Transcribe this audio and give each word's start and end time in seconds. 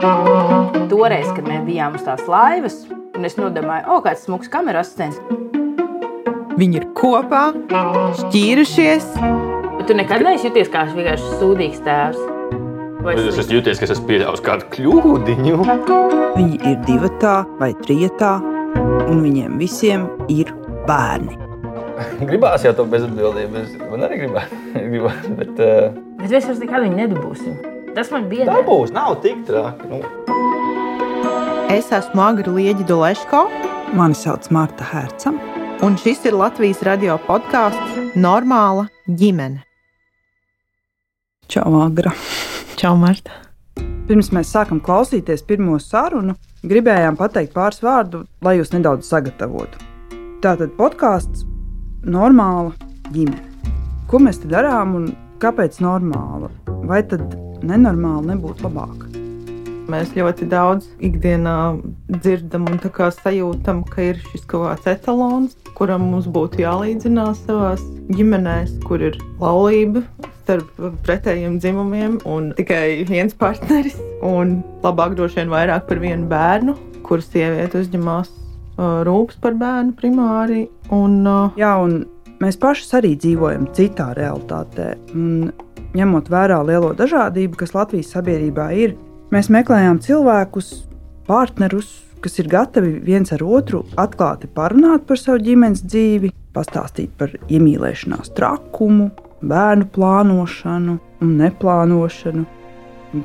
Toreiz, 0.00 1.28
kad 1.36 1.44
mēs 1.44 1.64
bijām 1.66 1.96
uz 1.98 2.04
tās 2.06 2.22
laivas, 2.24 2.76
un 2.88 3.26
es 3.28 3.34
nodomāju, 3.36 3.84
o, 3.92 3.98
kāds 4.00 4.22
smags 4.24 4.48
kameras 4.48 4.88
asistents. 4.88 5.18
Viņi 6.56 6.78
ir 6.80 6.86
kopā, 6.96 7.50
šķīrušies. 8.22 9.10
Bet 9.76 9.84
tu 9.90 9.96
nekad 9.98 10.24
neesi 10.24 10.48
jūties 10.48 10.72
kā 10.72 10.86
vienkārši 10.88 11.36
sūdīgs 11.40 11.82
tēvs. 11.84 12.22
Vai 13.04 13.14
Es 13.16 13.40
esmu 13.42 13.58
jūties, 13.58 13.80
ka 13.80 13.86
es 13.88 13.92
esmu 13.96 14.08
pieļāvis 14.08 14.44
kādu 14.44 14.68
kļūdiņu. 14.72 15.60
Viņi 16.38 16.60
ir 16.70 16.80
divatā 16.88 17.34
vai 17.60 17.70
trijotā, 17.84 18.38
un 19.04 19.20
viņiem 19.24 19.60
visiem 19.60 20.08
ir 20.32 20.52
bērni. 20.88 21.36
Gribās 22.24 22.64
jau 22.64 22.72
to 22.76 22.88
bezatbildību. 22.88 23.66
Man 23.92 24.08
arī 24.08 24.22
gribās. 24.24 24.48
gribās 24.92 25.28
bet, 25.36 25.60
uh, 25.60 25.92
Bet 26.20 26.32
mēs 26.32 26.48
vairs 26.48 26.64
nekad 26.64 26.88
viņu 26.88 27.00
nedabūsim. 27.02 27.69
Tas 27.94 28.10
man 28.14 28.28
bija 28.30 28.46
tā 28.46 28.60
būs. 28.66 28.92
Nav 28.94 29.18
tik 29.24 29.42
traki. 29.48 29.88
Nu. 29.90 30.02
Es 31.70 31.90
esmu 31.94 32.22
Agra 32.22 32.52
Lieģa 32.54 32.86
Doleško. 32.86 33.42
Mani 33.98 34.14
sauc 34.14 34.46
Marta 34.54 34.86
Herca. 34.86 35.32
Un 35.82 35.96
šis 35.98 36.22
ir 36.28 36.36
Latvijas 36.38 36.84
radio 36.86 37.16
podkāsts 37.26 38.14
Normāla 38.14 38.86
ģimene. 39.08 39.64
Čau, 41.50 41.66
Agra. 41.82 42.12
Čau, 42.78 42.94
Marta! 43.00 43.34
Pirms 44.06 44.30
mēs 44.34 44.52
sākam 44.54 44.78
klausīties 44.82 45.42
pirmo 45.46 45.78
sarunu, 45.82 46.36
gribējām 46.62 47.18
pateikt 47.18 47.54
pāris 47.56 47.82
vārdu, 47.82 48.22
lai 48.42 48.56
jūs 48.60 48.70
nedaudz 48.74 49.10
sagatavotu. 49.10 49.82
Tātad 50.44 50.76
podkāsts 50.78 51.42
normāla 52.06 52.70
ģimene. 53.10 53.42
Ko 54.10 54.22
mēs 54.22 54.42
te 54.42 54.50
darām 54.50 54.94
un 54.98 55.12
kāpēc 55.42 55.82
normāla? 55.82 56.52
Vai 56.86 57.02
tad 57.06 57.26
nenormāli 57.66 58.34
nebūtu 58.34 58.68
labāk? 58.68 59.06
Mēs 59.90 60.12
ļoti 60.14 60.46
daudz 60.46 60.86
ikdienā 61.02 61.54
dzirdam 62.20 62.68
un 62.70 62.78
sajūtam, 62.78 63.82
ka 63.90 64.04
ir 64.12 64.20
šis 64.30 64.44
kaut 64.46 64.68
kāds 64.68 64.86
etalons, 64.92 65.56
kuram 65.74 66.04
mums 66.12 66.28
būtu 66.30 66.62
jālīdzinās 66.62 67.42
savā 67.48 67.72
ģimenē, 68.14 68.58
kur 68.86 69.02
ir 69.02 69.18
laulība 69.40 70.04
starp 70.50 70.70
pretējiem 71.06 71.58
dzimumiem 71.62 72.20
un 72.26 72.52
tikai 72.58 73.02
viens 73.08 73.34
partneris. 73.34 73.98
Un 74.26 74.60
labāk 74.84 75.16
droši 75.18 75.40
vien 75.40 75.52
vairāk 75.52 75.88
par 75.88 76.00
vienu 76.02 76.28
bērnu, 76.30 76.76
kur 77.06 77.22
sieviete 77.24 77.82
uzņemās 77.82 78.30
uh, 78.30 79.02
rūpes 79.06 79.38
par 79.42 79.58
bērnu 79.58 79.94
primāri. 79.98 80.66
Un, 80.94 81.20
uh, 81.26 81.58
Jā, 81.58 81.76
un 81.82 82.04
mēs 82.42 82.58
paši 82.60 82.88
arī 82.98 83.14
dzīvojam 83.20 83.68
citā 83.76 84.10
realitātē. 84.16 84.92
Un, 85.14 85.50
ņemot 85.96 86.30
vērā 86.30 86.60
lielo 86.66 86.92
dažādību, 86.96 87.58
kas 87.60 87.74
Latvijas 87.74 88.12
sabiedrībā 88.14 88.70
ir, 88.78 88.94
mēs 89.34 89.50
meklējām 89.52 90.00
cilvēkus, 90.04 90.70
partnerus, 91.28 91.90
kas 92.20 92.38
ir 92.42 92.50
gatavi 92.52 92.98
viens 93.04 93.32
ar 93.34 93.42
otru 93.44 93.84
atklāti 94.00 94.50
parunāt 94.54 95.06
par 95.08 95.18
savu 95.20 95.40
ģimenes 95.46 95.82
dzīvi, 95.86 96.32
pastāstīt 96.54 97.12
par 97.18 97.32
iemīlēšanās 97.48 98.32
trakumu, 98.36 99.10
bērnu 99.40 99.88
plānošanu 99.94 100.96
un 101.24 101.36
neplānošanu, 101.40 102.46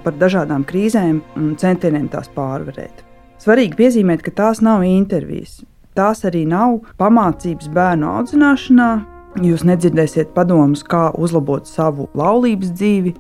par 0.06 0.16
dažādām 0.18 0.66
krīzēm 0.66 1.20
un 1.38 1.54
centieniem 1.62 2.08
tās 2.14 2.30
pārvarēt. 2.34 3.04
Svarīgi 3.42 3.78
piezīmēt, 3.78 4.24
ka 4.26 4.34
tās 4.34 4.62
nav 4.66 4.86
intervijas. 4.88 5.60
Tās 5.96 6.26
arī 6.28 6.44
nav 6.48 6.82
pamācības 7.00 7.70
bērnu 7.72 8.10
audzināšanā. 8.20 8.90
Jūs 9.44 9.64
nedzirdēsiet 9.68 10.34
padomus, 10.36 10.84
kā 10.84 11.10
uzlabot 11.16 11.68
savu 11.68 12.10
laulības 12.16 12.74
dzīvi. 12.76 13.14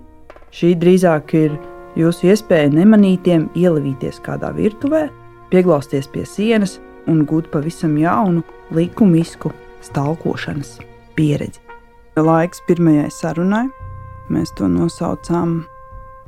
Šī 0.55 0.73
drīzāk 0.79 1.33
ir 1.39 1.55
jūsu 1.99 2.31
iespēja 2.31 2.73
nemanītiem 2.75 3.49
ielavīties 3.55 4.19
kādā 4.23 4.51
virtuvē, 4.55 5.07
pieglausties 5.51 6.07
pie 6.11 6.25
sienas 6.27 6.77
un 7.11 7.23
gūt 7.27 7.47
pavisam 7.53 7.95
jaunu, 7.99 8.43
likumisku 8.75 9.51
stalkošanas 9.85 10.77
pieredzi. 11.15 11.61
Laiks 12.15 12.63
pirmajai 12.67 13.09
sarunai. 13.11 13.65
Mēs 14.31 14.55
to 14.57 14.67
nosaucām. 14.71 15.59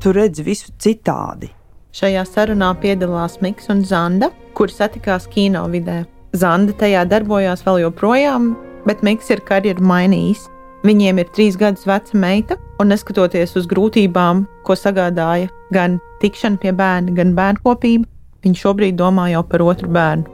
Tu 0.03 0.11
redzi 0.13 0.43
visu 0.45 0.71
citādi. 0.79 1.49
Šajā 1.97 2.27
sarunā 2.29 2.75
piedalās 2.77 3.39
Mikls 3.41 3.71
un 3.73 3.81
Zanda, 3.87 4.29
kuri 4.53 4.75
satikās 4.75 5.25
kino 5.31 5.63
vidē. 5.71 6.03
Zanda 6.35 6.73
tajā 6.75 7.05
darbojās 7.07 7.63
vēl 7.63 7.85
joprojām, 7.85 8.51
bet 8.87 9.03
Mikls 9.05 9.29
ir 9.31 9.41
karjeru 9.47 9.83
mainījis. 9.87 10.47
Viņiem 10.85 11.19
ir 11.21 11.29
trīs 11.33 11.55
gadus 11.59 11.87
veca 11.87 12.19
meita, 12.19 12.57
un 12.79 12.91
neskatoties 12.91 13.55
uz 13.57 13.65
grūtībām, 13.67 14.43
ko 14.67 14.75
sagādāja 14.77 15.49
gan 15.73 15.97
tikšana 16.21 16.59
pie 16.61 16.73
bērna, 16.75 17.15
gan 17.17 17.33
bērnkopība, 17.37 18.05
viņš 18.45 18.63
šobrīd 18.63 18.99
domā 18.99 19.31
jau 19.31 19.41
par 19.47 19.63
otru 19.65 19.89
bērnu. 19.91 20.27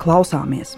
Klausāmies! 0.00 0.74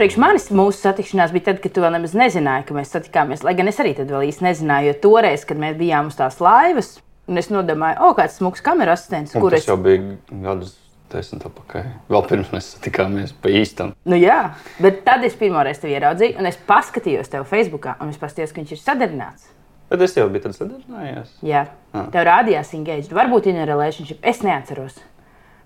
Priekš 0.00 0.16
manis 0.16 0.48
mūsu 0.56 0.80
satikšanās 0.80 1.32
bija 1.34 1.50
tad, 1.50 1.60
kad 1.60 1.76
tu 1.76 1.84
vēl 1.84 1.92
nemaz 1.98 2.16
nezināji, 2.16 2.66
ka 2.70 2.76
mēs 2.76 2.92
satikāmies. 2.96 3.44
Lai 3.44 3.52
gan 3.58 3.68
es 3.68 3.80
arī 3.84 3.92
tad 3.98 4.08
vēl 4.08 4.30
īsti 4.30 4.48
nezināju, 4.48 4.90
jo 4.90 5.00
toreiz, 5.04 5.44
kad 5.44 5.60
mēs 5.60 5.76
bijām 5.76 6.08
uz 6.08 6.16
tās 6.16 6.40
laivas, 6.40 6.94
un 7.28 7.40
es 7.40 7.52
nodomāju, 7.52 8.00
o, 8.08 8.14
kāds 8.16 8.40
smags 8.40 8.64
kameras 8.64 9.04
asistents, 9.04 9.36
Un 9.36 9.44
kur 9.44 9.52
tas 9.52 9.68
jau 9.68 9.76
bija 9.76 10.16
gadus 10.40 10.72
desmit 11.12 11.44
atpakaļ. 11.48 11.86
Vēl 12.10 12.26
pirms 12.30 12.50
mēs 12.54 12.68
satikāmies 12.76 13.32
pa 13.42 13.52
īstam. 13.52 13.94
Nu, 14.08 14.16
jā, 14.20 14.38
bet 14.82 15.02
tad 15.06 15.24
es 15.26 15.34
pirmo 15.38 15.62
reizi 15.66 15.82
tevi 15.84 15.96
ieraudzīju, 15.98 16.38
un 16.38 16.46
es 16.50 16.58
paskatījos 16.68 17.30
tev 17.32 17.44
Facebookā, 17.50 17.96
un 18.00 18.10
es 18.14 18.18
paskatījos, 18.20 18.52
ka 18.54 18.62
viņš 18.62 18.72
ir 18.76 18.82
sadarināts. 18.82 19.48
Bet 19.90 20.04
es 20.06 20.14
jau 20.14 20.28
biju 20.30 20.44
tāds 20.46 20.60
sadarbinājies. 20.62 21.32
Jā, 21.42 21.64
Ah. 21.92 22.06
tev 22.14 22.22
rādījās 22.28 22.74
engaged. 22.78 23.10
Varbūt 23.10 23.46
in 23.50 23.56
a 23.58 23.64
relationship, 23.66 24.18
es 24.22 24.42
neatceros. 24.46 25.00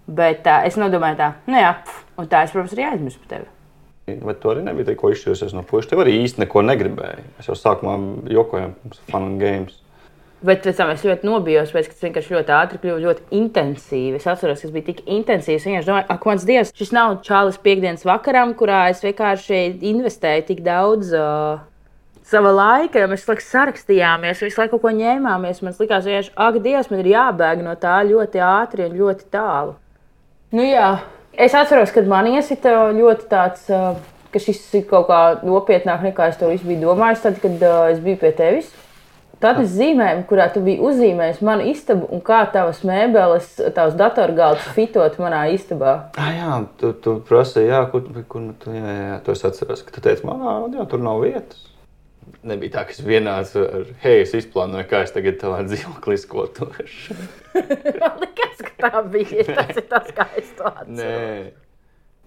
Bet 0.08 0.42
tā, 0.44 0.62
es 0.68 0.76
nodomāju, 0.80 1.16
tā, 1.16 1.32
nu 1.46 1.56
jā, 1.60 1.74
pf, 1.84 2.04
un 2.20 2.26
tā 2.28 2.42
es, 2.44 2.50
protams, 2.52 2.72
arī 2.76 2.86
aizmirsu 2.90 3.20
par 3.24 3.28
tevi. 3.38 3.50
Bet 4.24 4.40
tu 4.40 4.48
arī 4.52 4.62
nebija 4.64 4.90
tikko 4.90 5.10
izšķīrusies 5.14 5.54
no 5.56 5.62
puikas. 5.64 5.88
Tev 5.88 6.02
arī 6.02 6.18
īsti 6.24 6.42
neko 6.44 6.60
negribēji. 6.64 7.22
Es 7.40 7.46
jau 7.48 7.54
sākumā 7.56 7.94
jokoju, 8.28 8.74
mums 8.84 8.98
ir 9.00 9.12
fun 9.12 9.22
and 9.30 9.40
games. 9.40 9.78
Bet 10.44 10.60
pēc 10.60 10.76
tam 10.76 10.90
es 10.92 11.04
ļoti 11.06 11.24
nobijos, 11.24 11.70
pēc, 11.72 11.86
ka 11.88 11.94
tas 11.96 12.04
vienkārši 12.04 12.34
ļoti 12.34 12.52
ātri 12.52 12.78
kļuva 12.82 13.00
ļoti 13.00 13.22
intensīvi. 13.38 14.18
Es 14.18 14.26
atceros, 14.28 14.60
ka 14.60 14.66
tas 14.66 14.74
bija 14.74 14.88
tik 14.90 14.98
intensīvs. 15.08 15.62
Es 15.62 15.68
vienkārši 15.70 15.88
domāju, 15.88 16.08
ak, 16.12 16.26
mans 16.28 16.44
dievs, 16.48 16.72
šis 16.76 16.92
nav 16.92 17.14
čālis 17.24 17.56
piekdienas 17.64 18.04
vakaram, 18.04 18.52
kurā 18.58 18.82
es 18.92 19.00
vienkārši 19.04 19.62
investēju 19.94 20.44
tik 20.50 20.60
daudz. 20.66 21.14
Uh, 21.16 21.62
Sava 22.24 22.54
laika, 22.56 23.02
jo 23.02 23.08
mēs 23.12 23.26
laiku 23.28 23.44
sarakstījāmies, 23.44 24.38
visu 24.40 24.60
laiku 24.60 24.78
kaut 24.78 24.84
ko 24.86 24.92
ņēmāmies. 24.96 25.58
Man 25.64 25.74
likās, 25.76 26.06
ka, 26.08 26.20
ak, 26.46 26.60
Dievs, 26.64 26.88
man 26.92 27.02
ir 27.02 27.10
jābēg 27.12 27.64
no 27.64 27.74
tā 27.80 27.98
ļoti 28.08 28.40
ātri 28.44 28.86
un 28.86 28.94
ļoti 29.00 29.28
tālu. 29.32 29.74
Nu, 30.56 30.64
jā. 30.64 30.94
Es 31.36 31.56
atceros, 31.56 31.92
kad 31.92 32.08
man 32.08 32.28
iesita 32.30 32.92
ļoti 32.96 33.28
tāds, 33.28 33.64
uh, 33.72 33.96
ka 34.32 34.40
šis 34.40 34.60
ir 34.76 34.88
kaut 34.88 35.08
kā 35.08 35.20
nopietnāk 35.44 36.04
nekā 36.04 36.30
es 36.32 36.40
to 36.40 36.52
visu 36.52 36.68
biju 36.68 36.86
domājis, 36.86 37.24
tad, 37.24 37.40
kad 37.44 37.60
uh, 37.60 37.84
es 37.92 38.00
biju 38.04 38.20
pie 38.24 38.32
tevis. 38.36 38.72
Tad 39.44 39.58
es 39.60 39.74
zīmēju, 39.76 40.22
kurā 40.24 40.46
tu 40.54 40.62
biji 40.64 40.80
uzzīmējis 40.88 41.42
manu 41.44 41.66
istabu 41.68 42.06
un 42.16 42.22
kā 42.24 42.38
tavas 42.48 42.78
mēbeles, 42.88 43.50
tavs 43.76 43.96
datorgalds 43.98 44.70
fitot 44.72 45.18
manā 45.20 45.42
istabā. 45.52 45.92
Ah, 46.16 46.30
jā, 46.32 46.52
tu, 46.80 46.94
tu 47.04 47.18
prasīji, 47.28 47.68
jā, 47.68 47.82
kur, 47.92 48.06
kur 48.30 48.40
nu 48.40 48.54
tu, 48.62 48.72
jā, 48.72 48.80
jā, 48.80 49.02
jā, 49.10 49.18
to 49.26 49.34
es 49.36 49.44
atceros, 49.44 49.82
ka 49.84 49.92
tu 49.92 50.00
teici, 50.06 50.24
man, 50.24 50.40
ā, 50.40 50.54
jā, 50.78 50.86
tur 50.88 51.02
nav 51.04 51.20
vietas. 51.20 51.66
Nebija 52.44 52.72
tā, 52.78 52.84
ka 52.88 52.96
es 52.96 53.02
vienāds 53.04 53.52
ar, 53.60 53.84
hei, 54.00 54.22
es 54.22 54.32
izplānoju, 54.38 54.86
kā 54.88 55.02
es 55.04 55.12
tagad 55.12 55.36
tavā 55.42 55.58
dzīvoklī 55.68 56.16
skolotošu. 56.22 57.16
Man 58.00 58.16
liekas, 58.22 58.62
ka 58.64 58.72
tā 58.80 59.02
bija. 59.12 59.44
Tas 59.58 59.76
ir 59.76 59.86
tas, 59.90 60.08
kā 60.16 60.26
es 60.40 60.54
to 60.56 60.70
atceros. 60.70 61.52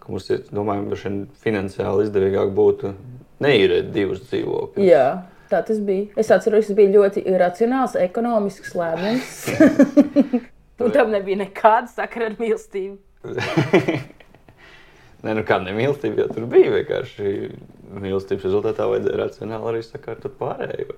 Ka 0.04 0.14
mums 0.14 0.30
ir, 0.36 0.46
domāju, 0.54 0.86
ka 0.94 1.16
finansiāli 1.48 2.06
izdevīgāk 2.06 2.54
būtu 2.62 2.94
neīrēt 3.42 3.90
divus 3.98 4.22
dzīvokļus. 4.30 4.86
Tā 5.48 5.62
tas 5.64 5.80
bija. 5.80 6.10
Es 6.20 6.32
atceros, 6.34 6.68
tas 6.68 6.76
bija 6.76 6.92
ļoti 6.98 7.24
racionāls, 7.40 7.96
ekonomisks 8.00 8.76
lēmums. 8.76 9.34
Un 10.84 10.94
tam 10.94 11.10
nebija 11.14 11.40
nekāda 11.42 11.90
sakara 11.90 12.30
ar 12.30 12.38
mīlestību. 12.40 12.98
Nē, 15.26 15.34
nu 15.34 15.42
kāda 15.48 15.72
nemīlestība, 15.72 16.22
jo 16.22 16.28
tur 16.30 16.46
bija 16.52 16.76
vienkārši 16.76 17.32
mīlestības 17.98 18.46
rezultātā 18.46 18.86
vajadzēja 18.92 19.22
racionāli 19.24 19.72
arī 19.72 19.82
sakārtot 19.86 20.36
pārējo. 20.38 20.98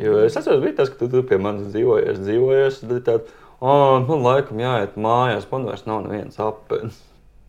Jo 0.00 0.22
es 0.24 0.38
atceros, 0.40 0.62
bija 0.62 0.78
tas, 0.78 0.88
ka 0.88 1.02
tu, 1.02 1.10
tu 1.12 1.20
pie 1.28 1.36
manis 1.42 1.68
dzīvojies, 1.74 2.22
dzīvojies, 2.24 2.78
tāds, 3.04 3.34
oh, 3.60 3.98
man 4.06 4.24
laikam 4.24 4.62
jāiet 4.62 4.96
mājās, 4.96 5.44
man 5.50 5.68
vairs 5.68 5.84
nav 5.84 6.06
nevienas 6.06 6.40
apelsnes. 6.40 7.02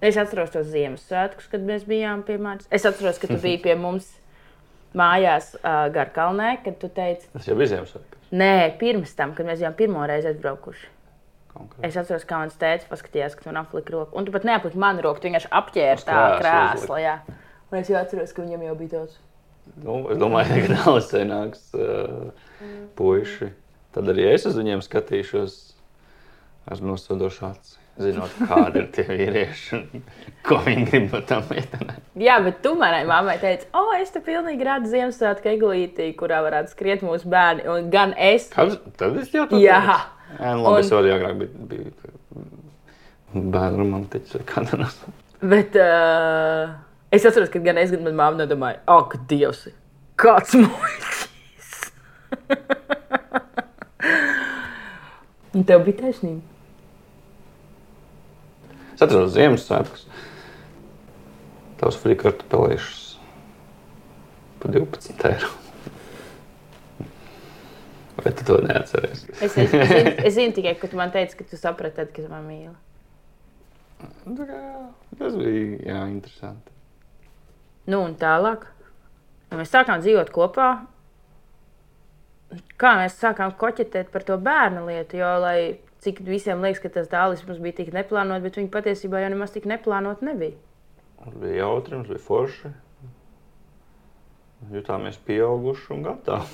Es 0.03 0.17
atceros 0.19 0.51
tos 0.51 0.67
Ziemassvētkus, 0.67 1.47
kad 1.53 1.63
mēs 1.63 1.85
bijām 1.87 2.25
pie 2.27 2.35
manis. 2.35 2.67
Es 2.67 2.83
atceros, 2.83 3.21
ka 3.21 3.29
tu 3.29 3.37
biji 3.39 3.61
pie 3.63 3.77
mums 3.79 4.09
mājās 4.97 5.53
uh, 5.59 5.87
Garkalnē, 5.93 6.57
kad 6.65 6.79
tu 6.81 6.89
teici, 6.93 7.27
Tas 7.33 7.47
jau 7.49 7.55
bija 7.59 7.73
Ziemassvētkus. 7.75 8.27
nē, 8.31 8.55
pirms 8.81 9.15
tam, 9.17 9.33
kad 9.37 9.47
mēs 9.47 9.61
bijām 9.63 9.75
pirmo 9.77 10.05
reizi 10.09 10.31
aizbraukuši. 10.31 10.89
konkrēti. 11.53 11.87
Es 11.87 11.97
atceros, 11.97 12.25
kā 12.25 12.39
mans 12.41 12.55
tēvs 12.57 12.87
paskatījās, 12.89 13.35
ka 13.37 13.45
tu 13.45 13.53
apliki 13.59 13.93
roku. 13.93 14.17
Un 14.17 14.25
tu 14.25 14.33
pat 14.33 14.45
neapliki 14.47 14.77
manu 14.77 15.03
roku, 15.05 15.21
tu 15.21 15.29
vienkārši 15.29 15.51
apģērbi 15.51 16.01
Uz 16.01 16.07
tā 16.07 16.15
jā. 17.01 17.19
Un 17.71 17.77
es 17.79 17.89
jau 17.89 17.99
atceros, 17.99 18.33
ka 18.33 18.41
viņam 18.45 18.65
jau 18.67 18.75
bija 18.79 18.89
tāds. 18.95 19.19
Nu, 19.83 19.99
es 20.11 20.17
domāju, 20.19 20.65
ka 20.67 20.79
tālāk 20.81 21.27
nāks 21.29 21.69
uh, 21.77 22.33
puiši. 22.97 23.51
Tad 23.93 24.09
arī 24.09 24.25
es 24.33 24.45
uz 24.49 24.57
viņiem 24.57 24.81
skatīšos. 24.81 25.59
ar 26.65 26.81
nosodošu 26.81 27.45
aci. 27.45 27.82
Zinot, 28.01 28.31
kādi 28.49 28.79
ir 28.81 28.87
tie 28.89 29.03
vīrieši 29.05 29.75
un 29.77 30.01
ko 30.47 30.55
viņi 30.65 30.85
grib 30.87 31.11
no 31.13 31.19
tām 31.29 31.43
meitenēm. 31.45 31.99
Jā, 32.25 32.39
bet 32.41 32.55
tu 32.63 32.71
manai 32.79 33.03
mammai 33.05 33.35
teici, 33.41 33.67
o, 33.77 33.83
es 33.99 34.09
te 34.15 34.19
pilnīgi 34.25 34.65
redzu 34.65 34.89
Ziemassvētku 34.95 35.45
eglītī, 35.51 36.07
kurā 36.17 36.39
varētu 36.41 36.73
skriet 36.73 37.03
mūsu 37.05 37.29
bērni. 37.29 37.61
Un 37.69 37.91
gan 37.93 38.15
es. 38.17 38.47
Kāds, 38.53 38.79
tad 38.97 39.13
es 39.21 39.29
jau 39.35 39.45
tādu 39.45 39.61
Jā. 39.61 39.77
Jā, 40.39 40.55
nu, 40.57 40.63
labi, 40.65 40.73
Un- 40.73 40.79
es 40.81 40.89
arī 40.97 41.09
agrāk 41.13 41.35
biju, 41.43 41.53
biju 41.69 41.85
bērnu 43.53 43.77
romantiķis 43.83 44.33
vai 44.39 44.45
kādā 44.49 44.73
no 44.81 44.87
Bet 45.53 45.71
uh, 45.77 46.73
es 47.13 47.21
atceros, 47.27 47.51
ka 47.53 47.59
gan 47.61 47.77
es, 47.81 47.89
gan 47.93 48.01
manā 48.07 48.17
māte 48.23 48.37
nedomāja, 48.41 48.77
ak, 48.89 49.09
Dievs, 49.29 49.61
kāds 50.17 50.51
muļķis. 50.57 51.69
Un 55.53 55.61
tev 55.69 55.79
bija 55.85 55.97
taisnība. 56.07 56.52
Atceros 59.03 59.33
Ziemassvētkus. 59.35 60.05
Tavs 61.81 61.99
frikārtu 61.99 62.47
pelēšus 62.51 63.01
par 64.63 64.71
12 64.71 65.27
eiro. 65.27 65.51
Vai 68.23 68.31
tu 68.31 68.45
to 68.47 68.57
neatceries? 68.63 69.25
Es, 69.41 69.57
es, 69.57 69.73
es, 69.73 69.89
zinu, 69.89 70.13
es 70.29 70.35
zinu 70.37 70.55
tikai, 70.55 70.77
ka 70.79 70.87
tu 70.87 70.99
man 70.99 71.11
teici, 71.11 71.35
ka 71.35 71.47
tu 71.49 71.59
saprati, 71.59 71.97
tad, 71.97 72.13
kad 72.15 72.29
man 72.31 72.45
mīli. 72.47 72.71
Tā 74.23 74.47
kā, 74.47 74.61
Tas 75.19 75.35
bija 75.35 75.91
jā, 75.91 75.99
interesanti. 76.11 76.71
Nu, 77.89 77.99
un 78.05 78.15
tālāk. 78.19 78.65
Ja 79.51 79.59
mēs 79.59 79.71
sākām 79.73 80.01
dzīvot 80.03 80.31
kopā. 80.33 80.69
Kā 82.79 82.93
mēs 83.01 83.17
sākām 83.19 83.53
koķetēt 83.59 84.11
par 84.13 84.23
to 84.27 84.37
bērnu 84.41 84.85
lietu, 84.87 85.19
jo, 85.19 85.31
lai 85.43 85.57
cik 86.03 86.21
visiem 86.27 86.63
liekas, 86.63 86.81
ka 86.83 86.91
tas 86.99 87.09
dāvis 87.11 87.43
mums 87.47 87.61
bija 87.63 87.79
tik 87.81 87.93
neplānots, 87.95 88.43
bet 88.43 88.59
viņi 88.59 88.71
patiesībā 88.73 89.23
jau 89.23 89.31
nemaz 89.33 89.55
tik 89.55 89.67
neplānot 89.69 90.23
nebija. 90.25 90.57
Bija 91.39 91.63
jautri, 91.63 91.99
mums 91.99 92.11
bija 92.11 92.23
forši. 92.23 92.73
Jutāmies 94.73 95.17
pieauguši 95.27 95.89
un 95.95 96.05
gatavi. 96.05 96.51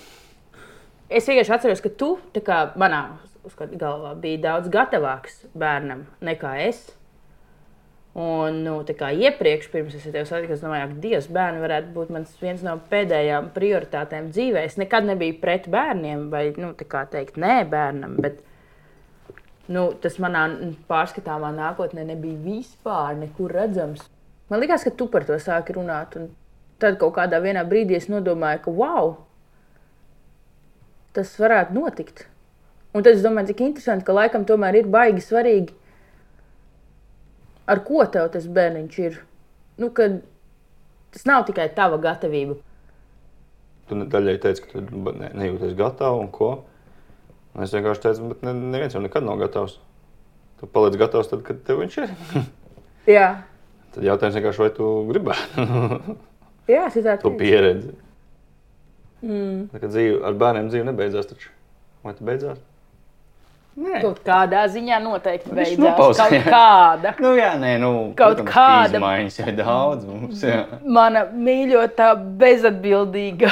Es 1.09 1.25
vienkārši 1.25 1.53
atceros, 1.55 1.81
ka 1.81 1.89
tu 1.97 2.13
kā, 2.45 2.59
manā 2.77 3.03
uzskatu, 3.45 3.77
galvā 3.81 4.13
biji 4.19 4.41
daudz 4.43 4.69
gatavāks 4.73 5.43
bērnam 5.57 6.05
nekā 6.25 6.55
es. 6.67 6.87
Un, 8.19 8.63
nu, 8.65 8.79
kā 8.97 9.11
iepriekš, 9.13 9.69
pirms 9.71 9.93
es 9.95 10.05
tevi 10.07 10.25
satiku, 10.27 10.55
es 10.55 10.63
domāju, 10.63 10.89
ka 10.89 11.01
Dievs, 11.03 11.27
bērni 11.31 11.61
varētu 11.61 11.91
būt 11.93 12.09
mans 12.11 12.31
viens 12.41 12.63
no 12.65 12.73
pēdējām 12.91 13.51
prioritātēm 13.55 14.31
dzīvē. 14.33 14.63
Es 14.65 14.79
nekad 14.81 15.05
nebiju 15.07 15.37
pret 15.41 15.69
bērniem, 15.71 16.27
vai, 16.33 16.49
nu, 16.57 16.73
tā 16.77 16.87
kā 16.89 17.05
teikt, 17.09 17.37
nē, 17.39 17.61
bērnam. 17.69 18.17
Bet, 18.19 18.41
nu, 19.69 19.85
tas 20.01 20.17
manā 20.21 20.43
pārskatāmā 20.89 21.53
nākotnē 21.55 22.03
nebija 22.09 22.41
vispār 22.43 23.15
nekur 23.21 23.53
redzams. 23.53 24.03
Man 24.49 24.61
liekas, 24.63 24.83
ka 24.83 24.93
tu 24.97 25.07
par 25.07 25.25
to 25.29 25.37
sāki 25.37 25.77
runāt. 25.77 26.17
Un 26.17 26.31
tad 26.81 26.97
kaut 27.01 27.15
kādā 27.17 27.39
brīdī 27.39 27.97
es 27.97 28.09
nodomāju, 28.09 28.63
ka 28.65 28.71
wow! 28.71 29.17
tas 31.13 31.31
varētu 31.39 31.75
notikt. 31.75 32.25
Un 32.93 33.05
tad 33.05 33.17
es 33.17 33.23
domāju, 33.25 33.51
cik 33.51 33.65
interesanti, 33.65 34.05
ka 34.07 34.15
laikam 34.15 34.45
tomēr 34.49 34.79
ir 34.79 34.89
baigi 34.89 35.21
svarīgi, 35.23 35.75
ar 37.69 37.83
ko 37.85 38.05
tev 38.09 38.31
tas 38.33 38.47
bērniņš 38.49 38.97
ir. 39.03 39.19
Nu, 39.79 39.91
tas 39.93 41.27
nav 41.29 41.45
tikai 41.47 41.69
tava 41.75 41.99
gatavība. 42.01 42.57
Tu 43.89 43.97
daļai 44.13 44.37
teici, 44.41 44.65
ka 44.65 44.73
tu 44.73 45.03
ne, 45.17 45.31
nejūties 45.37 45.77
gatavs 45.77 46.23
un 46.23 46.31
ko. 46.33 46.49
Un 47.55 47.63
es 47.65 47.73
vienkārši 47.73 48.03
teicu, 48.05 48.27
bet 48.33 48.43
ne, 48.45 48.53
neviens 48.53 48.93
jau 48.95 49.01
nekad 49.03 49.25
nav 49.25 49.39
gatavs. 49.41 49.77
Tu 50.59 50.67
paliec 50.69 50.97
gatavs 51.01 51.29
tad, 51.31 51.41
kad 51.47 51.61
tev 51.67 51.79
viņš 51.81 51.97
ir. 52.03 52.11
Jā, 53.17 53.29
Tad 53.89 54.05
jautājums 54.05 54.35
vienkārši, 54.37 54.61
vai 54.61 54.69
tu 54.75 54.87
gribētu 55.09 55.63
Jā 56.69 56.83
es 56.85 56.93
tā 56.99 57.15
to 57.17 57.31
teicu. 57.31 57.31
pieredzi. 57.39 57.93
Mm. 59.25 59.63
Tā 59.71 59.79
kā 59.81 59.89
dzīve 59.89 60.19
ar 60.29 60.35
bērniem 60.37 60.67
dzīve 60.69 60.85
nebeidzās. 60.91 61.25
Taču. 61.31 61.49
Vai 62.05 62.13
tu 62.15 62.27
beidzās? 62.27 62.59
Nē, 63.79 63.99
Kaut 64.03 64.17
kādā 64.25 64.65
ziņā 64.73 64.97
noteikti 65.03 65.53
beidzās. 65.55 65.77
nopauzējās. 65.79 66.43
Kaut 66.43 66.49
kāda. 66.51 67.13
nu, 67.23 67.29
jā, 67.39 67.51
nē, 67.61 67.69
nu, 67.79 67.91
Kaut 68.17 68.41
protams, 68.41 68.49
kāda- 68.51 68.97
izmaiņas 68.99 69.37
ir 69.45 69.51
daudz 69.55 70.05
mums. 70.09 70.41
Jā. 70.43 70.65
Mana 70.83 71.21
mīļotā, 71.31 72.09
bezatbildīga 72.41 73.51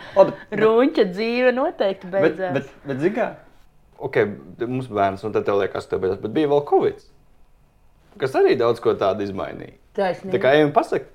runča 0.62 1.04
dzīve 1.10 1.50
noteikti 1.56 2.06
bet, 2.12 2.22
beidzās. 2.28 2.52
bet, 2.60 2.70
bet 2.86 3.02
zini, 3.02 3.16
kā? 3.16 3.26
Ok, 3.98 4.20
mums 4.68 4.86
bērns, 4.92 5.24
un 5.26 5.34
tad 5.34 5.44
tev 5.48 5.58
liekas, 5.62 5.88
ka 5.88 5.96
tev 5.96 6.04
beidzās. 6.04 6.22
Bet 6.22 6.34
bija 6.38 6.52
vēl 6.54 6.62
Covid, 6.70 7.02
kas 8.22 8.38
arī 8.38 8.54
daudz 8.60 8.78
ko 8.84 8.94
tādu 9.00 9.26
izmainīja. 9.26 9.74
Taisnība. 9.98 10.36
Tā 10.36 10.42
kā 10.42 10.54
ejam 10.58 10.70
pasakot. 10.76 11.10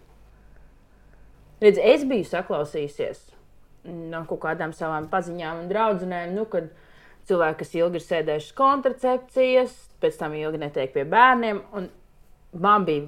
Redz, 1.63 1.79
es 1.83 2.03
biju 2.07 2.23
saklausījusies 2.27 3.23
no 3.89 4.21
kaut 4.27 4.39
kādām 4.43 4.71
savām 4.75 5.07
paziņām 5.11 5.63
un 5.63 5.67
draudzenēm, 5.71 6.31
nu, 6.35 6.45
kad 6.51 6.67
cilvēki, 7.29 7.61
kas 7.61 7.77
ilgi 7.77 8.01
ir 8.01 8.05
sēdējuši 8.05 8.57
kontracepcijas, 8.57 9.77
pēc 10.03 10.19
tam 10.19 10.35
ilgi 10.37 10.61
netiek 10.65 10.93
pie 10.95 11.05
bērniem. 11.07 11.63
un 11.77 11.89
Man 12.57 12.85
bija 12.85 13.05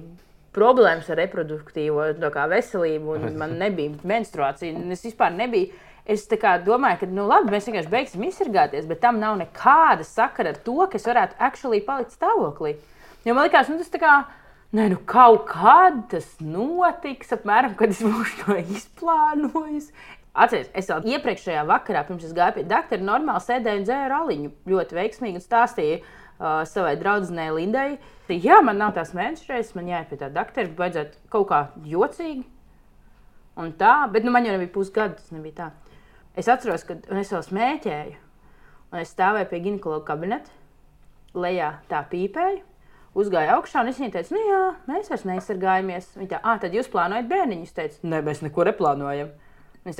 problēmas 0.54 1.08
ar 1.10 1.18
reproduktīvo 1.18 2.12
veselību, 2.52 3.16
un 3.16 3.38
man 3.40 3.56
nebija 3.62 3.96
menstruācija. 4.06 4.84
Es 4.94 5.02
vispār 5.08 5.34
nebiju. 5.34 5.72
Es 6.02 6.26
domāju, 6.66 6.98
ka 6.98 7.06
nu, 7.06 7.28
labi, 7.30 7.52
mēs 7.54 7.68
vienkārši 7.68 7.90
beigsim 7.90 8.24
izsargāties, 8.26 8.88
bet 8.90 8.98
tam 9.04 9.20
nav 9.22 9.36
nekāda 9.38 10.02
sakara 10.02 10.50
ar 10.50 10.58
to, 10.58 10.80
ka 10.90 10.98
es 10.98 11.06
varētu 11.06 11.38
actually 11.38 11.78
palikt 11.80 12.16
stāvoklī. 12.16 12.74
Jo 13.22 13.36
man 13.38 13.46
liekas, 13.46 13.70
nu, 13.70 13.78
tas 13.78 13.92
tā 13.92 14.00
kā. 14.02 14.14
Nē, 14.74 14.88
nu 14.88 14.98
kaut 15.06 15.44
kad 15.50 16.00
tas 16.10 16.26
notiks, 16.40 17.30
apmēram, 17.36 17.76
kad 17.78 17.94
es 17.94 18.02
būšu 18.06 18.42
to 18.42 18.58
izplānojis. 18.74 19.92
Atcerieties, 20.32 20.70
es 20.72 20.86
jau 20.88 20.96
iepriekšējā 21.04 21.62
vakarā, 21.68 22.06
pirms 22.08 22.24
es 22.24 22.32
gāju 22.32 22.56
pie 22.56 22.62
doktora, 22.64 23.04
normāli 23.04 23.44
sēdēju 23.44 23.82
un 23.82 23.82
dzēru 23.84 24.14
aliņu. 24.16 24.52
Ļoti 24.72 24.96
veiksmīgi 24.96 25.36
un 25.36 25.44
stāstīju 25.44 25.98
uh, 26.00 26.62
savai 26.68 26.94
draudzenei 26.96 27.50
Lindai. 27.52 27.98
Jā, 28.32 28.62
man 28.64 28.80
nav 28.80 28.94
tās 28.96 29.12
menstruācijas, 29.12 29.74
man 29.76 29.90
jāiet 29.90 30.08
pie 30.08 30.16
tā 30.22 30.30
doktora, 30.32 30.72
vajadzētu 30.78 31.20
kaut 31.34 31.50
kā 31.50 31.60
jocīgi. 31.84 32.46
Un 33.60 33.74
tā, 33.76 33.92
bet 34.08 34.24
nu, 34.24 34.32
man 34.32 34.48
jau 34.48 34.54
nebija 34.56 34.72
pusgada, 34.72 35.18
tas 35.18 35.34
nebija 35.36 35.58
tā. 35.58 35.68
Es 36.40 36.48
atceros, 36.48 36.86
ka 36.88 36.96
es 37.20 37.34
vēl 37.34 37.44
smēķēju, 37.50 38.16
un 38.88 39.02
es 39.02 39.12
stāvēju 39.12 39.52
pie 39.52 39.62
ginekologa 39.66 40.08
kabineta, 40.14 40.48
lejā 41.36 41.74
tā 41.92 42.00
pīpēju. 42.08 42.64
Uzgāja 43.20 43.58
augšā, 43.58 43.84
un 43.84 43.92
es 43.92 44.00
viņai 44.00 44.14
teicu, 44.14 44.38
nu 44.38 44.48
jā, 44.48 44.64
mēs 44.88 45.12
vairs 45.12 45.28
neaizsargājamies. 45.28 46.14
Viņa 46.16 46.30
tā, 46.30 46.40
ah, 46.40 46.56
tad 46.56 46.72
jūs 46.72 46.88
plānojat 46.88 47.28
bērniņu? 47.28 47.68
Es 47.68 47.76
teicu, 47.76 48.00
nē, 48.08 48.24
mēs 48.24 48.40
neko 48.40 48.64
neplānojam. 48.70 49.34
Un 49.36 49.42
Es 49.90 49.98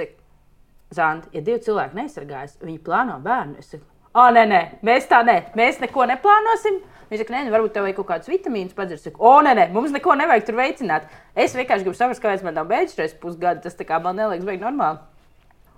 Zandi, 0.92 1.30
ja 1.36 1.42
divi 1.44 1.62
cilvēki 1.64 1.98
neaizsargājas, 1.98 2.58
viņi 2.62 2.80
plāno 2.84 3.18
bērnu. 3.24 3.58
Es 3.62 3.72
saku, 3.72 3.84
ah, 4.14 4.30
nē, 4.34 4.46
nē, 4.50 4.62
mēs 4.86 5.08
tā 5.10 5.22
nē, 5.26 5.38
mēs 5.58 5.80
neko 5.82 6.06
neplānosim. 6.10 6.80
Viņa 7.12 7.20
saka, 7.20 7.34
nē, 7.34 7.40
nu, 7.46 7.52
varbūt 7.52 7.74
tev 7.76 7.86
vajag 7.86 7.98
kaut 7.98 8.08
kādus 8.08 8.30
vitamīnus 8.32 8.76
padzert. 8.76 9.02
Saku, 9.04 9.20
o, 9.20 9.32
nē, 9.44 9.52
nē, 9.58 9.66
mums 9.74 9.92
neko 9.92 10.16
nevajag 10.20 10.46
tur 10.48 10.56
veicināt. 10.60 11.08
Es 11.36 11.56
vienkārši 11.56 11.84
gribu 11.84 11.98
saprast, 11.98 12.22
kāpēc 12.24 12.44
man 12.46 12.56
nav 12.56 12.70
beidzis 12.70 13.16
pusgadu. 13.20 13.64
Tas 13.64 13.76
tā 13.76 13.84
kā 13.88 13.98
man 14.00 14.16
neliekas, 14.20 14.48
beigas 14.48 14.68
normāli. 14.68 15.02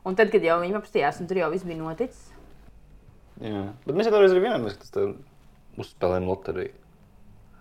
Un 0.05 0.19
tad, 0.19 0.31
kad 0.31 0.45
jau 0.45 0.61
viņi 0.61 0.79
apstājās, 0.79 1.19
un 1.23 1.31
tur 1.31 1.41
jau 1.41 1.51
viss 1.51 1.67
bija 1.67 1.81
noticis. 1.81 2.29
Jā, 3.43 3.65
bet 3.87 3.97
mēs 3.97 4.07
jau 4.07 4.15
toreiz 4.15 4.35
arī 4.35 4.45
vienojāmies, 4.45 4.77
ka 4.79 4.91
tas 4.95 5.15
uzspēlējam 5.81 6.29
loteriju. 6.31 6.75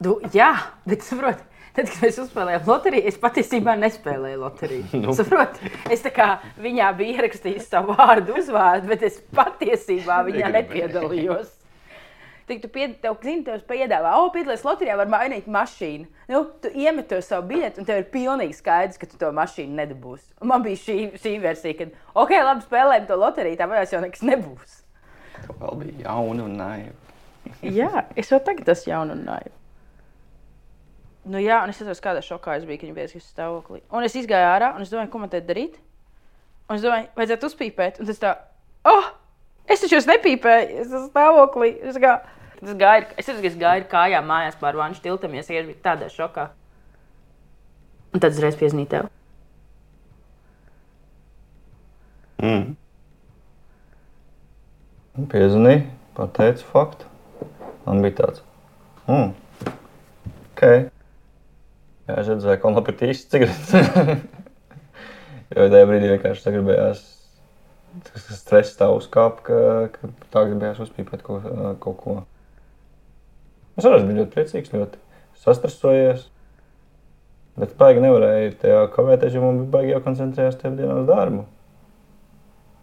Du, 0.04 0.18
jā, 0.36 0.52
bet 0.90 1.06
saproti. 1.06 1.46
Tad, 1.74 1.88
kad 1.90 2.04
mēs 2.06 2.20
uzspēlējām 2.22 2.68
loteriju, 2.70 3.08
es 3.10 3.16
patiesībā 3.18 3.74
nespēlēju 3.82 4.42
loteriju. 4.44 4.86
Nu. 4.94 5.08
Nu. 5.08 5.16
Saprot, 5.18 5.58
es 5.94 6.04
tā 6.06 6.12
kā 6.14 6.28
viņā 6.62 6.92
biju 7.00 7.16
ierakstījis 7.18 7.66
savu 7.72 7.96
vārdu, 7.98 8.36
uzvārdu, 8.38 8.92
bet 8.92 9.06
es 9.08 9.18
patiesībā 9.34 10.20
viņā 10.28 10.52
nepiedalījos. 10.54 11.50
Tik 12.44 12.60
tu 12.60 12.68
pied, 12.70 12.98
tev, 13.02 13.16
zini, 13.24 13.42
tev 13.48 13.62
piedāvā, 13.66 14.12
o, 14.20 14.28
piedalies 14.36 14.66
loterijā, 14.68 14.98
var 15.00 15.10
mainīt 15.10 15.48
mašīnu. 15.50 16.06
Nu, 16.30 16.44
tu 16.62 16.70
iemet 16.76 17.08
to 17.10 17.22
savu 17.24 17.48
biļeti, 17.54 17.80
un 17.82 17.88
tev 17.88 18.02
ir 18.02 18.10
pilnīgi 18.12 18.58
skaidrs, 18.58 19.00
ka 19.00 19.08
tu 19.10 19.18
to 19.22 19.32
mašīnu 19.34 19.80
nedabūsi. 19.80 20.28
Un 20.44 20.52
man 20.52 20.66
bija 20.66 20.82
šī, 20.84 20.98
šī 21.24 21.38
versija, 21.42 21.78
ka, 21.80 21.88
ok, 22.20 22.36
labi, 22.44 22.68
spēlējam 22.68 23.08
to 23.10 23.20
loteriju, 23.24 23.62
tā 23.64 23.70
vairs 23.72 23.96
jau 23.96 24.04
nekas 24.04 24.28
nebūs. 24.28 24.78
Tā 25.40 25.58
vēl 25.64 25.82
bija 25.86 26.10
jauna 26.10 26.50
un 26.50 26.60
naiva. 26.60 27.18
Jā, 27.64 28.06
es 28.20 28.30
jau 28.30 28.44
tagad 28.44 28.76
esmu 28.76 28.92
jauna 28.92 29.16
un 29.16 29.26
naiva. 29.32 29.63
Nu, 31.24 31.40
jā, 31.40 31.62
un 31.64 31.72
es 31.72 31.80
atceros, 31.80 32.02
kādā 32.04 32.20
šokā 32.24 32.58
es 32.58 32.66
biju, 32.68 32.82
kad 32.82 32.90
viņi 32.90 32.96
bija 32.98 33.20
uz 33.20 33.28
stāvoklī. 33.30 33.80
Un 33.96 34.04
es 34.04 34.16
izgāju 34.20 34.48
ārā, 34.50 34.74
un 34.76 34.84
es 34.84 34.92
domāju, 34.92 35.12
ko 35.14 35.22
man 35.22 35.32
te 35.32 35.40
darīt. 35.40 35.78
Un 36.68 36.76
es 36.76 36.84
domāju, 36.84 37.08
vajadzētu 37.16 37.48
uzpīpēt. 37.48 38.00
Un 38.04 38.10
tas 38.10 38.20
tā, 38.20 38.34
oh, 38.92 39.08
es 39.72 39.84
taču 39.84 40.02
es 40.02 40.08
nepīpēju, 40.10 40.82
es 40.82 40.90
esmu 40.90 41.06
stāvoklī. 41.08 41.70
Es, 41.80 42.00
kā, 42.04 42.18
es, 42.60 42.74
gāju, 42.82 43.08
es 43.16 43.24
atceros, 43.24 43.40
ka 43.40 43.52
es 43.54 43.60
gāju 43.62 43.86
ar 43.86 43.90
kājām 43.94 44.28
mājās 44.28 44.60
pār 44.60 44.80
vanšu 44.82 45.04
tiltam, 45.06 45.38
ja 45.38 45.46
es 45.46 45.52
biju 45.54 45.80
tādā 45.86 46.10
šokā. 46.12 46.50
Un 48.14 48.24
tad 48.24 48.36
es 48.36 48.42
reiz 48.44 48.58
piezīmēju 48.60 48.90
tev. 48.92 49.08
Mm. 52.44 52.74
Piezvanīja, 55.32 55.86
pateica 56.18 56.68
faktu. 56.74 57.08
Man 57.86 58.04
bija 58.04 58.18
tāds, 58.20 58.44
mm. 59.08 59.32
ok. 60.52 60.66
Jā, 62.04 62.18
es 62.20 62.28
redzēju, 62.28 62.60
ka 62.60 62.70
man 62.70 62.84
patīk 62.84 63.14
īsti 63.14 63.32
cigaretes. 63.32 63.72
jo 65.56 65.68
tajā 65.72 65.88
brīdī 65.90 66.10
vienkārši 66.12 66.44
sagribējās 66.44 67.04
tas 68.02 68.28
stress 68.40 68.78
tā 68.78 68.90
uzkāpa, 68.94 69.44
ka, 69.46 69.58
ka 69.94 70.10
tā 70.34 70.46
gribējās 70.50 70.82
uzpīpēt 70.88 71.24
kaut, 71.26 71.46
kaut 71.84 71.98
ko. 72.02 72.16
Es 73.78 73.86
arī 73.88 74.04
biju 74.08 74.22
ļoti 74.22 74.34
priecīgs, 74.34 74.74
ļoti 74.74 75.02
sastresojies. 75.44 76.28
Bet 77.60 77.76
baigi 77.78 78.02
nevarēja 78.02 78.56
tajā 78.64 78.80
kavēties, 78.96 79.36
jo 79.36 79.44
man 79.44 79.60
bija 79.62 79.74
baigi 79.76 79.94
jākoncentrējas 79.94 80.58
tajā 80.62 80.74
dienā 80.80 80.96
uz 81.04 81.10
darbu. 81.10 81.46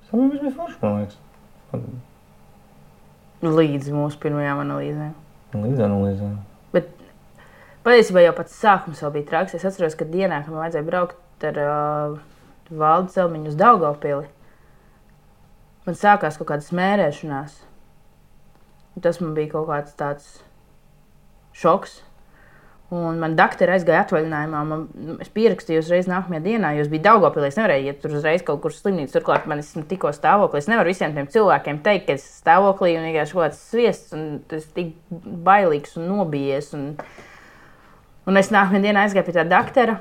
Tas 0.06 0.30
bija 0.34 0.52
forši, 0.54 0.78
man 0.84 1.00
liekas. 1.00 1.18
Līdz 3.40 3.90
mūsu 3.96 4.20
pirmajām 4.22 4.62
analīzēm. 4.62 5.12
Līdz 5.56 5.84
analīzēm. 5.86 6.38
Patiesībā 7.80 8.26
jau 8.26 8.34
pats 8.37 8.58
sākums 8.60 9.00
bija 9.14 9.28
traks. 9.30 9.54
Es 9.56 9.64
atceros, 9.64 9.96
ka 9.96 10.04
dienā, 10.04 10.42
kad 10.44 10.52
man 10.52 10.66
vajadzēja 10.66 10.84
braukt 10.84 11.46
ar 11.49 11.60
uh, 11.62 12.18
valdes 12.68 13.16
zelmiņu 13.16 13.49
uz 13.52 13.56
Daugavpili, 13.56 14.28
man 15.87 15.96
sākās 15.96 16.37
kaut 16.37 16.50
kāda 16.52 16.66
smērēšanās. 16.66 17.56
Tas 19.00 19.20
man 19.22 19.32
bija 19.32 19.54
kaut 19.54 19.70
kāds 19.70 19.96
tāds 19.96 20.28
šoks. 21.56 22.02
Un 22.90 23.20
man 23.22 23.37
doktora 23.38 23.76
aizgāja 23.78 24.02
atvaļinājumā. 24.02 24.60
Man, 24.66 24.84
es 25.22 25.30
pierakstīju 25.32 25.80
uzreiz 25.80 26.08
nākamajā 26.10 26.42
dienā, 26.42 26.75
jo 26.75 26.84
es 26.84 26.90
biju 26.90 27.04
Daugopilī. 27.06 27.49
Es 27.49 27.56
nevarēju 27.56 27.87
iet 27.87 28.00
tur 28.02 28.16
uzreiz 28.18 28.42
kaut 28.44 28.60
kur 28.64 28.75
slimnīcā. 28.75 29.14
Turklāt 29.14 29.46
man 29.49 29.62
esmu 29.62 29.87
tikko 29.88 30.10
stāvoklī. 30.12 30.60
Es 30.60 30.68
nevaru 30.68 30.90
visiem 30.90 31.14
tiem 31.14 31.30
cilvēkiem 31.30 31.80
teikt, 31.87 32.08
ka 32.08 32.18
es 32.18 32.26
esmu 32.26 32.42
stāvoklī 32.42 32.96
un 32.99 33.06
vienkārši 33.06 33.38
kaut 33.38 33.46
kāds 33.46 33.64
sviests 33.70 34.16
un 34.18 34.26
tas 34.50 34.66
tik 34.75 34.96
bailīgs 35.46 35.94
un 36.02 36.10
nobijies. 36.10 36.72
Un, 36.76 36.90
un 38.30 38.38
es 38.40 38.52
nākamajā 38.54 38.84
dienā 38.87 39.06
aizgāju 39.06 39.26
pie 39.28 39.37
tā 39.40 39.44
doktora. 39.50 39.99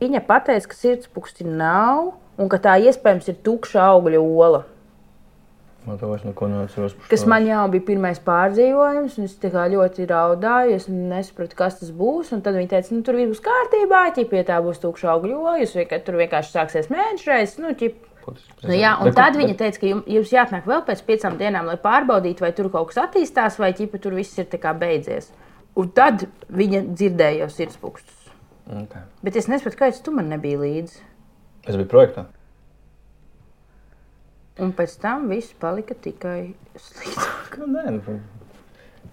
Viņa 0.00 0.20
pateica, 0.28 0.68
ka 0.70 0.76
sirdspūksti 0.76 1.46
nav 1.48 2.12
un 2.40 2.48
ka 2.52 2.60
tā 2.62 2.76
iespējams 2.84 3.32
ir 3.32 3.40
tukša 3.44 3.88
augļa 3.94 4.20
ola. 4.20 4.62
Man 5.86 5.96
to 5.96 6.10
vairs 6.10 6.26
neko 6.28 6.44
neatceros. 6.52 6.92
Kas 7.08 7.22
man 7.28 7.46
jau 7.48 7.62
bija 7.72 7.86
pirmais 7.86 8.18
pārdzīvojums, 8.20 9.14
un 9.16 9.24
es 9.28 9.36
tā 9.40 9.62
ļoti 9.72 10.04
raudāju. 10.10 10.74
Es 10.76 10.86
nesapratu, 10.92 11.56
kas 11.56 11.78
tas 11.80 11.92
būs. 11.96 12.34
un 12.36 12.42
Tad 12.44 12.58
viņi 12.58 12.68
teica, 12.68 12.92
nu, 12.92 13.00
tur 13.06 13.16
viss 13.16 13.32
būs 13.32 13.40
kārtībā, 13.46 14.02
ja 14.12 14.26
pie 14.28 14.42
tā 14.44 14.58
būs 14.64 14.80
tukša 14.82 15.08
augļoja. 15.14 15.56
Jūs 15.62 15.72
vienkārši 15.80 16.04
tur 16.04 16.18
vienkārši 16.20 16.52
sāksies 16.58 16.90
mēnešreiz. 16.92 17.56
Nu, 17.64 17.72
ķip, 17.80 17.96
nu, 18.28 18.74
jā, 18.76 18.92
un 19.00 19.08
Bet- 19.08 19.16
tad 19.16 19.40
viņa 19.40 19.56
teica, 19.56 19.80
ka 19.80 19.86
jum- 19.94 20.04
jums 20.06 20.32
jāatnāk 20.36 20.68
vēl 20.68 20.84
pēc 20.84 21.00
piecām 21.08 21.38
dienām, 21.40 21.64
lai 21.72 21.78
pārbaudītu, 21.80 22.44
vai 22.44 22.52
tur 22.52 22.68
kaut 22.68 22.92
kas 22.92 23.00
attīstās, 23.08 23.56
vai 23.58 23.72
ķipa, 23.72 24.00
tur 24.04 24.12
viss 24.20 24.36
ir 24.38 24.44
tā 24.52 24.76
beidzies. 24.76 25.32
Un 25.78 25.92
tad 25.94 26.26
viņa 26.50 26.82
dzirdēja 26.90 27.44
jau 27.44 27.50
sirdspūkstus. 27.54 28.18
Okay. 28.70 29.02
Bet 29.24 29.38
es 29.38 29.48
nesapratu, 29.50 29.78
kāpēc 29.80 30.02
tu 30.04 30.14
man 30.14 30.28
nebija 30.30 30.60
līdzi. 30.60 31.00
Es 31.66 31.76
biju 31.76 31.88
projektā. 31.90 32.26
Un 34.60 34.74
pēc 34.76 34.96
tam 35.00 35.28
viss 35.30 35.54
palika 35.60 35.96
tikai 35.96 36.52
sliktāk. 36.76 37.56
Nu, 37.62 37.70
nē, 37.70 37.94
nu, 37.96 38.18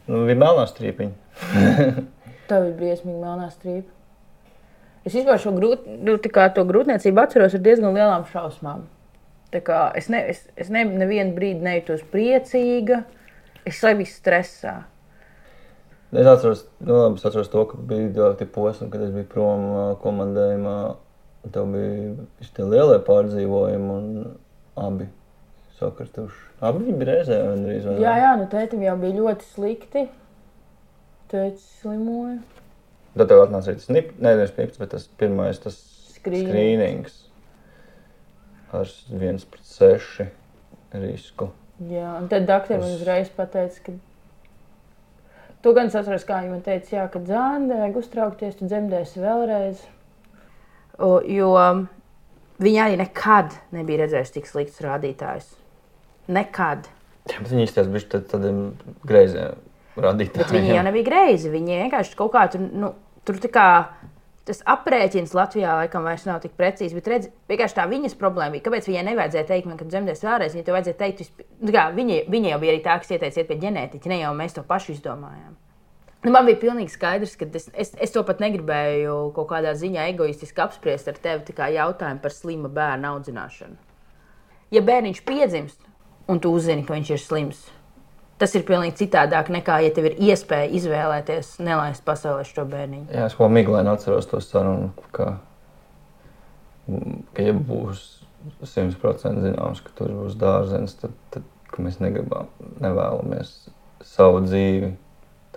nu, 0.09 0.23
bija 0.27 0.39
melnā 0.41 0.65
strīpiņa. 0.69 1.13
Tā 2.49 2.59
bija 2.63 2.75
briesmīga 2.79 3.21
melnā 3.21 3.47
strīpa. 3.53 3.93
Es 5.07 5.15
vispār 5.15 5.39
šo 5.39 5.53
grūt, 5.55 5.85
nu, 5.87 6.17
grūtniecību 6.19 7.21
atceros 7.23 7.55
ar 7.55 7.63
diezgan 7.63 7.95
lielām 7.95 8.25
šausmām. 8.27 8.83
Es, 9.55 10.09
ne, 10.11 10.19
es, 10.33 10.41
es 10.59 10.71
ne, 10.73 10.83
nevienu 10.83 11.31
brīdi 11.37 11.63
nejūtos 11.63 12.03
priecīga, 12.11 13.05
es 13.63 13.79
sevi 13.79 14.03
stresā. 14.09 14.81
Es 16.15 16.27
atceros, 16.29 16.63
nu, 16.79 16.95
labi, 16.95 17.19
es 17.19 17.25
atceros 17.27 17.49
to, 17.51 17.65
ka 17.67 17.77
bija 17.89 18.31
divi 18.39 18.47
posmi, 18.55 18.87
kad 18.91 19.01
es 19.03 19.11
biju 19.11 19.27
prom 19.31 19.67
komandējumā. 20.03 20.77
Tev 21.51 21.67
bija 21.71 22.27
šie 22.43 22.67
lielie 22.67 22.99
pārdzīvojumi, 23.07 23.97
un 23.97 24.07
abi 24.79 25.07
sakrituši. 25.79 26.45
Abi 26.63 26.85
viņi 26.85 26.95
bija 26.99 27.11
reizē, 27.11 27.41
gandrīz. 27.43 27.85
Jā, 28.01 28.15
jā, 28.23 28.31
nu 28.39 28.47
tētim 28.51 28.81
jau 28.87 28.95
bija 29.01 29.19
ļoti 29.19 29.47
slikti. 29.51 30.07
Tētis 31.31 31.67
slimoja. 31.81 32.39
Tad 33.17 33.31
tev 33.31 33.43
atnāca 33.43 33.71
arī 33.71 33.81
tas 33.81 33.91
nip, 33.91 34.11
ne, 34.17 34.33
nevis 34.37 34.55
nips, 34.57 34.79
bet 34.79 34.93
tas 34.93 35.07
pirmais, 35.19 35.59
tas 35.59 35.77
Skrīnings. 36.15 36.51
skrīnings 36.51 37.15
ar 38.77 38.91
1 39.11 39.45
pret 39.51 39.63
6 39.65 40.27
risku. 41.03 41.49
Jā, 41.91 42.15
un 42.17 42.27
tad 42.31 42.47
doktori 42.49 42.81
man 42.81 42.95
uzreiz 42.95 43.29
pateica, 43.33 43.83
ka. 43.85 43.95
To 45.65 45.73
gan 45.73 45.89
es 45.89 45.95
atceros, 45.97 46.25
kā 46.27 46.41
viņi 46.43 46.51
man 46.53 46.65
teica, 46.65 46.91
jā, 46.93 47.05
ka 47.11 47.21
dzēnē 47.23 47.79
vajag 47.81 48.01
uztraukties, 48.01 48.57
tu 48.59 48.67
dzemdēsi 48.69 49.23
vēlreiz. 49.23 49.81
O, 51.01 51.17
jo 51.25 51.53
viņi 52.61 52.81
arī 52.83 52.99
nekad 53.01 53.55
nebija 53.75 54.03
redzējuši 54.03 54.35
tik 54.37 54.49
sliktus 54.49 54.83
rādītājus. 54.85 55.49
Nekad. 56.33 56.89
Bet 57.27 57.49
viņi 57.49 57.65
izties 57.67 57.89
bija 57.91 58.11
tad, 58.13 58.27
tādiem 58.31 58.61
greiziem 59.07 59.57
radītājiem. 59.97 60.43
Bet 60.43 60.53
viņi 60.55 60.75
jau 60.75 60.85
nebija 60.87 61.07
greizi. 61.09 61.51
Viņi 61.53 61.81
vienkārši 61.83 62.17
kaut 62.19 62.33
kā 62.35 62.45
tur, 62.53 62.63
nu, 62.83 62.93
tur 63.27 63.41
tā 63.43 63.51
kā. 63.53 63.67
Tas 64.47 64.61
aprēķins 64.63 65.33
Latvijā 65.35 65.73
laikam 65.81 66.05
vairs 66.07 66.23
nav 66.23 66.39
tik 66.39 66.53
precīzs, 66.55 66.95
bet 66.95 67.07
redz, 67.11 67.29
vienkārši 67.51 67.75
tā 67.75 67.83
viņas 67.91 68.15
problēma 68.19 68.55
bija. 68.55 68.63
Kāpēc 68.69 68.85
viņai 68.87 69.03
nevajadzēja 69.09 69.47
teikt, 69.49 69.67
man, 69.67 69.75
ka 69.79 69.87
dzemdēs 69.89 70.23
vēlreiz? 70.23 70.55
Viņai 70.55 70.67
to 70.69 70.75
vajadzēja 70.75 70.99
teikt, 71.01 71.23
visp... 71.25 71.41
nu, 71.59 71.73
kā, 71.75 71.83
viņa, 71.97 72.19
viņa 72.31 72.53
jau 72.53 72.59
bija 72.61 72.75
arī 72.75 72.83
tā, 72.85 72.95
kas 73.01 73.11
ieteica 73.11 73.41
iet 73.41 73.49
pie 73.49 73.57
ģenētiķa, 73.65 74.11
ne 74.13 74.19
jau 74.21 74.31
mēs 74.39 74.55
to 74.55 74.63
pašu 74.69 74.93
izdomājām. 74.95 75.57
Nu, 76.23 76.31
man 76.33 76.47
bija 76.47 76.61
pilnīgi 76.63 76.95
skaidrs, 76.95 77.35
ka 77.39 77.45
es, 77.59 77.67
es, 77.75 77.91
es 78.07 78.15
to 78.15 78.23
pat 78.25 78.39
negribēju 78.43 79.17
kaut 79.35 79.51
kādā 79.51 79.75
ziņā 79.77 80.07
egoistiski 80.13 80.63
apspriest 80.63 81.11
ar 81.11 81.19
tevi, 81.23 81.55
kā 81.57 81.67
jautājumu 81.75 82.23
par 82.23 82.33
slima 82.33 82.71
bērnu 82.73 83.11
audzināšanu. 83.11 83.77
Ja 84.73 84.83
bērniņš 84.83 85.21
piedzimst 85.27 85.83
un 86.31 86.41
tu 86.43 86.51
uzzini, 86.55 86.87
ka 86.87 86.95
viņš 86.95 87.11
ir 87.13 87.21
slims, 87.23 87.61
tas 88.41 88.53
ir 88.57 88.65
pilnīgi 88.67 88.97
citādāk 89.03 89.49
nekā, 89.53 89.79
ja 89.85 89.93
tev 89.93 90.09
ir 90.11 90.19
iespēja 90.29 90.69
izvēlēties 90.79 91.57
nelaist 91.63 92.05
pasaulē 92.07 92.45
šo 92.47 92.67
bērniņu. 92.69 93.09
Jā, 93.13 93.27
es 93.29 93.37
kā 93.37 93.49
miglaini 93.51 93.91
atceros 93.91 94.29
to 94.29 94.41
sarunu, 94.43 94.91
ka, 95.15 95.33
ka 97.33 97.47
ja 97.47 97.55
būs 97.57 98.05
100% 98.63 99.43
zināms, 99.43 99.83
ka 99.83 99.93
tur 99.97 100.13
būs 100.21 100.37
dārzenis, 100.39 100.95
tad, 101.01 101.15
tad 101.33 101.45
mēs 101.83 101.99
negribam, 102.01 102.49
nevēlamies 102.81 103.53
savu 104.05 104.41
dzīvi 104.45 104.93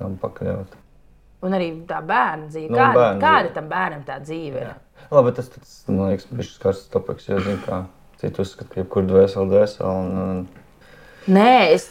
tam 0.01 0.17
pakļaut. 0.21 0.77
Un 1.45 1.57
arī 1.57 1.71
tā 1.89 2.03
bērna 2.05 2.51
dzīve. 2.51 2.69
Nu, 2.69 2.77
kāda, 2.77 2.99
bērna 2.99 3.21
kāda 3.23 3.45
dzīve. 3.47 3.55
tam 3.57 3.69
bērnam 3.71 4.03
tā 4.09 4.19
dzīve 4.21 4.61
ir? 4.61 4.73
Labi, 5.11 5.33
tas, 5.37 5.49
tas 5.55 5.77
man 5.89 6.11
liekas, 6.11 6.29
bija 6.29 6.49
šis 6.49 6.61
karsts 6.61 6.91
topiks, 6.93 7.29
jo 7.31 7.39
zinu, 7.41 7.61
kā 7.65 7.79
citi 8.21 8.43
uzskata, 8.45 8.69
ka 8.75 8.83
jebkur 8.83 9.09
dvēseli 9.09 9.53
dvēseli. 9.55 9.89
Un, 9.89 10.19
un, 10.21 10.43
Nē, 11.31 11.55
es, 11.73 11.89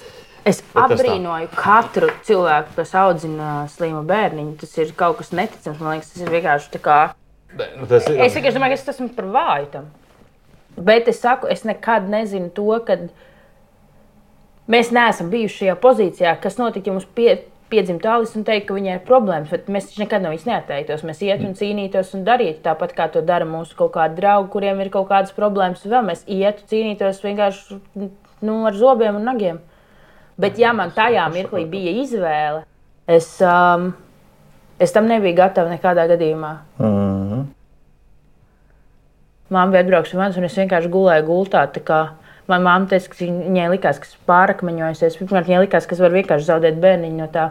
es 0.48 0.62
Bet 0.74 0.94
apbrīnoju 0.94 1.50
katru 1.56 2.10
cilvēku, 2.28 2.76
kas 2.78 2.94
audzina 2.98 3.54
slimu 3.72 4.04
bērniņu. 4.10 4.56
Tas 4.62 4.78
ir 4.80 4.94
kaut 4.98 5.20
kas 5.22 5.34
neticams. 5.36 5.80
Man 5.80 5.98
liekas, 5.98 6.12
tas 6.14 6.26
ir 6.26 6.34
vienkārši 6.34 6.74
tā 6.76 6.84
kā. 6.84 7.00
nu, 7.80 7.88
tas 7.90 8.08
ir 8.08 8.22
Es 8.24 8.36
vienkārši 8.38 8.58
domāju, 8.58 8.76
ka 8.76 8.80
es 8.80 8.94
esmu 8.96 9.10
par 9.18 9.30
vāju 9.36 9.72
tam. 9.76 9.90
Bet 10.80 11.10
es 11.12 11.20
saku, 11.20 11.50
es 11.52 11.66
nekad 11.68 12.08
nezinu 12.10 12.52
to, 12.56 12.68
ka 12.88 12.98
mēs 14.70 14.92
neesam 14.96 15.32
bijuši 15.32 15.64
šajā 15.64 15.80
pozīcijā, 15.82 16.36
kas 16.42 16.60
notika, 16.62 16.94
mums 16.94 17.08
pie, 17.18 17.42
piedzimta 17.70 18.08
tālis 18.10 18.36
un 18.38 18.46
teikt, 18.48 18.68
ka 18.70 18.78
viņai 18.78 18.96
ir 19.00 19.06
problēmas. 19.08 19.52
Bet 19.52 19.68
mēs 19.72 19.90
taču 19.90 20.04
nekad 20.06 20.24
no 20.24 20.32
viņas 20.34 20.48
neatteiktos. 20.50 21.04
Mēs 21.08 21.24
ietu 21.26 21.50
un 21.50 21.58
cīnītos 21.58 22.14
un 22.18 22.24
darītu 22.28 22.64
tāpat, 22.66 22.96
kā 22.98 23.10
to 23.12 23.26
dara 23.26 23.48
mūsu 23.50 23.76
kaut 23.80 23.96
kādi 23.98 24.22
draugi, 24.22 24.52
kuriem 24.54 24.80
ir 24.84 24.92
kaut 24.94 25.10
kādas 25.12 25.36
problēmas. 25.36 25.86
Vēl 25.90 26.06
mēs 26.12 26.24
ietu 26.30 26.66
cīnītos 26.72 27.24
vienkārši 27.26 27.80
nu, 27.98 28.62
ar 28.70 28.78
zobiem 28.78 29.20
un 29.20 29.28
nagiem. 29.28 29.60
Bet, 30.40 30.60
ja 30.60 30.72
man 30.76 30.94
tajā 30.96 31.26
mirklī 31.34 31.66
bija 31.68 31.92
izvēle, 32.00 32.64
es, 33.10 33.28
um, 33.44 33.90
es 34.80 34.94
tam 34.96 35.10
nebiju 35.12 35.36
gatava 35.42 35.72
nekādā 35.72 36.08
gadījumā. 36.14 36.54
Mhm. 36.80 37.48
Māma 39.50 39.74
bija 39.74 39.82
atbraukusi 39.84 40.18
manis, 40.20 40.38
un 40.38 40.46
es 40.46 40.58
vienkārši 40.60 40.92
gulēju 40.94 41.26
gultā. 41.26 41.66
Manā 42.50 42.66
māte 42.66 42.96
teica, 42.96 43.12
ka 43.14 43.26
viņai 43.26 43.66
likās, 43.70 44.00
ka 44.02 44.08
es 44.10 44.16
pārakmeņojos. 44.30 45.18
Pirmkārt, 45.20 45.50
viņai 45.50 45.64
likās, 45.66 45.86
ka 45.86 45.94
es 45.94 46.02
varu 46.02 46.18
vienkārši 46.18 46.48
zaudēt 46.48 46.80
bērniņu 46.82 47.20
no 47.22 47.28
tā. 47.34 47.50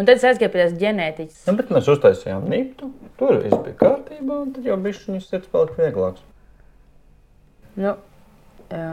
Un 0.00 0.06
tad 0.08 0.16
es 0.16 0.24
aizgāju 0.24 0.52
pie 0.54 0.62
tās 0.62 0.76
ģenētiķis. 0.80 1.42
Nu, 1.50 1.54
bet 1.58 1.72
mēs 1.74 1.88
uztaisījām 1.92 2.46
niptu, 2.48 2.88
tur 3.20 3.40
viss 3.42 3.58
bija 3.66 3.76
kārtībā, 3.82 4.38
un 4.46 4.54
tad 4.54 4.68
jau 4.70 4.78
bija 4.80 4.96
šis 4.96 5.26
sirds 5.28 5.50
palika 5.52 5.76
vieglāks. 5.82 6.22
Nu, 7.76 7.96
jā. 8.72 8.86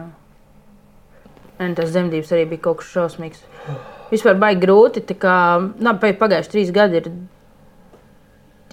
Un 1.57 1.73
tas 1.77 1.89
dzemdības 1.89 2.31
arī 2.35 2.45
bija 2.51 2.67
kaut 2.67 2.81
kas 2.81 2.91
šausmīgs. 2.93 3.41
Vispār 4.11 4.37
baigi 4.39 4.61
grūti. 4.61 5.03
Kā, 5.19 5.35
nā, 5.81 5.95
pēc 5.99 6.19
pagājušas 6.21 6.51
trīs 6.53 6.71
gadi 6.75 7.01
ir, 7.01 7.09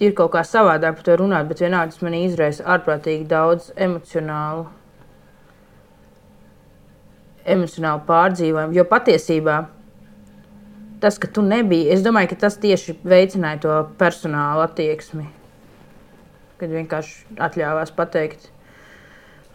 ir 0.05 0.15
kaut 0.17 0.35
kā 0.35 0.43
savādāk 0.45 0.99
par 0.99 1.07
to 1.07 1.17
runāt, 1.23 1.49
bet 1.49 1.63
vienādi 1.65 1.95
tas 1.95 2.03
man 2.05 2.17
izraisa 2.19 2.67
ārprātīgi 2.75 3.25
daudz 3.31 3.71
emocionālu, 3.75 4.67
emocionālu 7.55 8.05
pārdzīvojumu. 8.07 8.77
Jo 8.77 8.85
patiesībā 8.91 9.63
tas, 11.01 11.17
ka 11.21 11.27
tu 11.27 11.43
nebiji, 11.45 11.89
es 11.93 12.05
domāju, 12.05 12.31
ka 12.33 12.43
tas 12.45 12.59
tieši 12.61 12.99
veicināja 13.05 13.63
to 13.65 13.79
personāla 13.99 14.69
attieksmi. 14.69 15.25
Kad 16.61 16.71
vienkārši 16.71 17.41
atļāvās 17.49 17.91
pateikt 17.97 18.51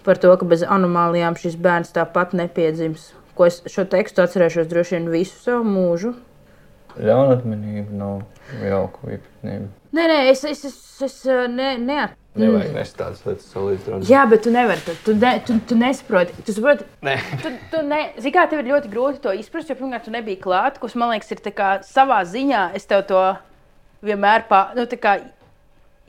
par 0.04 0.20
to, 0.20 0.32
ka 0.36 0.48
bez 0.48 0.62
anomālijām 0.66 1.38
šis 1.40 1.56
bērns 1.60 1.94
tāpat 1.96 2.34
nepiedzims. 2.36 3.10
Ko 3.40 3.46
es 3.48 3.62
šo 3.72 3.86
tekstu 3.88 4.20
atcerēšos 4.20 4.66
droši 4.68 4.98
vien 4.98 5.06
visu 5.08 5.38
savu 5.40 5.64
mūžu. 5.64 6.10
Ļaunatminība 7.00 7.94
nav 7.96 8.18
jauka 8.60 9.14
īpatnība. 9.14 9.70
Nē, 9.96 10.02
nē, 10.10 10.18
es, 10.28 10.42
es, 10.44 10.60
es, 10.68 10.74
es 11.06 11.14
eh, 11.24 11.46
ne, 11.48 11.70
neat... 11.80 12.12
Nevajag 12.36 12.74
nest 12.76 12.98
tādas 12.98 13.24
lietas 13.24 13.48
salīdzināt. 13.54 14.04
Jā, 14.12 14.26
bet 14.28 14.44
tu 14.44 14.52
nevari. 14.52 14.84
Tu, 14.84 14.92
tu, 15.06 15.14
ne, 15.16 15.32
tu, 15.46 15.56
tu 15.72 15.78
nesaproti. 15.80 16.36
Tu 16.44 16.52
saproti, 16.58 16.84
Nē. 17.08 17.16
tu, 17.40 17.54
tu 17.72 17.80
ne, 17.88 18.02
zini, 18.20 18.34
kā 18.36 18.44
tev 18.50 18.60
ir 18.60 18.68
ļoti 18.74 18.92
grūti 18.92 19.24
to 19.24 19.32
izprast, 19.40 19.72
jo 19.72 19.78
pirmkārt, 19.80 20.04
tu 20.04 20.12
nebija 20.12 20.42
klāt, 20.44 20.76
kas 20.82 20.94
man 21.00 21.14
liekas, 21.14 21.32
ir 21.32 21.40
savā 21.88 22.20
ziņā. 22.28 22.68
Es 22.76 22.84
tev 22.92 23.08
to 23.08 23.24
vienmēr 24.04 24.44
pār, 24.52 24.76
nu, 24.76 24.84
kā 25.00 25.16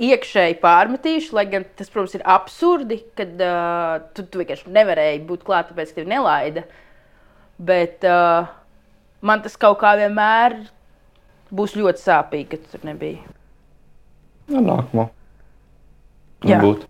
iekšēji 0.01 0.59
pārmetīšu, 0.61 1.33
lai 1.39 1.47
gan 1.49 1.65
tas, 1.79 1.89
protams, 1.93 2.19
ir 2.19 2.27
absurdi, 2.35 3.01
kad 3.17 3.41
uh, 3.41 4.05
tu, 4.11 4.27
tu 4.27 4.43
vienkārši 4.43 4.75
nevarēji 4.77 5.25
būt 5.31 5.47
klāt, 5.47 5.71
tāpēc, 5.71 5.95
ka 5.95 6.03
tev 6.03 6.11
nelaida. 6.11 6.67
Bet 7.61 8.05
uh, 8.07 8.49
man 9.21 9.43
tas 9.45 9.57
kaut 9.59 9.77
kā 9.83 9.93
vienmēr 9.99 10.57
būs 11.53 11.75
ļoti 11.77 12.01
sāpīgi, 12.01 12.47
ka 12.51 12.61
tu 12.61 12.71
tur 12.73 12.87
nebija. 12.87 13.21
Jā, 14.51 14.61
nākamā. 14.65 15.09
Jā. 16.47 16.57
Būt. 16.63 16.87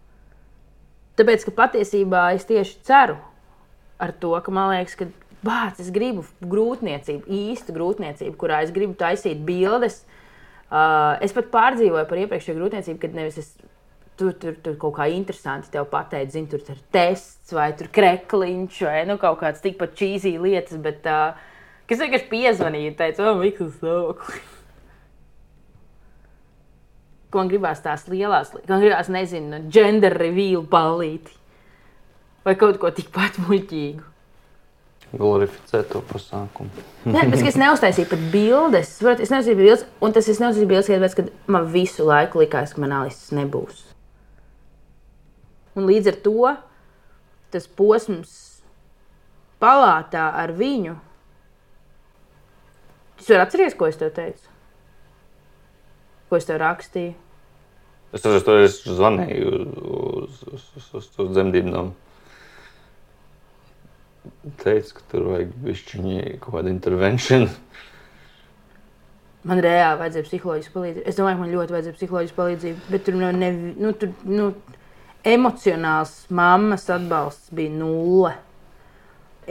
Tāpēc, 1.19 1.43
ka 1.47 1.53
patiesībā 1.57 2.29
es 2.37 2.47
tieši 2.47 2.79
ceru 2.87 3.17
ar 4.01 4.13
to, 4.17 4.31
ka 4.41 4.53
man 4.53 4.71
liekas, 4.71 4.95
ka 4.97 5.09
bāc, 5.45 5.81
es 5.81 5.91
gribu 5.93 6.23
grūtniecību, 6.47 7.27
īstu 7.27 7.75
grūtniecību, 7.75 8.33
kurā 8.39 8.61
es 8.65 8.71
gribu 8.73 8.95
taisīt 8.97 9.43
bildes. 9.45 10.01
Uh, 10.71 11.19
es 11.25 11.35
pat 11.35 11.51
pārdzīvoju 11.51 12.07
par 12.07 12.21
iepriekšējo 12.23 12.57
grūtniecību, 12.57 13.01
kad 13.01 13.17
nevis 13.17 13.41
es 13.41 13.51
tur, 14.21 14.33
tur, 14.37 14.57
tur 14.61 14.77
kaut 14.79 14.95
kā 14.99 15.07
interesanti 15.11 15.71
tev 15.73 15.87
pateicu, 15.91 16.35
zini, 16.35 16.49
tur 16.51 16.61
ir 16.69 16.79
tests 16.93 17.53
vai 17.57 17.71
tur 17.77 17.89
krekliņš 17.93 18.81
vai 18.87 19.01
nu, 19.09 19.17
kaut 19.21 19.41
kāds 19.41 19.63
tikpat 19.63 19.97
čīzī 19.97 20.35
lietas, 20.41 20.77
bet 20.83 21.09
uh, 21.09 21.33
kas 21.89 22.03
vienkārši 22.05 22.29
piezvanīja 22.31 22.93
un 22.93 22.97
teica, 23.01 23.27
o, 23.27 23.35
Mikls, 23.41 23.75
stāvokli. 23.79 24.45
Ko 27.31 27.39
man 27.39 27.51
gribās 27.51 27.79
tās 27.83 28.07
lielās 28.11 28.51
man 28.55 28.83
gribās, 28.83 29.09
nezinu, 29.11 29.63
gender 29.71 30.15
reveal 30.19 30.65
ballīti 30.67 31.35
vai 32.45 32.55
kaut 32.59 32.79
ko 32.81 32.91
tikpat 32.93 33.39
muļķīgu. 33.45 34.07
Glorificēt 35.11 35.89
to 35.91 35.99
pasākumu. 36.07 36.83
Nē, 37.11 37.25
bet 37.33 37.41
es 37.43 37.57
neuztaisīju 37.59 38.07
pat 38.13 38.21
bildes. 38.31 38.93
Es 39.01 39.31
neuztaisīju 39.33 39.59
bildes, 39.59 39.83
un 39.99 40.15
tas 40.15 40.29
es 40.31 40.39
neuztaisīju 40.39 40.69
bildes, 40.69 40.87
tāpēc, 40.87 41.17
ka 41.17 41.51
man 41.51 41.67
visu 41.73 42.07
laiku 42.07 42.39
likās, 42.39 42.71
ka 42.71 42.83
man 42.83 42.95
Alises 43.01 43.33
nebūs. 43.35 43.90
Un 45.77 45.87
līdz 45.87 46.11
ar 46.11 46.19
to 46.25 46.53
tas 47.51 47.67
posms 47.67 48.33
palātā 49.61 50.29
ar 50.41 50.53
viņu. 50.57 50.95
Jūs 53.21 53.29
varat 53.29 53.51
atcerēties, 53.51 53.77
ko 53.77 53.89
es 53.91 53.99
tev 53.99 54.13
teicu? 54.15 54.47
Ko 56.31 56.39
es 56.39 56.47
tev 56.47 56.57
rakstīju? 56.63 57.13
Es 58.11 58.23
tur 58.25 58.41
to 58.43 58.57
es 58.59 58.81
zvanīju 58.83 59.51
uz, 59.55 60.39
uz, 60.51 60.63
uz, 60.75 60.87
uz, 60.99 61.05
uz 61.21 61.29
dzemdībām. 61.31 61.93
Teicu, 64.59 64.97
ka 64.97 65.05
tur 65.13 65.29
vajag 65.31 65.53
bišķiņi 65.63 66.17
kaut 66.41 66.57
kādu 66.57 66.73
intervenciju. 66.73 67.47
Man 69.47 69.61
reāli 69.63 70.01
vajadzēja 70.01 70.27
psiholoģisku 70.27 70.75
palīdzību. 70.75 71.05
Es 71.09 71.17
domāju, 71.17 71.37
ka 71.37 71.43
man 71.45 71.53
ļoti 71.55 71.75
vajadzēja 71.77 71.97
psiholoģisku 71.97 72.37
palīdzību, 72.41 72.83
bet 72.91 73.07
tur 73.07 73.17
no 73.17 73.31
ne, 73.33 73.49
nu, 73.79 73.93
tur, 73.97 74.11
nu, 74.27 74.49
emocionāls 75.27 76.25
mammas 76.29 76.89
atbalsts 76.89 77.51
bija 77.55 77.73
nulle. 77.75 78.33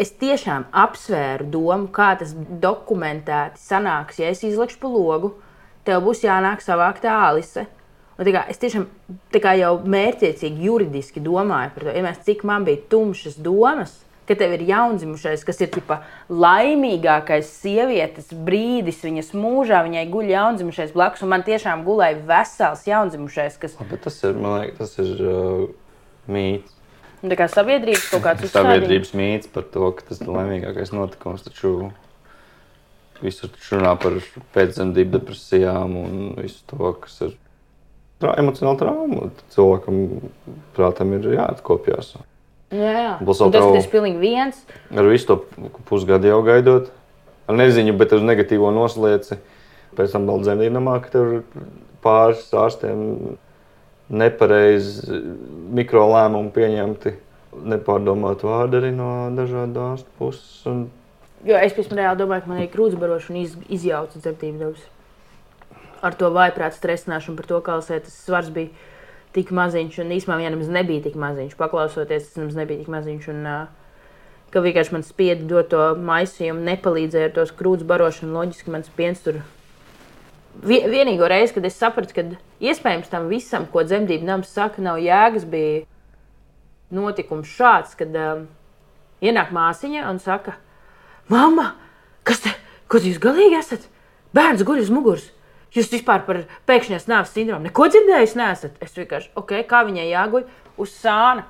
Es 0.01 0.13
tiešām 0.17 0.69
apsvēru 0.71 1.49
domu, 1.51 1.89
kā 1.93 2.13
tas 2.21 2.33
dokumentēti 2.35 3.61
sanāks, 3.61 4.21
ja 4.23 4.31
es 4.31 4.45
izlikšu 4.47 4.79
pa 4.83 4.91
logu, 4.91 5.35
tev 5.85 6.05
būs 6.07 6.23
jānāk 6.25 6.63
savākt 6.65 7.05
Alise. 7.11 7.67
Un, 8.21 8.29
kā, 8.29 8.45
es 8.53 8.61
tiešām 8.61 8.87
kā 9.33 9.55
jau 9.59 9.75
mērķiecīgi, 9.81 10.67
juridiski 10.69 11.23
domāju 11.25 11.75
par 11.75 11.87
to, 11.87 11.93
ja 11.97 12.05
mēs, 12.05 12.21
cik 12.27 12.45
man 12.49 12.67
bija 12.69 12.83
tumšas 12.93 13.39
domas, 13.41 13.95
ka 14.29 14.37
tev 14.39 14.55
ir 14.57 14.65
jaundzimušais, 14.69 15.45
kas 15.47 15.61
ir 15.65 15.71
tipa, 15.75 16.01
laimīgākais 16.31 17.49
sievietes 17.63 18.31
brīdis 18.35 19.01
viņas 19.07 19.33
mūžā. 19.35 19.83
Viņai 19.87 20.05
guļ 20.13 20.35
jaundzimušais 20.35 20.93
blakus, 20.97 21.25
un 21.27 21.33
man 21.35 21.47
tiešām 21.47 21.83
gulēja 21.87 22.21
vesels 22.29 22.85
jaundzimušais, 22.89 23.59
kas 23.63 23.79
Bet 23.81 24.05
tas 24.07 24.21
ir, 24.27 24.37
man 24.39 24.61
liekas, 24.61 24.79
tas 24.79 25.01
ir 25.03 25.25
uh, 25.25 25.65
mīts. 26.31 26.77
tā 27.25 27.41
kā 27.41 27.49
sabiedrības 27.51 28.07
kaut 28.13 28.25
kāds 28.29 28.47
uzstādījums. 28.47 28.79
Sabiedrības 28.79 29.13
mīts 29.19 29.51
par 29.53 29.67
to, 29.75 29.91
ka 29.97 30.07
tas 30.13 30.23
ir 30.23 30.31
laimīgākais 30.31 30.95
notikums. 30.95 31.45
Taču 31.49 31.75
visur 33.21 33.53
runā 33.71 33.93
par 34.01 34.17
pēcdzemdību 34.55 35.19
depresijām 35.19 35.97
un 36.01 36.19
visu 36.39 36.63
to, 36.71 36.95
kas 37.03 37.19
ir 37.27 37.37
emocionāli 38.31 38.81
trauma. 38.81 39.31
Cilvēkam, 39.55 40.01
prātam, 40.77 41.15
ir 41.19 41.33
jāatkopjas. 41.35 42.15
Jā, 42.71 42.91
jā. 42.95 43.13
Būs 43.27 43.41
vēl 43.43 43.53
tas, 43.55 43.67
ka 43.67 43.79
tas 43.81 43.89
pilnīgi 43.91 44.21
viens. 44.23 44.61
Ar 44.95 45.09
visu 45.11 45.27
to 45.33 45.71
pusgadu 45.89 46.31
jau 46.31 46.39
gaidot, 46.47 46.93
ar 47.51 47.59
neziņu, 47.59 47.97
bet 47.99 48.15
uz 48.15 48.23
negatīvo 48.23 48.71
noslieci. 48.75 49.41
Pēc 49.99 50.15
tam 50.15 50.29
vēl 50.31 50.45
dzemdībnamā, 50.45 51.01
ka 51.03 51.11
tur 51.11 51.33
pāris 52.05 52.47
ārstiem 52.55 53.01
nepareizi 54.11 55.19
mikrolēmumi 55.81 56.55
pieņemti, 56.55 57.17
nepārdomāti 57.75 58.47
vārdi 58.47 58.79
arī 58.79 58.95
no 58.95 59.11
dažādu 59.35 59.83
ārstu 59.89 60.19
puses. 60.19 60.55
Un 60.71 60.87
Jo 61.41 61.57
es 61.57 61.73
pirms 61.73 61.93
reāli 61.97 62.21
domāju, 62.21 62.45
ka 62.45 62.51
man 62.53 62.59
ir 62.61 62.69
krūtsbarošana 62.69 63.41
iz, 63.41 63.55
izjauca 63.73 64.21
dzemdību 64.21 64.59
dabas. 64.61 64.83
Ar 66.05 66.17
to 66.17 66.29
vājprātu 66.33 66.77
stresināšanu 66.77 67.39
par 67.39 67.49
to, 67.49 67.61
kā 67.65 67.77
tas 67.81 68.19
svars 68.27 68.51
bija 68.53 68.69
tik 69.37 69.53
maziņš. 69.55 70.01
Un 70.05 70.15
īstenībā 70.17 70.39
viņam 70.41 70.73
nebija 70.77 71.05
tik 71.07 71.17
maziņš. 71.21 71.57
Paklausoties, 71.59 72.33
tas 72.35 72.57
nebija 72.59 72.83
tik 72.83 72.91
maziņš. 72.93 73.29
Un, 73.35 73.47
uh, 73.47 73.67
ka 74.51 74.63
vienkārši 74.65 74.97
man 74.97 75.07
spieda 75.07 75.47
dot 75.47 75.71
to 75.75 75.83
maisījumu, 75.97 76.65
nepalīdzēja 76.67 77.31
ar 77.31 77.35
to 77.39 77.47
krūts 77.59 77.87
barošanu. 77.87 78.35
Loģiski 78.35 78.75
mans 78.75 78.91
piens 78.97 79.21
tur. 79.23 79.43
Vie- 80.67 80.83
Vienīgo 80.91 81.29
reizi, 81.31 81.55
kad 81.55 81.65
es 81.69 81.79
sapratu, 81.79 82.15
ka 82.17 82.25
iespējams 82.61 83.11
tam 83.13 83.29
visam, 83.31 83.69
ko 83.71 83.85
dzemdību 83.87 84.27
nams 84.27 84.51
saka, 84.51 84.83
nav 84.83 84.99
jēgas, 84.99 85.47
bija 85.47 85.85
notikums 86.91 87.47
šāds, 87.55 87.95
kad 87.97 88.17
um, 88.19 88.49
ienāk 89.23 89.53
māsiņa 89.55 90.09
un 90.11 90.19
saka, 90.19 90.57
Mama, 91.31 91.77
kas 92.27 92.41
te, 92.43 92.51
kas 92.91 93.05
jūs 93.07 93.21
galīgi 93.23 93.55
esat? 93.55 93.85
Bērns 94.35 94.65
guļ 94.67 94.81
uz 94.83 94.89
muguras. 94.91 95.29
Jūs 95.75 95.91
vispār 95.93 96.25
par 96.27 96.43
pēkšņās 96.67 97.07
nāves 97.11 97.33
sindromu 97.35 97.69
neko 97.69 97.87
dzirdējis 97.93 98.37
nesat. 98.39 98.79
Es 98.83 98.97
vienkārši, 98.99 99.31
ok, 99.39 99.55
kā 99.71 99.85
viņai 99.87 100.09
jāguļ 100.11 100.47
uz 100.83 100.95
sāna. 100.97 101.47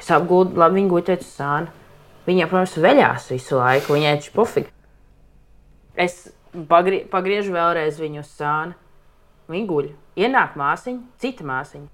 Es 0.00 0.08
apgūdu, 0.14 0.56
labi, 0.56 0.80
viņa 0.80 0.92
guļ 0.92 1.10
uz 1.18 1.32
sāna. 1.36 1.72
Viņa, 2.26 2.46
protams, 2.48 2.76
veļās 2.80 3.26
visu 3.32 3.58
laiku, 3.58 3.96
viņai 3.96 4.14
taču 4.20 4.32
pofīgi. 4.36 4.70
Es 6.00 6.30
pagrie, 6.70 7.02
pagriežu 7.10 7.52
vēlreiz 7.52 7.98
viņu 8.00 8.22
uz 8.22 8.30
sāna. 8.38 8.78
Viņa 9.52 9.68
guļ. 9.68 9.90
Ienāk 10.22 10.56
māsiņa, 10.60 11.02
cita 11.20 11.44
māsiņa. 11.48 11.88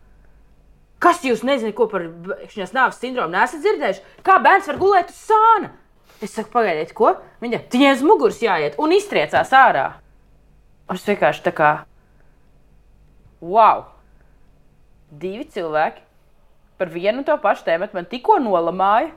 Kas 1.03 1.23
jūs 1.23 1.44
nezināt, 1.47 1.77
ko 1.79 1.87
par 1.90 2.09
šīs 2.51 2.75
nāves 2.75 2.99
sindromu 2.99 3.35
nesat 3.35 3.62
dzirdējuši? 3.62 4.03
Kā 4.27 4.38
bērns 4.42 4.66
var 4.71 4.81
gulēt 4.81 5.12
uz 5.14 5.21
sāna? 5.29 5.71
Es 6.23 6.35
saku, 6.35 6.51
pagaidiet, 6.57 6.90
ko? 6.99 7.12
Viņa 7.42 7.62
viņai 7.71 7.92
uz 7.94 8.03
muguras 8.03 8.40
jāiet 8.42 8.79
un 8.83 8.94
iztriecās 8.97 9.55
ārā. 9.55 9.87
Es 10.88 11.05
vienkārši 11.05 11.44
tā 11.44 11.53
kā, 11.53 11.70
wow! 13.44 13.85
Divi 15.09 15.44
cilvēki 15.53 16.05
par 16.79 16.92
vienu 16.92 17.20
un 17.20 17.27
to 17.27 17.35
pašu 17.42 17.66
tēmu 17.66 17.88
man 17.92 18.07
tikko 18.09 18.38
nolamāja. 18.40 19.11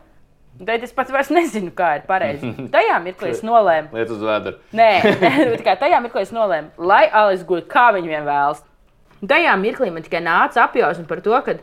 Tad 0.67 0.83
es 0.83 0.91
pats 0.91 1.13
vairs 1.13 1.29
nezinu, 1.31 1.71
kā 1.75 1.93
ir 1.99 2.03
pareizi. 2.09 2.49
Tajā 2.75 2.97
mirklī 3.03 3.31
es 3.31 3.39
nolēmu, 3.45 3.93
Liet 3.95 4.11
uz 4.11 4.19
vēdra. 4.27 4.57
Nē, 4.75 4.89
tikai 5.61 5.77
tajā 5.79 6.01
mirklī 6.03 6.25
es 6.25 6.33
nolēmu, 6.35 6.73
lai 6.91 7.05
Alis 7.07 7.45
guļ, 7.47 7.63
kā 7.71 7.87
viņa 7.95 8.11
vien 8.11 8.27
vēlas. 8.27 8.59
Tajā 9.31 9.53
mirklī 9.61 9.91
man 9.95 10.03
tikai 10.03 10.19
nāca 10.25 10.65
apjausma 10.65 11.07
par 11.07 11.21
to, 11.23 11.37
ka, 11.45 11.55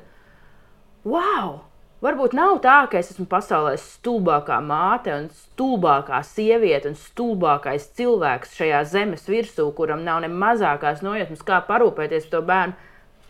wow, 1.05 1.59
varbūt 2.05 2.35
nav 2.37 2.59
tā, 2.65 2.77
ka 2.91 3.01
es 3.01 3.11
esmu 3.13 3.27
pasaulē 3.31 3.75
stulbākā 3.81 4.59
māte 4.65 5.15
un 5.15 5.27
stulbākā 5.35 6.21
sieviete 6.27 6.93
un 6.93 6.99
stulbākais 6.99 7.89
cilvēks 7.99 8.55
šajā 8.59 8.85
zemes 8.93 9.27
virsū, 9.31 9.67
kuram 9.77 10.05
nav 10.07 10.23
ne 10.25 10.31
mazākās 10.31 11.03
nojausmas, 11.07 11.45
kā 11.47 11.61
parūpēties 11.67 12.29
par 12.29 12.37
to 12.37 12.45
bērnu. 12.53 12.79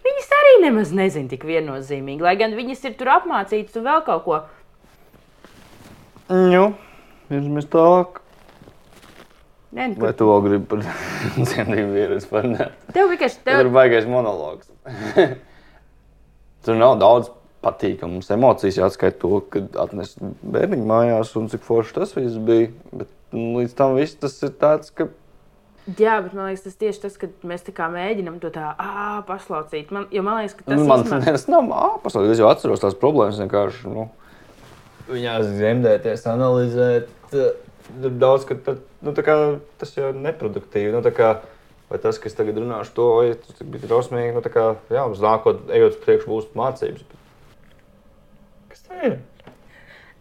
Viņas 0.08 0.30
arī 0.38 0.54
nemaz 0.64 0.92
nezina 0.94 1.32
tik 1.32 1.44
viennozīmīgi, 1.48 2.24
lai 2.24 2.36
gan 2.40 2.54
viņas 2.56 2.86
ir 2.88 2.96
tur 3.00 3.12
apmācītas 3.18 3.80
un 3.80 3.88
vēl 3.88 4.04
kaut 4.06 4.24
ko. 4.24 4.40
Nu, 6.28 6.64
virzamies 7.32 7.68
tālāk. 7.72 8.20
Nē, 9.68 9.90
nu, 9.92 10.00
Vai 10.00 10.14
tu 10.16 10.28
vēl 10.28 10.44
gribi 10.46 10.68
par 10.68 10.84
dzemdību 11.36 11.90
vīrusu 11.92 12.30
parunāt? 12.30 12.76
Tev 12.94 13.10
vienkārši 13.12 13.42
tev... 13.44 13.60
ir 13.64 13.72
baigais 13.72 14.08
monologs. 14.08 14.70
Tur 16.64 16.78
nav 16.80 16.96
daudz 17.00 17.28
patīkamas 17.68 18.32
emocijas, 18.34 18.80
jāatskaita 18.80 19.20
to, 19.22 19.38
kad 19.54 19.78
atnes 19.86 20.16
bērniņu 20.42 20.88
mājās 20.88 21.36
un 21.38 21.48
cik 21.52 21.62
forši 21.68 21.94
tas 22.00 22.16
viss 22.16 22.40
bija. 22.40 22.72
Bet 22.90 23.12
nu, 23.36 23.60
līdz 23.60 23.76
tam 23.78 23.94
viss 24.00 24.18
tas 24.18 24.40
ir 24.42 24.56
tāds, 24.58 24.90
ka 24.90 25.10
Jā, 25.96 26.18
bet 26.20 26.34
man 26.36 26.50
liekas, 26.50 26.66
tas 26.66 26.74
tieši 26.76 27.00
tas, 27.00 27.14
ka 27.16 27.30
mēs 27.48 27.62
tā 27.64 27.72
kā 27.72 27.86
mēģinām 27.88 28.34
to 28.42 28.50
tā 28.52 28.74
ā, 28.76 29.22
paslaucīt. 29.24 29.88
Man, 29.94 30.04
jo 30.12 30.20
man 30.26 30.42
liekas, 30.42 30.58
ka 30.58 30.66
tas 30.66 30.76
nu, 30.76 30.84
man 30.84 31.00
īstenībā- 31.00 31.32
tas 31.32 31.46
nav 31.48 31.70
āpasauli. 31.72 32.28
Es 32.34 32.42
jau 32.42 32.50
atceros 32.50 32.82
tās 32.82 32.96
problēmas 32.98 33.40
vienkārši. 33.40 33.88
Nu, 33.94 34.10
viņās 35.08 35.48
zemdēties, 35.56 36.26
analizēt. 36.28 37.08
Tur 37.32 38.10
daudz, 38.20 38.44
ka 38.44 38.58
tad, 38.66 38.82
nu, 39.00 39.14
tā 39.16 39.24
kā, 39.24 39.36
tas 39.80 39.94
jau 39.96 40.10
ir 40.12 40.20
neproduktīvi. 40.20 40.92
Nu, 40.92 41.00
tā 41.00 41.14
kā, 41.16 41.38
vai 41.88 41.98
tas, 42.04 42.20
kas 42.20 42.36
tagad 42.36 42.60
runāšu 42.60 42.92
to, 42.92 43.08
vai 43.16 43.32
tas 43.32 43.64
bija 43.64 43.88
drausmīgi, 43.88 44.34
nu, 44.36 44.44
tā 44.44 44.52
kā, 44.52 44.66
jā, 44.92 45.06
uz 45.08 45.24
nākotnē, 45.24 45.72
ejot 45.72 45.96
uz 45.96 46.02
priekšu, 46.04 46.28
būs 46.28 46.50
mācības. 46.52 47.00
Ir? 49.04 49.18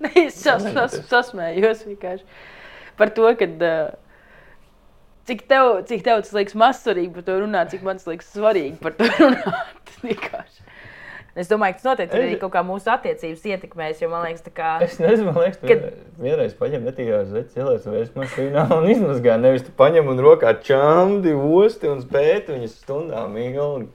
Nē, 0.04 0.12
es 0.28 0.36
sas, 0.44 0.66
sas, 0.76 1.00
sasmējos 1.10 1.86
vienkārši 1.88 2.24
par 3.00 3.10
to, 3.18 3.30
ka. 3.40 3.48
Uh, 3.58 3.96
Cik 5.28 5.42
tev, 5.52 5.82
cik 5.84 6.06
tev 6.06 6.22
tas 6.24 6.30
liekas 6.32 6.56
mazsvarīgi 6.56 7.10
par 7.18 7.24
to 7.28 7.34
runāt, 7.42 7.68
cik 7.74 7.82
man 7.84 7.98
tas 8.00 8.06
liekas 8.08 8.30
svarīgi 8.32 8.78
par 8.80 8.94
to 8.96 9.04
runāt. 9.20 9.90
Vienkārši. 10.00 10.62
Es 11.38 11.50
domāju, 11.52 11.76
ka 11.76 11.82
tas 11.82 11.88
noteikti 11.90 12.16
arī 12.16 12.30
Es- 12.38 12.40
kaut 12.40 12.54
kā 12.54 12.62
mūsu 12.64 12.88
attiecības 12.94 13.44
ietekmēs, 13.52 14.00
jo 14.00 14.08
man 14.14 14.24
liekas, 14.24 14.46
tā 14.46 14.54
kā. 14.56 14.70
Es 14.86 14.96
nezinu, 15.04 15.34
man 15.34 15.42
liekas, 15.44 15.60
ka 15.60 15.68
Kad- 15.68 16.00
vienreiz 16.24 16.56
paņem 16.62 16.88
netīrās 16.88 17.28
zeķes, 17.34 17.60
ieliec 17.60 17.90
vēs 17.92 18.16
mašīnā 18.16 18.64
un 18.78 18.88
izmazgā. 18.94 19.36
Nevis 19.44 19.68
tu 19.68 19.76
paņem 19.84 20.08
un 20.16 20.24
rokā 20.30 20.56
čamdi, 20.64 21.36
osti 21.36 21.92
un 21.92 22.00
spēti 22.08 22.56
viņas 22.56 22.80
stundām 22.86 23.36
ilgi. 23.44 23.92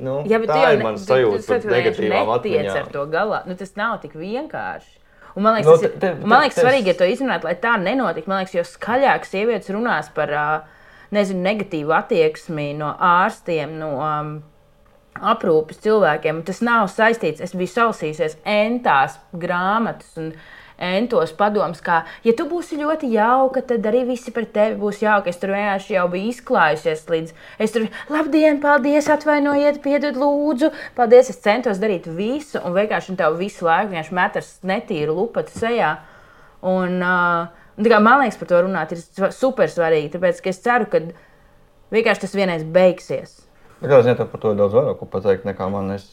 Nu, 0.00 0.22
Jā, 0.24 0.38
bet 0.40 0.48
tā 0.48 0.56
jau 0.62 0.72
ir 0.78 0.82
mana 0.82 0.96
sajūta 1.02 1.46
par 1.46 1.66
negatīvām 1.74 2.30
netiec 2.32 2.70
ar 2.70 2.76
atmiņām. 2.80 2.92
to 2.94 3.02
galā. 3.12 3.42
Nu, 3.46 3.54
tas 3.60 3.74
nav 3.76 3.98
tik 4.02 4.14
vienkārši. 4.16 4.96
Un 5.36 5.42
man 5.44 5.54
liekas, 5.58 5.66
Nu, 5.68 5.74
tas 5.76 5.82
ir, 5.84 5.90
te- 5.90 5.98
te- 6.14 6.26
man 6.26 6.42
liekas 6.42 6.54
te- 6.56 6.62
svarīgi 6.64 6.88
ir 6.88 6.96
to 6.98 7.04
izrunāt, 7.04 7.44
lai 7.44 7.54
tā 7.54 7.74
nenotiktu. 7.78 8.26
Man 8.32 8.40
liekas, 8.44 8.54
jo 8.56 8.64
skaļāk 8.66 9.28
sievietes 9.28 9.68
runās 9.70 10.08
par 10.14 10.32
nezinu, 11.12 11.42
negatīvu 11.44 11.92
attieksmi 11.94 12.70
no 12.78 12.94
ārstiem, 12.98 13.76
no 13.78 13.90
um, 14.00 14.32
aprūpes 15.20 15.80
cilvēkiem, 15.84 16.42
tas 16.46 16.60
nav 16.64 16.88
saistīts. 16.88 17.40
Es 17.44 17.52
biju 17.52 17.68
sausījusies 17.74 18.38
entās 18.46 19.18
grāmatas 19.34 20.16
un 20.16 20.32
entos 20.80 21.32
padomus, 21.36 21.82
kā, 21.84 22.00
ja 22.24 22.32
tu 22.36 22.46
būsi 22.48 22.78
ļoti 22.80 23.10
jauka, 23.12 23.62
tad 23.68 23.84
arī 23.86 24.02
visi 24.08 24.32
par 24.34 24.46
tevi 24.48 24.78
būs 24.80 25.02
jauki. 25.04 25.30
Es 25.32 25.40
tur 25.40 25.52
vienkārši 25.52 25.96
jau 25.96 26.06
biju 26.12 26.32
izklājusies 26.32 27.04
līdz. 27.12 27.34
Es 27.60 27.74
tur, 27.74 27.86
labdien, 28.12 28.60
paldies, 28.62 29.10
atvainojiet, 29.12 29.82
piedod, 29.84 30.18
lūdzu. 30.20 30.72
Paldies, 30.96 31.30
es 31.32 31.40
centos 31.44 31.80
darīt 31.82 32.08
visu, 32.08 32.58
un 32.64 32.76
vienkārši 32.76 33.18
tev 33.20 33.36
visu 33.40 33.68
laiku 33.68 33.92
vienkārši 33.92 34.16
met 34.16 34.40
ar 34.40 34.48
netīru 34.72 35.18
lupatu 35.20 35.54
sejā. 35.54 35.94
Un, 36.66 36.98
uh, 37.04 37.68
un 37.76 37.90
kā 37.92 38.00
man 38.02 38.24
liekas, 38.24 38.40
par 38.40 38.50
to 38.50 38.64
runāt 38.64 38.96
ir 38.96 39.04
super 39.36 39.70
svarīgi, 39.72 40.12
tāpēc 40.16 40.42
es 40.50 40.64
ceru, 40.64 40.88
ka 40.90 41.04
vienkārši 41.94 42.26
tas 42.26 42.36
vienreiz 42.36 42.64
beigsies. 42.64 43.38
Ziņā 43.80 44.16
tev 44.18 44.28
par 44.28 44.42
to 44.42 44.52
ir 44.52 44.58
daudz 44.60 44.76
vairāk 44.76 45.06
pateikt 45.08 45.46
nekā 45.48 45.70
man. 45.72 45.94
Es 45.94 46.04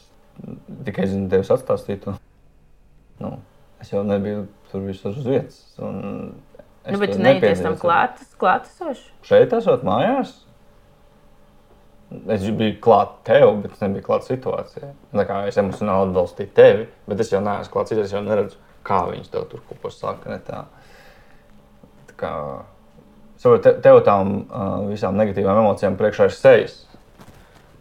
tikai 0.86 1.08
zinu, 1.10 1.28
tevis 1.28 1.50
atstāstīt. 1.52 2.04
to. 2.04 2.14
Nu, 3.20 3.36
es 3.82 3.92
jau 3.92 4.02
nebiju 4.06 4.46
tur 4.70 4.84
visur 4.86 5.14
uz 5.16 5.26
vietas. 5.26 5.62
Nu, 5.78 6.98
bet 7.00 7.12
tu 7.14 7.20
neieties 7.20 7.60
tam 7.60 7.74
nepiedzīvoju. 7.74 7.80
klāt, 7.82 8.20
klātesoši. 8.40 9.10
Šeit 9.28 9.52
esot 9.56 9.84
mājās. 9.86 10.38
Es 12.32 12.46
biju 12.56 12.78
klāt 12.80 13.18
tev, 13.28 13.50
bet 13.60 13.74
es 13.76 13.82
nebiju 13.84 14.06
klāt 14.06 14.24
situācijai. 14.24 14.94
Tā 15.12 15.26
kā 15.28 15.42
es 15.50 15.58
emocionāli 15.60 16.08
atbalstīju 16.08 16.54
tevi, 16.56 16.88
bet 17.10 17.20
es 17.20 17.32
jau 17.34 17.42
neesmu 17.44 17.74
klāts. 17.74 17.92
Es 17.92 18.14
jau 18.16 18.22
neredzu, 18.24 18.56
kā 18.88 19.02
viņas 19.10 19.28
tev 19.34 19.44
tur 19.50 19.60
kaut 19.68 19.82
ko 19.82 19.92
saka. 19.92 20.38
tā. 20.46 20.62
Tā 22.08 22.16
kā 22.22 22.32
te, 23.62 23.74
tev 23.84 24.00
tām 24.06 24.32
uh, 24.48 24.88
visām 24.88 25.20
negatīvām 25.20 25.60
emocijām 25.60 26.00
priekšā 26.00 26.30
ir 26.30 26.36
sejas. 26.38 26.78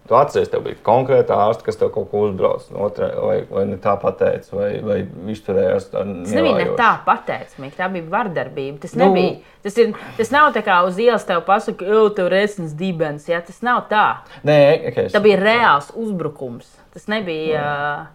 Tu 0.07 0.15
atceries, 0.15 0.47
tev 0.47 0.61
bija 0.63 0.77
konkrēta 0.87 1.35
ārsta, 1.35 1.65
kas 1.65 1.75
tev 1.79 1.89
kaut 1.91 2.07
ko 2.11 2.21
uzbrauc, 2.29 2.63
otrē, 2.87 3.09
vai, 3.19 3.37
vai 3.51 3.65
ne 3.67 3.75
tā 3.83 3.97
pateica, 3.99 4.53
vai, 4.55 4.69
vai 4.85 4.97
izturējās 5.33 5.89
tā. 5.91 6.03
Tas 6.07 6.31
nebija 6.37 6.61
ne 6.61 6.67
tā 6.79 6.91
pateicīgi, 7.03 7.73
tā 7.75 7.89
bija 7.91 8.07
vardarbība. 8.13 8.79
Tas, 8.85 8.95
Nu. 8.95 9.09
nebija, 9.09 9.41
tas, 9.67 9.75
ir, 9.83 9.91
tas 10.15 10.31
nav 10.31 10.53
tā 10.55 10.63
kā 10.63 10.79
uz 10.87 10.95
ielas 11.03 11.27
tev 11.27 11.43
pasaka, 11.47 11.83
ka 11.83 12.05
tev 12.15 12.29
ir 12.29 12.35
resns 12.37 12.71
dibens. 12.79 13.27
Ja? 13.27 13.41
Tas 13.43 13.59
nav 13.67 13.83
tā. 13.91 14.05
Nē, 14.47 14.59
okay, 14.93 15.11
Tā 15.11 15.19
bija 15.23 15.41
reāls 15.43 15.91
uzbrukums. 15.91 16.71
Tas 16.95 17.09
nebija. 17.11 17.59
Uh, 17.59 18.07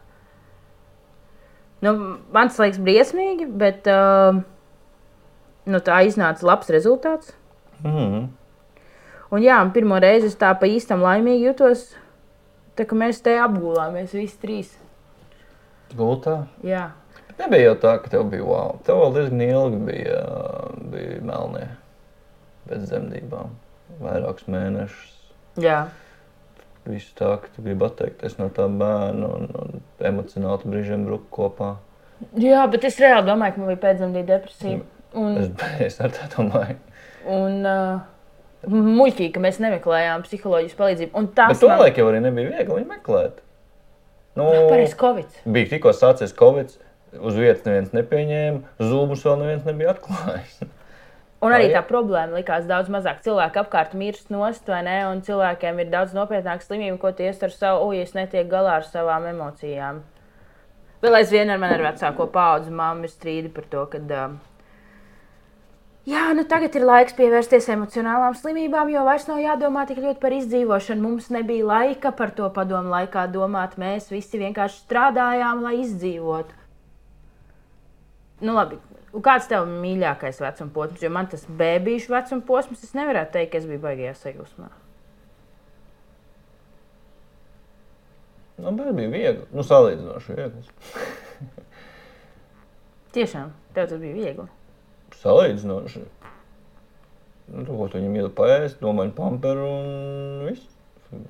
nu, 1.85 1.97
man 2.33 2.49
tas 2.49 2.61
liekas 2.63 2.81
briesmīgi, 2.81 3.53
bet 3.53 3.85
uh, 3.93 4.41
nu, 5.69 5.85
tā 5.85 6.01
iznāca 6.09 6.47
labs 6.49 6.73
rezultāts. 6.73 7.35
Mm. 7.85 8.31
Un 9.33 9.41
jā, 9.45 9.57
un 9.65 9.71
pirmo 9.73 9.97
reizi 10.03 10.29
es 10.29 10.37
tā 10.41 10.51
pa 10.61 10.69
īstam 10.69 11.01
laimīgi 11.05 11.47
jutos. 11.47 11.87
Tā 12.77 12.85
kā 12.89 12.97
mēs 12.97 13.21
te 13.25 13.35
apgulāmies 13.41 14.13
visi 14.17 14.37
trīs. 14.43 14.75
Gultā. 15.97 16.43
Jā. 16.65 16.91
Nebija 17.39 17.71
jau 17.71 17.77
tā, 17.81 17.95
ka 18.05 18.13
tev 18.13 18.27
bija 18.33 18.45
wow. 18.45 18.75
Tev 18.87 19.01
vēl 19.01 19.15
diezgan 19.17 19.43
ilgi 19.45 19.81
bija, 19.89 20.21
bija 20.93 21.19
melnie 21.29 21.67
pēc 22.69 22.85
dzemdībām. 22.91 23.51
Vairākus 24.03 24.49
mēnešus. 24.53 25.11
Jā. 25.61 25.81
Viss 26.89 27.13
tā, 27.19 27.35
ka 27.43 27.51
tu 27.55 27.65
gribi 27.65 27.85
atteikties 27.87 28.39
no 28.41 28.49
tā 28.53 28.65
bērna 28.69 29.29
un, 29.37 29.49
un 29.63 29.83
emocionāli 30.09 30.71
brīžiem 30.73 31.05
bruku 31.09 31.29
kopā. 31.37 31.75
jā, 32.41 32.63
bet 32.73 32.85
es 32.89 32.97
reāli 33.01 33.27
domāju, 33.29 33.55
ka 33.57 33.61
man 33.63 33.73
bija 33.73 33.83
pēcdzemdību 33.85 34.29
depresija. 34.33 34.81
Un, 35.13 35.37
Es, 35.43 35.51
es 35.89 36.01
ar 36.01 36.11
tā 36.17 36.29
domāju. 36.37 36.79
un 37.29 37.67
uh, 37.69 38.01
muļķīgi, 38.69 39.31
ka 39.35 39.43
mēs 39.43 39.59
nemeklējām 39.63 40.25
psiholoģijas 40.27 40.79
palīdzību. 40.79 41.15
Un 41.19 41.31
tas 41.37 41.55
Bet 41.55 41.65
to 41.65 41.73
laik 41.81 41.99
jau 41.99 42.07
arī 42.11 42.21
nebija 42.25 42.53
viegli 42.53 42.79
viņu 42.79 42.91
meklēt. 42.91 43.41
Nu, 44.39 44.47
Pareizi, 44.71 44.97
Covid. 45.01 45.41
bija 45.45 45.75
tikko 45.75 45.93
sācies 45.97 46.33
Covid. 46.37 46.77
Uz 47.13 47.37
vietas 47.37 47.67
neviens 47.67 47.91
nepieņēma, 47.93 48.79
zūmus 48.81 49.27
vēl 49.27 49.43
neviens 49.43 49.67
nebija 49.69 49.93
atklājis. 49.93 50.63
Un 51.43 51.53
arī 51.53 51.73
tā 51.75 51.83
problēma 51.85 52.39
likās 52.39 52.69
daudz 52.69 52.89
mazāk. 52.93 53.19
Cilvēki 53.25 53.61
apkārt 53.65 53.97
mirst 53.99 54.31
nost, 54.31 54.63
vai 54.71 54.79
ne? 54.87 54.95
Un 55.11 55.25
cilvēkiem 55.27 55.83
ir 55.83 55.91
daudz 55.93 56.15
nopietnāka 56.15 56.63
slimība, 56.63 57.01
ko 57.03 57.11
tie 57.19 57.29
iestver 57.33 57.51
savu, 57.53 57.91
oi, 57.91 58.05
es 58.07 58.15
netieku 58.15 58.49
galā 58.55 58.79
ar 58.79 58.87
savām 58.87 59.27
emocijām. 59.33 60.01
Vēl 61.03 61.19
aizvien 61.19 61.51
ar 61.51 61.59
mani 61.59 61.81
ar 61.81 61.89
vecāko 61.91 62.29
paudzi 62.31 62.71
ir 62.71 63.11
strīdi 63.11 63.51
par 63.53 63.67
to, 63.69 63.85
ka. 63.91 63.99
Um, 63.99 64.39
Jā, 66.03 66.23
nu 66.35 66.43
tagad 66.51 66.75
ir 66.75 66.83
laiks 66.83 67.15
pievērsties 67.15 67.69
emocionālām 67.71 68.35
slimībām, 68.35 68.89
jo 68.91 69.05
vairs 69.07 69.29
nav 69.29 69.39
jādomā 69.39 69.85
tik 69.87 70.01
ļoti 70.03 70.19
par 70.19 70.35
izdzīvošanu. 70.35 70.99
Mums 71.05 71.29
nebija 71.31 71.69
laika 71.69 72.11
par 72.19 72.33
to 72.35 72.49
padomu 72.51 72.91
laikā 72.91 73.29
domāt. 73.31 73.77
Mēs 73.79 74.09
visi 74.11 74.41
vienkārši 74.41 74.81
strādājām, 74.83 75.61
lai 75.63 75.77
izdzīvotu. 75.85 76.57
Nu, 78.43 78.57
labi. 78.57 78.81
Kāds 79.13 79.47
tev 79.47 79.69
mīļākais 79.69 80.41
vecuma 80.43 80.73
posms? 80.75 81.03
Jo 81.05 81.11
man 81.13 81.29
tas 81.31 81.45
bērnu 81.47 81.95
vecuma 82.11 82.43
posms, 82.49 82.83
es 82.83 82.97
nevaru 82.99 83.23
teikt, 83.31 83.53
ka 83.53 83.61
es 83.61 83.69
biju 83.69 83.83
baigajā 83.85 84.15
sajūsmā. 84.19 84.71
Nu, 88.63 88.73
bet 88.75 88.91
bija 88.97 89.13
viegli. 89.13 89.47
Nu, 89.55 89.63
salīdzinoši 89.67 90.35
viegli. 90.41 90.67
Tiešām, 93.15 93.55
tev 93.77 93.87
tas 93.93 94.03
bija 94.03 94.17
viegli. 94.17 94.49
Salīdzinoši. 95.23 96.03
Nu, 97.53 97.65
to, 97.67 97.75
ko 97.77 97.89
tu 97.93 97.99
viņam 97.99 98.15
iedod 98.21 98.35
paēst, 98.39 98.79
domāju, 98.83 99.13
pamperu 99.17 99.67
un 99.69 100.47
viss. 100.49 100.69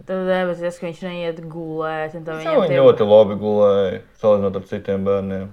Tad 0.06 0.28
debesis, 0.28 0.76
ka 0.78 0.86
viņš 0.86 1.00
neiet 1.02 1.40
gulēt. 1.50 2.12
Viņam 2.14 2.44
viņi 2.44 2.68
tie- 2.70 2.78
ļoti 2.78 3.06
labi 3.08 3.34
gulēja, 3.40 4.02
salīdzinot 4.22 4.56
ar 4.60 4.68
citiem 4.70 5.04
bērniem. 5.08 5.48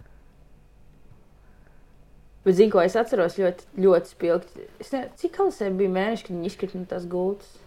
Bet, 2.45 2.55
zinu, 2.55 2.71
ko 2.71 2.81
es 2.81 2.95
atceros 2.95 3.35
ļoti, 3.39 3.65
ļoti 3.83 4.13
spilgti. 4.13 4.67
Es 4.79 4.93
nezinu, 4.93 5.09
cik 5.19 5.39
alasē 5.43 5.71
bija 5.75 5.91
mēneši, 5.97 6.27
kad 6.27 6.35
viņi 6.37 6.45
izkrita 6.53 6.79
no 6.79 6.85
tās 6.89 7.07
gultas. 7.09 7.57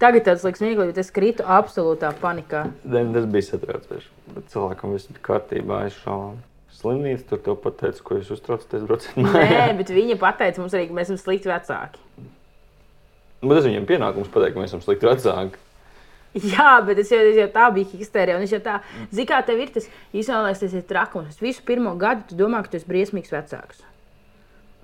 Tagad 0.00 0.24
tas 0.26 0.42
liekas 0.46 0.62
smieklīgi, 0.62 0.88
bet 0.90 0.98
es 1.02 1.10
kritu 1.14 1.44
absolūtā 1.44 2.14
panikā. 2.22 2.64
Ne, 2.84 3.04
Tas 3.14 3.26
bija 3.30 3.46
satraucoši. 3.50 4.08
Bet 4.34 4.48
cilvēkam 4.54 4.94
viss 4.96 5.10
bija 5.12 5.22
kārtībā. 5.28 5.82
Aizšāvām. 5.88 6.40
Slimnīca 6.84 7.28
tur 7.30 7.42
tev 7.46 7.58
pateica, 7.64 8.04
ko 8.04 8.20
jūs 8.20 8.32
uztraucaties. 8.36 8.86
Brauciet 8.88 9.16
Nē, 9.16 9.28
mājās. 9.30 9.76
bet 9.80 9.92
viņa 9.96 10.16
pateica 10.20 10.60
mums 10.60 10.76
arī, 10.76 10.88
ka 10.90 10.96
mēs 10.98 11.08
esam 11.08 11.20
slikti 11.22 11.48
vecāki. 11.48 12.02
Bet 13.44 13.56
tas 13.58 13.68
viņam 13.68 13.86
pienākums 13.88 14.32
pateikt, 14.32 14.56
ka 14.56 14.62
mēs 14.62 14.72
esam 14.72 14.84
slikti 14.84 15.08
vecāki. 15.08 15.62
Jā, 16.34 16.80
bet 16.82 16.98
es 16.98 17.12
jau, 17.14 17.20
es 17.30 17.36
jau 17.38 17.48
tā 17.54 17.68
biju 17.72 18.00
histērija. 18.00 18.40
Es 18.42 18.52
jau 18.52 18.60
tā, 18.62 18.80
zinu, 19.14 19.28
kā 19.30 19.38
tev 19.46 19.60
ir 19.62 19.70
tas 19.76 19.86
īstenībā, 20.10 20.54
tas 20.58 20.72
ir 20.74 20.86
trakums. 20.88 21.36
Es 21.36 21.42
visu 21.42 21.62
pirmo 21.66 21.94
gadu 21.98 22.26
tu 22.30 22.38
domā, 22.38 22.64
ka 22.64 22.72
tu 22.72 22.80
esi 22.80 22.88
briesmīgs 22.90 23.30
vecāks. 23.32 23.84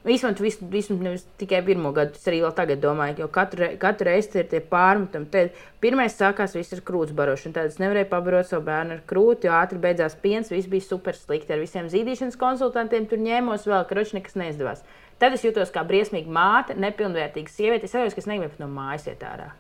Vismaz, 0.01 0.39
vismaz, 0.41 0.71
vismaz 0.73 1.01
nevis 1.05 1.25
tikai 1.37 1.59
pirmo 1.65 1.91
gadu, 1.93 2.15
tas 2.15 2.29
arī 2.31 2.39
vēl 2.41 2.55
tagad 2.57 2.81
domāju, 2.81 3.19
jo 3.21 3.27
katru, 3.33 3.67
katru 3.83 4.07
reizi 4.09 4.39
ir 4.41 4.47
tie 4.49 4.63
pārmetumi. 4.65 5.29
Tad 5.29 5.59
pirmais 5.85 6.17
sākās 6.17 6.57
viss 6.57 6.73
ar 6.73 6.81
krūts 6.89 7.13
barošanu. 7.17 7.53
Tad 7.59 7.69
es 7.69 7.77
nevarēju 7.83 8.09
pabarot 8.09 8.49
savu 8.49 8.65
bērnu 8.71 8.97
ar 8.97 9.05
krūti, 9.11 9.51
jo 9.51 9.59
ātri 9.59 9.83
beidzās 9.83 10.17
piens, 10.23 10.49
viss 10.49 10.71
bija 10.73 10.87
super 10.87 11.19
slikti. 11.19 11.53
Ar 11.53 11.61
visiem 11.61 11.93
zīdīšanas 11.93 12.41
konsultantiem 12.41 13.11
tur 13.13 13.21
ņēmos 13.21 13.69
vēl, 13.69 13.85
ka 13.85 14.01
roči 14.01 14.17
nekas 14.17 14.41
neizdevās. 14.41 14.81
Tad 15.21 15.37
es 15.37 15.45
jutos 15.45 15.69
kā 15.75 15.85
briesmīga 15.85 16.33
māte, 16.33 16.81
nepilnvērtīga 16.81 17.53
sieviete. 17.53 17.85
Es 17.85 17.93
saprotu, 17.93 18.17
ka 18.17 18.25
es 18.25 18.33
negribu 18.33 18.63
no 18.63 18.73
mājas 18.73 19.05
iet 19.11 19.21
ārā. 19.29 19.51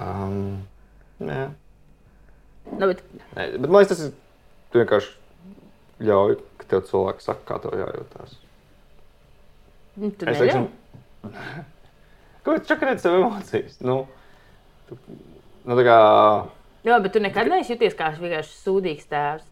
Um, 0.00 0.62
jā. 1.20 1.50
Nu, 2.70 2.86
bet, 2.86 3.04
Nē, 3.36 3.50
bet 3.58 3.66
man 3.68 3.82
liekas, 3.82 3.92
tas 3.92 4.06
ir 4.08 4.80
vienkārši 4.80 6.06
ļauj, 6.08 6.38
ka 6.62 6.70
tev 6.72 6.86
cilvēks 6.88 7.28
saka, 7.28 7.44
kā 7.50 7.60
tev 7.60 7.76
jājūtās. 7.76 8.40
Tu 9.96 10.28
Es 10.30 10.38
teiksim, 10.40 10.68
kāpēc 12.44 12.70
čakarēt 12.70 13.02
sev 13.02 13.18
emocijas? 13.18 13.80
Nu, 13.84 14.02
tu, 14.88 14.98
nu 15.68 15.78
kā, 15.86 15.98
Jā, 16.86 16.96
bet 17.04 17.12
tu 17.12 17.20
nekad 17.20 17.50
neesi 17.52 17.74
jūties 17.74 17.96
kā 17.98 18.12
vienkārši 18.16 18.54
sūdīgs 18.62 19.10
tēvs. 19.10 19.48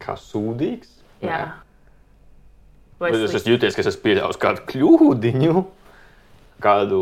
kā 0.00 0.14
sūdīgs. 0.16 0.94
Jā. 1.20 1.42
Vai 3.00 3.10
es 3.16 3.34
esmu 3.36 3.54
jūties, 3.54 3.76
ka 3.76 3.82
es 3.82 3.90
esmu 3.90 4.04
pieļāvis 4.06 4.40
kādu 4.40 4.64
kļūdiņu, 4.68 5.62
kādu 6.64 7.00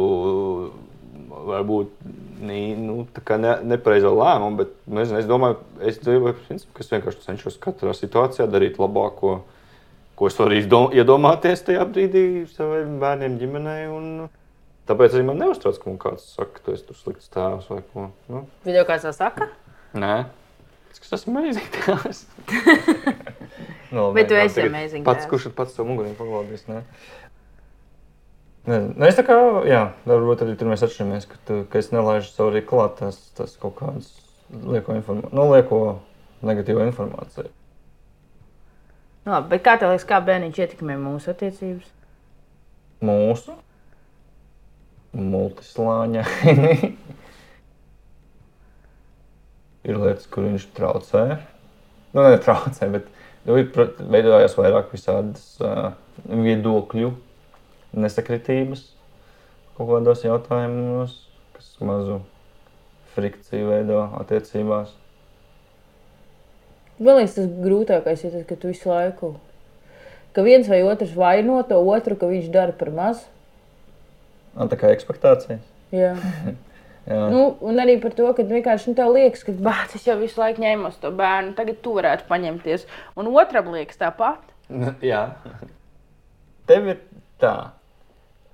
varbūt 1.49 1.95
nu, 2.43 2.97
ne, 3.43 3.55
nepareizo 3.73 4.13
lēmumu, 4.15 4.61
bet 4.61 4.75
nezinu, 4.87 5.21
es 5.23 5.29
domāju, 5.31 5.59
es, 5.83 5.99
ka 6.03 6.85
es 6.85 6.93
vienkārši 6.93 7.25
cenšos 7.27 7.59
katrā 7.63 7.95
situācijā 7.97 8.47
darīt 8.51 8.79
labāko, 8.83 9.41
ko 10.19 10.27
es 10.27 10.39
varu 10.39 10.59
iedomāties 10.99 11.63
tajā 11.67 11.85
brīdī 11.87 12.25
saviem 12.51 12.99
bērniem, 13.03 13.39
ģimenei. 13.39 13.87
Un, 13.93 14.27
tāpēc 14.91 15.15
arī 15.15 15.29
man 15.29 15.39
neuztrauc, 15.45 15.79
ka 15.79 15.91
man 15.91 16.01
kāds 16.03 16.27
saka, 16.35 16.57
ka 16.57 16.65
tu 16.67 16.75
esi 16.75 16.89
tur 16.89 16.99
slikts 16.99 17.31
tēvs 17.35 17.71
vai 17.71 17.81
ko. 17.93 18.09
Nu, 18.33 18.43
Video 18.67 18.83
kāds 18.89 19.07
tā 19.07 19.15
saka? 19.15 19.51
nē, 19.99 20.17
es 20.91 21.01
tas 21.05 21.21
esmu 21.21 21.37
amazing 21.37 21.71
tēvs. 21.77 22.25
no, 23.95 24.11
Bet 24.17 24.29
tu 24.31 24.37
nē, 24.37 24.49
esi 24.49 24.59
tagad 24.59 24.73
amazing 24.73 25.07
Pats, 25.07 25.29
kurš 25.31 25.51
ir 25.51 25.57
pats 25.57 25.79
savu 25.79 25.93
muguriem 25.93 26.19
paglābis. 26.19 26.67
Ne? 26.71 26.83
Nezinu. 28.69 28.97
Nu, 28.99 29.07
es 29.09 29.17
tā 29.17 29.25
kā, 29.25 29.37
jā, 29.69 29.85
varbūt 30.09 30.45
arī 30.45 30.57
tur 30.59 30.69
mēs 30.69 30.83
atšķiramies, 30.85 31.29
ka, 31.31 31.39
tu, 31.49 31.63
ka 31.71 31.81
es 31.81 31.93
nelaižu 31.95 32.33
sev 32.33 32.51
arī 32.51 32.65
klāt 32.69 32.99
tās, 32.99 33.21
tās 33.39 33.55
kaut 33.61 33.79
kādas 33.79 34.11
lieko, 34.51 34.97
informā... 34.99 35.31
nu, 35.33 35.47
lieko 35.55 35.79
negatīvo 36.45 36.85
informāciju. 36.89 37.49
Nu, 39.29 39.35
labi, 39.35 39.51
bet 39.53 39.61
kā 39.61 39.75
tev 39.77 39.91
liekas, 39.93 40.07
kā 40.09 40.23
bērniņš 40.25 40.59
ietekmē 40.63 40.95
mūsu 40.97 41.29
attiecības? 41.35 41.85
Mūsu 43.05 43.53
multislāņa 45.13 46.23
ir 49.89 50.01
lietas, 50.01 50.25
kur 50.33 50.49
viņš 50.49 50.65
traucē. 50.79 51.25
Nu, 52.15 52.25
netraucē, 52.25 52.89
bet 52.95 53.13
nu, 53.45 53.59
ir 53.61 53.69
pro- 53.75 53.93
veidojās 54.01 54.57
vairāk 54.57 54.89
visādas 54.97 55.45
uh, 55.61 55.93
viedokļu 56.25 57.13
nesakritības 58.01 58.87
kaut 59.77 59.93
kādos 59.93 60.25
jautājumos, 60.25 61.13
kas 61.53 61.69
mazu 61.85 62.23
frikciju 63.13 63.69
veido 63.75 64.07
attiecībās. 64.23 64.97
Man 66.99 67.21
liekas, 67.21 67.37
tas 67.39 67.51
grūtākais 67.63 68.25
ir 68.27 68.33
tas, 68.35 68.47
ka 68.49 68.57
tu 68.59 68.73
visu 68.73 68.91
laiku, 68.91 69.33
ka 70.35 70.45
viens 70.47 70.67
vai 70.71 70.81
otrs 70.87 71.15
vaino 71.15 71.61
to 71.67 71.79
otru, 71.79 72.19
ka 72.19 72.31
viņš 72.31 72.49
dara 72.55 72.75
par 72.75 72.91
maz. 72.95 73.27
Un 74.59 74.71
tā 74.71 74.79
kā 74.81 74.91
ekspektācijas. 74.95 75.63
Jā. 75.95 76.17
Jā. 77.09 77.23
Nu, 77.33 77.55
un 77.65 77.79
arī 77.81 77.95
par 78.03 78.13
to, 78.13 78.27
ka 78.37 78.45
vienkārši 78.45 78.91
nu, 78.91 78.97
tev 78.99 79.15
liekas, 79.15 79.41
ka 79.47 79.55
bāc, 79.65 79.95
es 79.97 80.05
jau 80.05 80.19
visu 80.21 80.43
laiku 80.43 80.61
ņēmu 80.61 80.91
to 81.01 81.09
bērnu, 81.17 81.55
tagad 81.57 81.79
tu 81.81 81.95
varētu 81.97 82.27
paņemties. 82.29 82.85
Un 83.17 83.31
otram 83.33 83.71
liekas 83.73 83.97
tāpat. 84.01 84.43
Nu, 84.69 84.93
Jā. 85.11 85.23
Tev 86.69 86.91
ir 86.93 87.01
tā. 87.41 87.55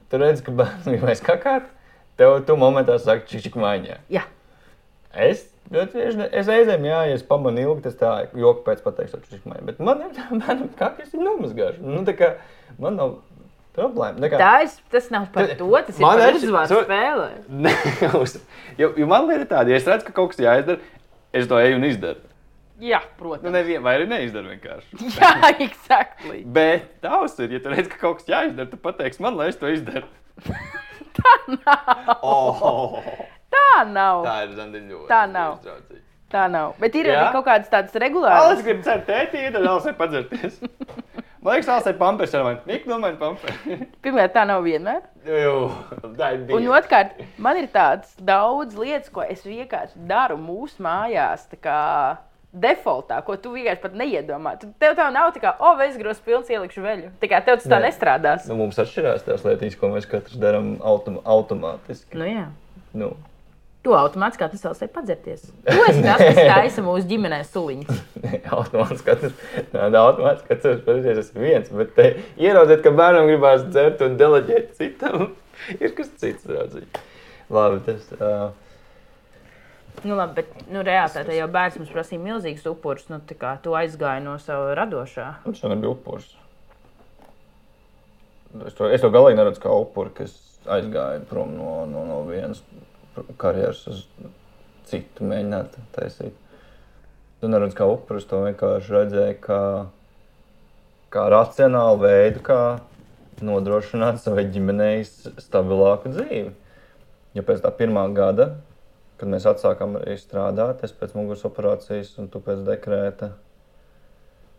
Tu 0.06 0.20
redz, 0.22 0.44
ka 0.46 0.54
bērns 0.54 0.86
gribēs 0.92 1.24
kakāt, 1.24 1.66
tev 2.20 2.36
tu 2.46 2.54
momentā 2.60 3.00
saki, 3.02 3.26
čičik 3.32 3.58
maiņā. 3.58 3.98
Jā. 4.14 4.22
Es, 5.26 5.48
ļoti 5.72 5.92
bieži 5.96 6.26
es 6.32 6.48
reizēm, 6.50 6.84
jā, 6.84 6.98
ja 7.08 7.14
es 7.16 7.22
pamanu 7.26 7.62
ilgi, 7.62 7.82
tas 7.86 7.94
tā, 8.00 8.10
joku 8.36 8.64
pēc 8.66 8.82
pateikšu, 8.84 9.20
čičik 9.24 9.46
maiņā. 9.48 9.64
Bet 9.70 9.78
man 9.80 10.02
ir 10.04 10.10
tā, 10.16 10.26
bērnam 10.32 10.68
kakas 10.78 11.14
ir 11.16 11.22
nomazgāšu. 11.24 11.80
Nu, 11.84 12.02
tā 12.04 12.12
kā 12.18 12.34
man 12.78 12.98
nav 13.00 13.14
problēma. 13.74 14.20
Tā 14.22 14.28
kā, 14.34 14.38
Tā 14.42 14.52
ir, 14.66 14.74
tas 14.92 15.08
nav 15.10 15.30
par 15.34 15.48
to, 15.58 15.70
tas 15.88 15.96
ir 15.98 16.04
Man 16.04 16.20
uzvaru 16.36 16.68
so- 16.70 16.82
spēlē. 16.84 17.30
Uz- 18.22 18.38
jo, 18.78 18.92
jo 19.00 19.06
man 19.10 19.30
ir 19.34 19.46
tāda, 19.50 19.72
ja 19.72 19.80
es 19.80 19.88
redzu, 19.88 20.06
ka 20.10 20.14
kaut 20.20 20.34
kas 20.34 20.44
jāizdara, 20.44 20.78
es 21.34 21.48
to 21.50 21.58
eju 21.58 21.80
un 21.80 21.88
izdaru. 21.88 22.20
Jā, 22.82 22.98
Nu, 23.00 23.10
protams. 23.18 23.52
nevien, 23.54 23.82
vai 23.82 23.92
arī 24.00 24.06
neizdaru 24.10 24.50
vienkārši. 24.50 24.98
Jā, 25.18 25.28
exactly. 25.62 26.40
Bet 26.44 26.88
tavs 27.04 27.36
ir, 27.38 27.52
ja 27.54 27.60
tu 27.62 27.70
redz, 27.70 27.86
ka 27.92 28.00
kaut 28.00 28.18
kas 28.18 28.26
jāizdara, 28.32 28.66
tu 28.70 28.76
pateiksi 28.82 29.22
man, 29.22 29.36
lai 29.38 29.46
es 29.52 29.58
to 29.60 29.70
izdaru. 29.70 30.06
Tā 31.14 31.34
nav. 31.54 32.18
Oh, 32.26 32.96
Tā 33.54 33.84
nav. 33.90 34.24
tā 34.26 34.36
ir 34.46 34.56
zandiņa. 34.58 35.04
Tā 35.10 35.22
nav. 35.30 35.58
Tā 36.34 36.48
nav. 36.50 36.72
Bet 36.82 36.96
ir 36.98 37.06
Jā? 37.06 37.14
arī 37.20 37.32
kaut 37.36 37.46
kādas 37.46 37.70
tādas 37.70 37.94
Alas 37.94 38.02
regulāras. 38.02 38.62
grib 38.66 38.80
cert 38.86 39.04
tētī, 39.06 39.44
tad 39.54 39.62
Alas 39.62 39.86
ir 39.86 39.94
padzerties. 39.98 40.56
Man 41.44 41.54
liekas, 41.58 41.68
Alas 41.68 41.86
ir 41.90 41.98
pampers 42.00 42.34
ar 42.34 42.42
mani. 42.46 42.60
Nik, 42.66 42.86
nu 42.90 42.98
man 42.98 43.18
pampers. 43.20 43.58
Pirmkārt, 44.02 44.32
tā 44.34 44.46
nav 44.48 44.64
vienmēr. 44.64 45.02
Jū, 45.28 45.54
tā 46.16 46.30
ir 46.34 46.40
Un 46.42 46.46
bija. 46.48 46.70
otrkārt, 46.80 47.18
man 47.38 47.60
ir 47.60 47.68
tādas 47.74 48.14
daudz 48.18 48.78
lietas, 48.80 49.12
ko 49.14 49.22
es 49.28 49.44
vienkārši 49.46 50.06
daru 50.10 50.38
mūsu 50.40 50.82
mājās. 50.82 51.44
tā 51.52 51.60
kā 51.60 51.78
Defaultā, 52.54 53.16
ko 53.26 53.34
tu 53.42 53.50
vienkārši 53.50 53.82
pat 53.82 53.94
neiedomā. 53.98 54.52
Tev 54.78 54.92
tā 54.94 55.08
nav 55.10 55.32
tā 55.34 55.40
kā, 55.42 55.52
o, 55.58 55.72
oh, 55.72 55.80
es 55.82 55.96
grūstu 55.98 56.22
pilns 56.28 56.50
ielikšu 56.54 56.84
veļu. 56.84 57.08
Tā 57.18 57.30
kā 57.32 57.40
tev 57.42 57.58
tas 57.58 57.66
tā 57.66 57.80
Nē. 57.80 57.88
nestrādās. 57.88 58.44
Nu, 58.46 58.54
mums 58.60 58.78
atšķirās 58.78 59.26
tās 59.26 59.42
lietas, 59.42 59.74
ko 59.80 59.90
mēs 59.90 60.06
katrs 60.06 60.38
darām 60.38 60.76
autom 60.86 61.18
automātiski. 61.26 62.14
Nu, 62.14 62.28
jā. 62.30 62.44
Nu. 62.94 63.10
Tu 63.84 63.92
automātiski 63.92 64.40
kā 64.40 64.48
tas 64.48 64.62
vēl 64.64 64.74
sev 64.78 64.90
padzerties. 64.94 65.42
Tu 65.66 65.80
esi 65.90 66.00
tas, 66.00 66.22
kas 66.22 66.38
taisa 66.40 66.84
mūsu 66.86 67.04
ģimenē 67.10 67.42
suliņus. 67.44 67.98
Automātiski 68.56 69.32
tāda 69.74 70.00
automātiski 70.00 70.46
skatās, 70.46 70.78
pareizi 70.86 71.12
es 71.20 71.32
viens, 71.36 71.68
bet 71.68 71.92
te 71.98 72.06
ieraudzīt, 72.40 72.80
ka 72.86 72.94
bērnam 72.96 73.28
gribās 73.28 73.66
dzert 73.68 74.00
un 74.06 74.16
deleģēt 74.20 74.70
citam, 74.78 75.26
ir 75.82 75.92
kas 75.98 76.14
cits, 76.16 76.46
draudzīgi. 76.48 77.04
Labi, 77.52 77.82
tas, 77.84 78.06
uh, 78.16 78.52
Nu, 80.02 80.16
labi, 80.18 80.40
bet 80.40 80.64
nu, 80.72 80.80
realitātē 80.84 81.36
jau 81.36 81.46
bērns 81.52 81.76
mums 81.78 81.92
prasīja 81.94 82.20
milzīgus 82.20 82.64
upurus. 82.68 83.06
Nu, 83.12 83.20
tā 83.24 83.36
kā 83.38 83.52
tu 83.62 83.76
aizgāji 83.78 84.24
no 84.24 84.34
sava 84.42 84.74
radošā. 84.76 85.28
viņš 85.44 85.62
jau 85.62 85.70
nebija 85.70 85.92
upurs. 85.94 86.32
Es 88.66 88.74
to, 88.78 88.88
es 88.90 89.02
to 89.02 89.10
galīgi 89.14 89.38
neredzu 89.38 89.62
kā 89.62 89.70
upuri, 89.84 90.12
kas 90.18 90.34
aizgāja 90.70 91.22
prom 91.30 91.54
no, 91.56 91.70
no, 91.90 92.04
no 92.08 92.18
vienas 92.26 92.60
karjeras 93.40 93.84
uz 93.90 94.06
citu 94.88 95.26
mēģināt 95.28 95.76
taisīt. 95.94 96.34
Tu 97.40 97.50
neredzi 97.50 97.76
kā 97.78 97.86
upuri, 97.90 98.22
es 98.22 98.28
to 98.28 98.40
vienkārši 98.44 98.94
redzēju 98.94 99.38
kā, 99.44 99.60
kā 101.12 101.24
racionālu 101.32 102.00
veidu, 102.04 102.42
kā 102.44 102.60
nodrošināt 103.44 104.22
savai 104.22 104.46
ģimenei 104.54 105.02
stabilāku 105.04 106.12
dzīvi. 106.14 106.52
Ja 107.34 107.42
pēc 107.42 107.64
tā 107.64 107.72
pirmā 107.74 108.06
gada, 108.14 108.54
kad 109.18 109.30
mēs 109.30 109.46
atsākām 109.50 109.98
arī 110.00 110.16
strādāt, 110.20 110.84
es 110.86 110.94
pēc 110.94 111.16
muguras 111.18 111.44
operācijas 111.46 112.14
un 112.22 112.30
tu 112.30 112.40
pēc 112.44 112.62
dekrēta, 112.66 113.32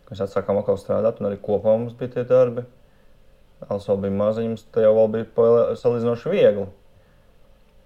mēs 0.10 0.24
atsākām 0.28 0.60
atkal 0.62 0.80
strādāt, 0.80 1.22
un 1.22 1.30
arī 1.32 1.40
kopā 1.42 1.76
mums 1.78 1.96
bija 1.98 2.18
tie 2.18 2.26
darbi. 2.28 2.66
Vēl 3.66 4.02
bija 4.04 4.20
maziņš, 4.20 4.66
tad 4.76 4.84
jau 4.84 5.08
bija 5.10 5.76
salīdzinoši 5.80 6.34
viegli. 6.34 6.66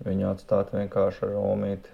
Viņu 0.05 0.29
atstāt 0.29 0.71
vienkārši 0.71 1.25
ar 1.27 1.33
omīti 1.41 1.91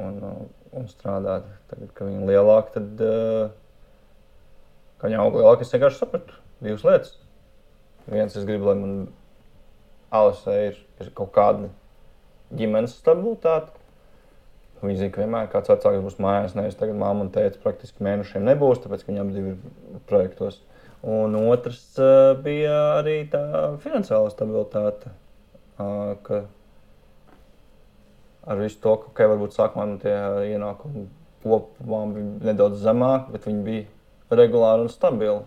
un, 0.00 0.20
uh, 0.24 0.38
un 0.78 0.88
strādāt. 0.88 1.48
Tagad, 1.68 1.90
kad 1.96 2.08
viņi 2.08 2.22
ir 2.22 2.30
lielāki, 2.32 2.72
tad, 2.78 3.02
uh, 3.04 3.50
kad 5.00 5.10
viņi 5.10 5.20
aug 5.20 5.36
lielāki, 5.36 5.66
es 5.66 5.74
vienkārši 5.74 6.00
sapratu 6.00 6.38
divas 6.64 6.86
lietas. 6.86 7.18
Viens, 8.08 8.34
es 8.36 8.48
gribu, 8.48 8.70
lai 8.70 8.78
man 8.80 8.96
Alisē 10.12 10.56
ir, 10.68 10.80
ir 11.00 11.12
kaut 11.16 11.30
kāda 11.36 11.70
ģimenes 12.56 12.96
stabilitāte. 13.00 13.72
Viņi 14.82 14.98
zina, 14.98 15.12
ka 15.14 15.22
vienmēr 15.22 15.46
kāds 15.52 15.70
vecāks 15.70 16.02
būs 16.02 16.18
mājās, 16.20 16.56
nevis 16.58 16.76
tagad 16.80 16.98
māma 16.98 17.22
un 17.22 17.30
tēta 17.32 17.60
praktiski 17.62 18.02
mēnešiem 18.02 18.42
nebūs, 18.48 18.80
tāpēc 18.82 19.04
ka 19.04 19.12
viņiem 19.12 19.30
divi 19.36 19.52
ir 19.54 20.00
projektos. 20.10 20.58
Un 21.06 21.36
otrs 21.38 21.84
uh, 22.00 22.32
bija 22.42 22.74
arī 22.98 23.20
tā 23.30 23.44
finansiālā 23.82 24.32
stabilitāte. 24.34 25.12
Uh, 25.78 26.42
ar 28.46 28.60
visu 28.60 28.80
to, 28.82 28.96
ka 29.02 29.10
okay, 29.12 29.30
varbūt 29.30 29.56
sākumā 29.56 29.86
man 29.86 29.98
tie 30.02 30.14
ienākumi 30.52 31.06
kopumā 31.42 32.04
bija 32.14 32.52
nedaudz 32.52 32.82
zemāki, 32.82 33.34
bet 33.34 33.46
viņi 33.48 33.62
bija 33.66 34.38
regulāri 34.42 34.86
un 34.86 34.92
stabili. 34.92 35.42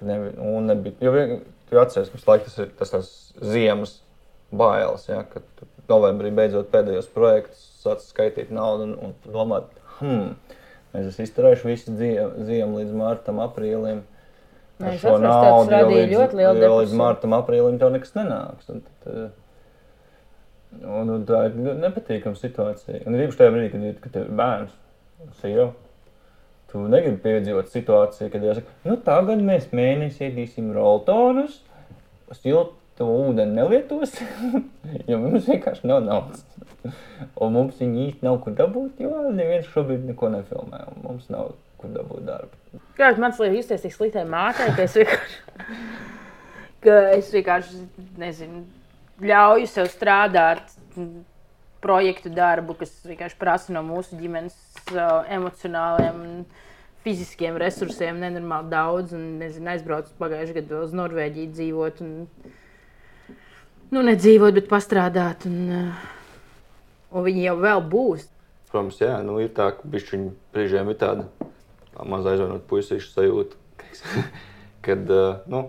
nevi, 0.00 0.30
un 0.38 0.66
nebija, 0.66 0.94
jo 1.00 1.10
vien- 1.12 1.40
tu 1.70 1.78
atceries, 1.78 2.10
ka 2.10 2.18
laiku 2.30 2.44
tas 2.44 2.58
ir 2.58 2.68
tas 2.78 2.90
tās 2.90 3.08
ziemas 3.42 3.98
bailes, 4.52 5.08
ja, 5.08 5.24
kad 5.32 5.42
novembrī 5.88 6.30
beidzot 6.34 6.70
pēdējos 6.72 7.08
projektus 7.12 7.64
sāc 7.82 8.04
skaitīt 8.06 8.52
naudu 8.54 8.86
un, 8.88 8.94
un 9.08 9.14
domāt, 9.26 9.64
hmm, 9.98 10.30
mēs 10.94 11.10
esam 11.10 11.26
izturējuši 11.26 11.68
visu 11.68 11.96
ziemu, 11.98 12.46
ziemu 12.48 12.80
līdz 12.80 12.94
martam, 12.96 13.42
aprīlim. 13.44 14.04
Nē, 14.78 14.94
es 14.94 15.02
šo 15.02 15.16
tas 15.16 15.24
naudu 15.26 15.74
radīja 15.74 16.06
ļoti 16.12 16.38
lielu 16.38 16.62
jau 16.62 16.72
līdz 16.78 16.96
martam, 17.00 17.34
aprīlim 17.34 17.78
tev 17.80 17.90
nekas 17.96 18.14
nenāks. 18.14 18.70
Un, 18.70 18.84
tad, 18.86 19.12
eh, 19.12 19.28
un, 20.82 21.10
un 21.14 21.26
tā 21.28 21.44
ir 21.48 21.56
nepatīkama 21.82 22.36
situācija. 22.38 23.02
Un 23.08 23.16
īpaši 23.18 23.40
tajā 23.42 23.54
brīdī, 23.54 23.70
kad, 23.74 23.84
ir- 23.90 24.00
kad 24.04 24.14
tev 24.16 24.26
ir 24.28 24.34
bērns, 24.40 24.74
sieva. 25.42 25.68
Tu 26.68 26.82
negribi 26.92 27.22
piedzīvot 27.24 27.70
situāciju, 27.72 28.28
kad 28.34 28.42
jāsaka, 28.44 28.74
nu 28.84 28.98
tagad 29.00 29.40
mēs 29.40 29.70
mēnesi 29.72 30.26
ēdīsim 30.26 30.66
roltonus, 30.76 31.62
siltu 32.36 33.06
ūdeni 33.08 33.54
nelietosim, 33.56 34.66
jo 35.08 35.20
mums 35.22 35.46
vienkārši 35.48 35.88
nav 35.88 36.02
naudas. 36.04 36.44
Un 37.40 37.54
mums 37.56 37.78
viņi 37.80 38.04
īsti 38.10 38.26
nav 38.28 38.36
kur 38.44 38.52
dabūt, 38.58 39.00
jo 39.00 39.14
neviens 39.32 39.70
šobrīd 39.72 40.04
neko 40.10 40.28
nefilmē. 40.34 40.82
Mums 41.06 41.30
nav 41.32 41.54
kur 41.80 41.92
dabūt 41.94 42.26
darbu. 42.28 42.80
Jā, 43.00 43.12
man 43.16 43.32
liekas, 43.32 43.56
justies 43.62 43.86
tik 43.86 43.94
sliktai 43.96 44.26
mātei, 44.28 44.68
ka 44.76 44.84
es 44.84 44.96
vienkārši, 44.98 45.38
ka 46.84 46.96
es 47.16 47.30
vienkārši 47.34 47.80
nezinu, 48.20 48.64
ļauju 49.22 49.66
sev 49.70 49.90
strādāt 49.92 50.70
projektu 51.82 52.30
darbu, 52.34 52.74
kas 52.78 52.92
vienkārši 53.06 53.38
prasa 53.38 53.74
no 53.74 53.84
mūsu 53.86 54.18
ģimenes 54.18 54.56
uh, 54.92 55.22
emocionāliem 55.30 56.22
un 56.24 56.32
fiziskiem 57.04 57.58
resursiem 57.60 58.18
nenormāli 58.22 58.72
daudz. 58.72 59.14
Un, 59.16 59.36
nezinu, 59.42 59.70
aizbraucu 59.74 60.14
pagājušajā 60.18 60.58
gadā 60.60 60.82
uz 60.86 60.96
Norvēģiju 60.98 61.52
dzīvot. 61.54 62.02
Un, 62.02 63.36
nu, 63.94 64.02
nedzīvot, 64.10 64.56
bet 64.58 64.70
pastrādāt. 64.70 65.46
Un, 65.50 65.60
uh, 65.70 66.08
un 67.14 67.28
viņi 67.28 67.46
jau 67.46 67.56
vēl 67.62 67.84
būs. 67.94 68.26
Protams, 68.72 68.98
jā, 69.00 69.14
nu, 69.24 69.38
ir 69.40 69.54
tā, 69.56 69.70
ka 69.78 69.88
viņi 69.88 70.34
brīžiem 70.52 70.90
ir 70.92 70.98
tāda 71.00 71.28
maza 72.06 72.34
aizvainota 72.34 72.66
puisīša 72.68 73.14
sajūta, 73.14 73.56
kad 74.86 75.08
uh, 75.14 75.46
nu, 75.50 75.62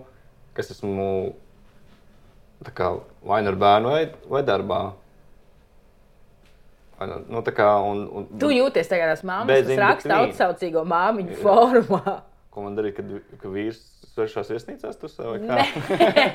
es 0.60 0.68
esmu 0.74 1.06
tā 2.66 2.74
kā, 2.76 2.90
vai 3.26 3.42
nu 3.44 3.52
ar 3.52 3.60
bērnu, 3.60 3.92
vai, 3.92 4.02
vai 4.30 4.42
darbā. 4.46 4.80
Nu, 7.00 7.20
nu, 7.32 7.40
tā 7.44 7.52
kā, 7.56 7.68
un, 7.88 8.02
un, 8.12 8.26
Tu 8.40 8.50
jūties 8.58 8.90
kas 9.48 9.70
in 9.72 9.80
raksta 9.80 10.10
between. 10.10 10.34
atsaucīgo 10.34 10.82
māmiņu 10.88 11.38
formā. 11.40 12.18
Ko 12.52 12.66
man 12.66 12.76
darīt, 12.76 12.98
kad, 12.98 13.08
kad 13.40 13.48
vīrs 13.54 13.80
svešās 14.10 14.50
viesnīcās 14.52 14.98
tur 15.00 15.12
kā? 15.46 15.64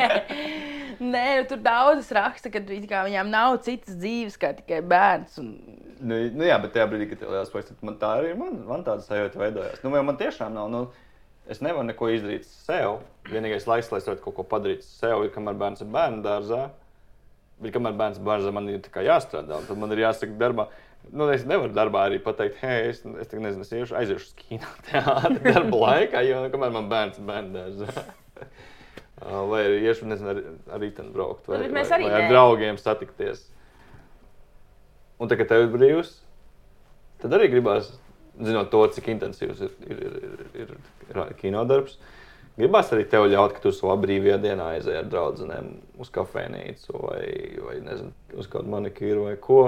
Nē, 0.96 1.24
nu, 1.42 1.46
tur 1.50 1.60
daudzas 1.60 2.10
raksta, 2.16 2.50
ka 2.50 2.62
viņām 2.64 3.30
nav 3.30 3.60
citas 3.66 3.98
dzīves, 4.00 4.38
kā 4.42 4.54
tikai 4.58 4.80
bērns. 4.88 5.38
Un... 5.42 5.52
Nu, 6.00 6.18
nu, 6.34 6.46
jā, 6.48 6.56
bet 6.64 6.74
tajā 6.76 6.88
brīdī, 6.92 7.10
kad 7.12 7.22
tev 7.22 7.34
liels 7.36 7.52
projekts, 7.52 7.76
tad 7.76 7.86
man 7.86 7.98
tā 8.00 8.14
arī 8.22 8.32
man, 8.40 8.56
man 8.68 8.86
tāda 8.88 9.04
sajūta 9.04 9.42
veidojās. 9.42 9.82
Nu, 9.84 9.92
vai 9.94 10.02
man 10.08 10.18
tiešām 10.20 10.56
nav. 10.56 10.72
Nu, 10.72 10.86
es 11.52 11.62
nevaru 11.62 11.86
neko 11.90 12.10
izdarīt 12.14 12.48
sev. 12.48 13.02
Vienīgais 13.30 13.68
laiks, 13.70 13.92
lai 13.92 14.02
es 14.02 14.08
varētu 14.10 14.24
kaut 14.26 14.38
ko 14.40 14.46
padarīt 14.56 14.86
sev, 14.86 15.24
ir 15.26 15.32
kamēr 15.34 15.58
bērns 15.60 15.84
ir 15.86 15.92
bērnu 15.94 16.24
dārzā. 16.26 16.66
Bet 17.62 17.74
kamēr 17.76 17.96
bērns 17.98 18.20
ir 18.20 18.28
bērns, 18.28 18.50
man 18.56 18.70
ir 18.72 18.90
jāstrādā. 19.08 19.62
un 19.62 19.70
Tad 19.70 19.80
man 19.80 19.96
ir 19.96 20.04
jāsaka, 20.04 20.36
darbā. 20.42 20.68
Nu, 21.14 21.28
es 21.30 21.46
nevaru 21.46 21.74
darbā 21.74 22.08
arī 22.10 22.18
pateikt, 22.24 22.58
hei, 22.64 22.90
es, 22.90 23.04
es 23.22 23.30
tagad 23.30 23.46
nezinu, 23.46 23.66
es 23.66 23.74
iešu, 23.78 23.98
aiziešu 24.00 24.26
uz 24.26 24.38
kino 24.40 24.72
teātri 24.88 25.54
darba 25.54 25.82
laikā, 25.84 26.24
jo 26.26 26.42
nu, 26.42 26.54
kamēr 26.54 26.74
man 26.74 26.90
bērns 26.92 27.22
ir 27.22 27.28
bērnu 27.30 27.60
dārzā. 27.60 28.06
Uh, 29.16 29.46
Vai 29.48 29.62
arī 29.64 29.76
iešu, 29.88 30.10
nezinu, 30.12 30.28
ar, 30.34 30.40
ar 30.76 30.82
rītdienu 30.84 31.14
braukt, 31.16 31.46
vai, 31.48 31.62
Nu, 31.62 31.70
vai, 31.72 31.86
vai 31.88 32.10
ar 32.18 32.26
draugiem 32.28 32.76
satikties. 32.76 33.46
Un 35.16 35.32
tagad, 35.32 35.48
kad 35.48 35.54
tev 35.54 35.64
ir 35.64 35.70
brīvs, 35.72 36.10
tad 37.24 37.38
arī 37.38 37.48
gribās, 37.54 37.94
zinot 38.42 38.70
to, 38.72 38.84
cik 38.96 39.08
intensīvs 39.14 39.62
ir, 39.66 39.74
ir, 39.88 40.04
ir, 40.06 40.46
ir, 40.66 40.76
ir, 41.14 41.34
kinodarbs. 41.40 41.98
Gribās 42.56 42.92
arī 42.96 43.04
tev 43.12 43.26
ļaut, 43.28 43.52
ka 43.58 43.60
tu 43.66 43.72
savā 43.76 43.98
brīvajā 44.00 44.38
dienā 44.44 44.70
aizēji 44.78 45.02
ar 45.02 45.10
draugiem 45.12 45.74
uz 46.00 46.10
kafejnīcu 46.16 47.02
vai, 47.04 47.26
vai 47.66 47.76
nezinu, 47.84 48.14
uz 48.40 48.48
kādu 48.48 48.72
manikīru 48.72 49.26
vai 49.28 49.36
ko. 49.44 49.60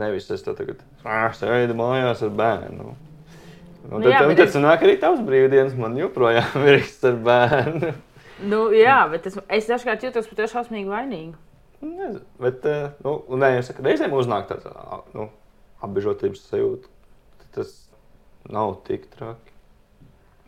Nevis 0.00 0.30
es 0.32 0.42
te 0.44 0.52
tagad 0.56 0.80
"Ā, 1.04 1.30
sēdu 1.36 1.74
mājās 1.76 2.22
ar 2.24 2.30
bērnu. 2.36 2.92
Un 3.82 3.98
Nu 3.98 3.98
tad, 3.98 4.12
jā, 4.12 4.18
jā, 4.20 4.26
bet 4.28 4.36
tad 4.38 4.46
es- 4.48 4.54
sanāk 4.54 4.84
arī 4.86 4.94
tavs 5.00 5.20
brīvdienas, 5.26 5.74
man 5.76 5.96
joprojām 5.98 6.60
ir 6.68 6.78
īsts 6.80 7.08
ar 7.08 7.16
bērnu. 7.26 7.92
Nu, 8.46 8.60
jā, 8.76 8.98
bet 9.10 9.26
es, 9.26 9.36
es 9.48 9.66
dažkārt 9.70 10.04
jūtos 10.06 10.28
par 10.30 10.38
to 10.38 10.46
šausmīgi 10.52 10.88
vainīgu. 10.92 11.34
Nezinu, 11.82 12.20
bet, 12.38 12.64
eh, 12.66 12.92
nu, 13.02 13.16
nē, 13.42 13.56
es 13.58 13.66
saku, 13.72 13.82
reizēm 13.82 14.14
uznāk 14.14 14.46
tāds 14.52 14.68
nu, 15.16 15.28
apbežotības 15.82 16.44
sajūta. 16.46 16.91
Tas 17.52 17.72
nav 18.50 18.78
tik 18.86 19.08
traki. 19.12 19.52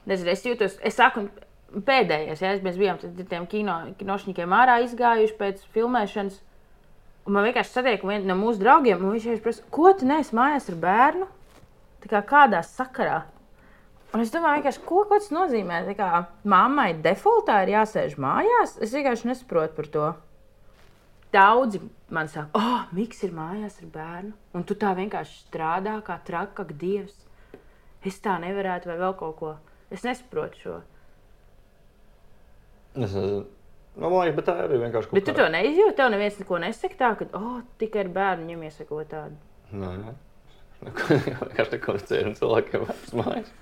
Nezinu, 0.09 0.31
es 0.33 0.45
jūtos, 0.45 0.79
es 0.85 0.97
saku, 0.99 1.27
pēdējais, 1.75 2.43
ja 2.43 2.55
mēs 2.65 2.81
bijām 2.81 2.99
tiem 3.01 3.47
kino, 3.51 3.77
kinošņikiem 3.99 4.53
ārā 4.55 4.81
izgājuši 4.85 5.37
pēc 5.39 5.63
filmēšanas. 5.75 6.41
Un 7.25 7.37
man 7.37 7.47
vienkārši 7.47 7.73
satiek 7.73 8.03
viens 8.05 8.27
no 8.29 8.37
mūsu 8.37 8.61
draugiem, 8.61 9.01
un 9.01 9.15
viņš 9.15 9.29
vienkārši 9.31 9.45
prasa, 9.47 9.65
ko 9.73 9.93
tu 9.97 10.09
neesi 10.09 10.37
mājās 10.37 10.69
ar 10.69 10.81
bērnu? 10.83 11.29
Tā 12.05 12.11
kā 12.11 12.21
kādā 12.29 12.61
sakarā. 12.69 13.23
Un 14.15 14.23
es 14.23 14.31
domāju, 14.31 14.69
ko, 14.85 15.03
ko 15.09 15.17
tas 15.17 15.33
nozīmē. 15.35 15.81
Tā 15.89 15.95
kā 15.99 16.09
mammai 16.47 16.93
defaultā 17.03 17.63
ir 17.65 17.73
jāsēž 17.79 18.19
mājās, 18.21 18.77
es 18.85 18.93
vienkārši 18.95 19.33
nesaprotu 19.33 19.75
par 19.79 19.89
to. 19.97 20.11
Daudzi 21.35 21.81
man 22.15 22.29
saka, 22.31 22.51
oh, 22.61 22.85
Miks 22.95 23.23
ir 23.27 23.33
mājās 23.35 23.81
ar 23.83 23.89
bērnu, 23.95 24.33
un 24.55 24.65
tu 24.69 24.77
tā 24.79 24.93
vienkārši 24.95 25.41
strādā 25.49 25.97
kā 26.07 26.19
traka, 26.27 26.63
kā 26.63 26.77
dievs. 26.79 27.17
Es 28.07 28.21
tā 28.23 28.37
nevarētu, 28.43 28.91
vai 28.91 28.99
vēl 29.01 29.15
kaut 29.19 29.37
ko. 29.41 29.55
Es 29.91 30.05
nesaprotu 30.07 30.61
šo. 30.61 30.75
Es 32.95 33.01
nezinu, 33.01 33.41
nu, 33.97 34.05
man 34.13 34.21
liekas, 34.29 34.37
bet 34.39 34.47
tā 34.51 34.55
arī 34.67 34.79
vienkārši 34.85 35.11
kaut 35.11 35.19
Bet 35.19 35.27
tu 35.27 35.35
to 35.35 35.49
neizjūti. 35.51 35.97
Tev 35.99 36.13
neviens 36.15 36.39
neko 36.39 36.61
nesaka 36.63 37.01
tā, 37.01 37.11
ka 37.19 37.29
oh, 37.41 37.59
tikai 37.81 38.05
ar 38.05 38.13
bērnu 38.15 38.47
viņam 38.47 38.65
iesako 38.69 39.03
tādu. 39.11 39.41
Nē, 39.75 39.91
nē. 40.05 40.15
Neko- 40.85 41.19
Vienkārši 41.19 41.77
nekomunicēju 41.79 42.29
ar 42.29 42.35
cilvēkiem 42.39 42.87
vairs 42.87 43.15
mājās. 43.19 43.53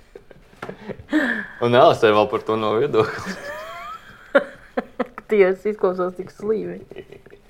Un 1.63 1.77
Alisē 1.79 2.11
vēl 2.15 2.29
par 2.31 2.45
to 2.47 2.57
nav 2.59 2.81
viedokļa. 2.83 3.37
Tiesa 5.33 5.71
izklausās 5.73 6.19
tik 6.19 6.35
slīvi. 6.35 6.81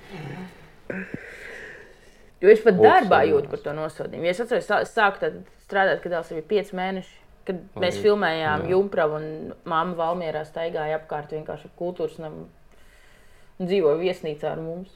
Jo 2.42 2.50
es 2.50 2.62
pat 2.64 2.74
Ups, 2.74 2.82
darbā 2.82 3.20
jūtu 3.28 3.50
par 3.52 3.60
to 3.62 3.72
nosodījumu. 3.76 4.26
Ja 4.26 4.32
es 4.34 4.40
atceros, 4.42 4.66
sā- 4.66 4.82
sāku 4.88 5.20
tad 5.22 5.36
strādāt, 5.62 6.00
kad 6.02 6.12
Dēls 6.16 6.32
bija 6.34 6.46
5 6.50 6.72
mēneši. 6.78 7.18
Kad 7.46 7.60
mēs 7.74 7.96
Vai- 7.98 8.02
filmējām 8.04 8.64
jā. 8.66 8.70
Junkravu 8.70 9.14
un 9.18 9.54
māma 9.66 9.94
Valmjerā 9.98 10.42
staigāja 10.46 10.98
apkārt 11.00 11.30
vienkārši 11.34 11.64
ar 11.66 11.72
kultūras 11.78 12.18
namu 12.22 12.44
un 13.58 13.66
dzīvoja 13.66 13.98
viesnīcā 13.98 14.52
ar 14.52 14.60
mums. 14.62 14.90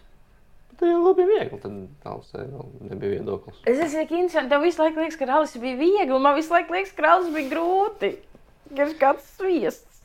Tā 0.77 0.91
jau 0.91 1.01
labi 1.07 1.25
viegli, 1.27 1.59
tad 1.63 1.73
Alisē 2.05 2.45
vēl 2.53 2.67
nebija 2.91 3.17
viedoklis. 3.17 3.63
Es 3.67 3.79
esmu 3.79 4.03
tik 4.03 4.11
interesanti. 4.19 4.51
Tev 4.51 4.63
visu 4.63 4.83
laiku 4.83 5.01
liekas, 5.01 5.17
ka 5.19 5.25
rallis 5.31 5.57
bija 5.57 5.77
viegli, 5.81 6.13
un 6.15 6.23
man 6.23 6.37
visu 6.37 6.53
laiku 6.53 6.75
liekas, 6.77 6.93
ka 6.95 7.03
rallis 7.07 7.33
bija 7.35 7.51
grūti. 7.55 8.17
Ka 8.77 8.83
ir 8.85 8.95
kāds 9.01 9.25
sviests. 9.39 9.96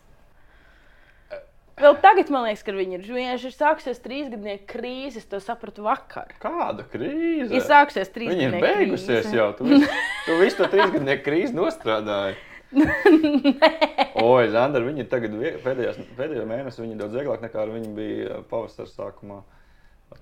Vēl 1.80 1.96
tagad 2.04 2.30
man 2.34 2.44
liekas, 2.46 2.62
ka 2.68 2.74
viņi 2.76 2.98
ir. 2.98 3.06
Vienkārši 3.08 3.48
ir 3.48 3.54
sākusies 3.56 4.02
trīsgadnieku 4.04 4.68
krīze. 4.70 5.24
To 5.32 5.40
sapratu 5.42 5.86
vakar. 5.86 6.34
Kāda 6.42 6.84
krīze? 6.92 7.50
Ir 7.56 7.64
sākusies 7.66 8.12
Viņa 8.12 8.12
ir 8.12 8.16
trīsgadnieku 8.18 8.64
beigusies 8.66 9.26
krīze. 9.26 9.38
jau. 9.38 9.48
Tu 9.58 9.70
visu, 9.70 10.00
tu 10.28 10.38
visu 10.42 10.60
to 10.60 10.70
trīsgadnieku 10.76 11.26
krīzi 11.26 11.58
nostrādāji. 11.58 12.36
Oi, 14.22 14.44
Zandra, 14.54 14.84
viņi 14.86 15.08
tagad 15.12 15.34
pēdējās, 15.64 15.98
pēdējo 16.20 16.46
mēnesi 16.48 16.84
viņi 16.84 17.00
daudz 17.02 17.18
vieglāk 17.18 17.42
nekā 17.44 17.64
ar 17.66 17.74
viņu 17.74 17.90
bija 17.98 18.38
pavasara 18.52 18.88
sākumā. 18.92 19.42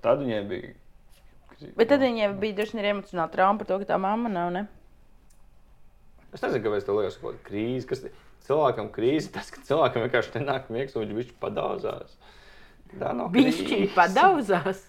Tad 0.02 0.22
viņai 0.22 0.40
bija. 0.50 0.72
Bet 1.76 1.90
tad 1.92 2.00
viņiem 2.02 2.38
bija 2.40 2.56
droši 2.58 2.78
vien 2.78 2.88
emocionāla 2.94 3.30
trauma 3.34 3.60
par 3.60 3.68
to, 3.68 3.78
ka 3.82 3.90
tā 3.92 3.98
mamma 4.00 4.30
nav. 4.32 4.50
Ne? 4.54 4.64
Es 6.30 6.42
nezinu, 6.42 6.62
kāpēc 6.64 6.86
tā 6.86 6.94
liekas 6.96 7.18
kaut 7.20 7.34
kāda 7.34 7.46
krīze. 7.46 7.86
Kas 7.90 8.04
cilvēkam 8.46 8.90
krīze, 8.94 9.30
tas, 9.34 9.50
ka 9.52 9.62
cilvēkam 9.66 10.06
vienkārši 10.06 10.38
nenāk 10.38 10.70
miegs 10.72 10.96
un 10.98 11.12
viņš 11.18 11.34
padauzās. 11.42 12.16
Tā 12.98 13.12
nav 13.16 13.30
viņa 13.34 13.90
padauzās. 13.94 14.86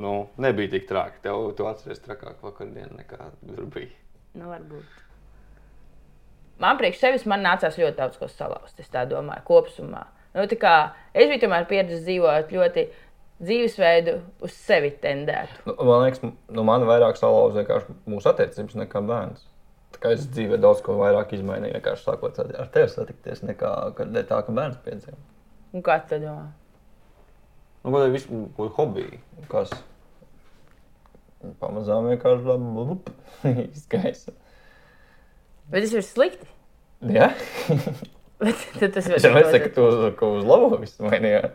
Nu, 0.00 0.28
nebija 0.40 0.74
tik 0.74 0.88
traki. 0.88 1.22
Tev 1.24 1.52
tu 1.56 1.68
atceries 1.70 2.02
trakāk 2.04 2.42
vakardien 2.44 2.90
nekā 2.98 3.30
tur 3.46 3.68
bija. 3.72 3.92
Nu, 4.34 4.50
varbūt. 4.50 4.98
Man 6.60 6.76
priekš 6.76 7.00
sevis 7.00 7.28
man 7.28 7.44
nācās 7.44 7.78
ļoti 7.80 7.96
daudz 7.96 8.18
ko 8.20 8.28
salauzt. 8.28 8.80
Es 8.82 8.90
tā 8.92 9.06
domāju, 9.08 9.46
kopumā. 9.48 10.04
Nu, 10.34 10.44
tā 10.50 10.58
kā 10.60 10.74
es 11.14 11.30
biju 11.30 11.46
tomēr 11.46 11.64
pieredzējis 11.70 12.04
dzīvot 12.04 12.52
ļoti 12.54 12.84
dzīvesveidu 13.40 14.18
uz 14.44 14.52
sevi 14.54 14.92
tendētu. 15.02 15.62
Nu, 15.70 15.74
man 15.88 16.04
liekas, 16.04 16.20
nu, 16.28 16.64
man 16.66 16.84
vairāk 16.88 17.16
salauza 17.18 17.62
vienkārši 17.62 17.96
mūsu 18.12 18.30
attiecības 18.30 18.76
nekā 18.82 19.02
bērns. 19.08 19.46
Kā 20.00 20.14
es 20.16 20.24
dzīvē 20.32 20.56
daudz 20.60 20.80
ko 20.84 20.96
vairāk 21.00 21.34
izmainīju, 21.36 21.76
vienkārši 21.76 22.06
sākot 22.06 22.38
ar 22.40 22.70
tevi 22.72 22.88
satikties, 22.88 23.42
nekā 23.44 23.72
kad 23.98 24.12
dēļ 24.14 24.28
tā, 24.30 24.38
ka 24.46 24.54
bērns 24.56 24.78
piedzima. 24.84 25.18
Un 25.76 25.84
kā 25.86 25.98
tu 26.08 26.18
domā? 26.22 26.46
Nu, 27.84 27.92
ko 27.92 28.00
tas 28.04 28.24
ir 28.30 28.70
hobija? 28.78 29.20
Kas 29.52 29.74
pamazām 31.60 32.08
vienkārši 32.10 32.46
izgaisa. 33.76 34.32
Bet 35.70 35.84
tas 35.84 35.92
ir 36.00 36.06
slikti. 36.08 36.48
Jā, 37.12 37.30
Bet 38.40 38.94
tas 38.94 39.04
es 39.04 39.24
jau 39.24 39.34
nesaku, 39.34 39.66
ka 39.66 39.74
tu 39.76 39.84
uz, 39.84 39.98
uz 40.38 40.46
labo 40.48 40.78
viss 40.80 41.00
mainījās. 41.04 41.52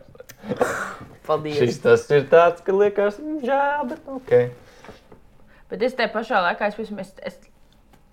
Paldies. 1.26 1.58
Šis 1.58 1.80
tas 1.82 2.04
ir 2.14 2.28
tāds, 2.30 2.62
ka 2.62 2.74
liekas, 2.74 3.18
"Mm, 3.18 3.40
žēl, 3.42 3.88
bet 3.90 4.06
ok. 4.06 4.32
Bet 5.72 5.82
es 5.82 5.96
tajā 5.98 6.12
pašā 6.14 6.42
laikā, 6.44 6.68
es, 6.70 6.92
es, 7.02 7.10
es, 7.26 7.38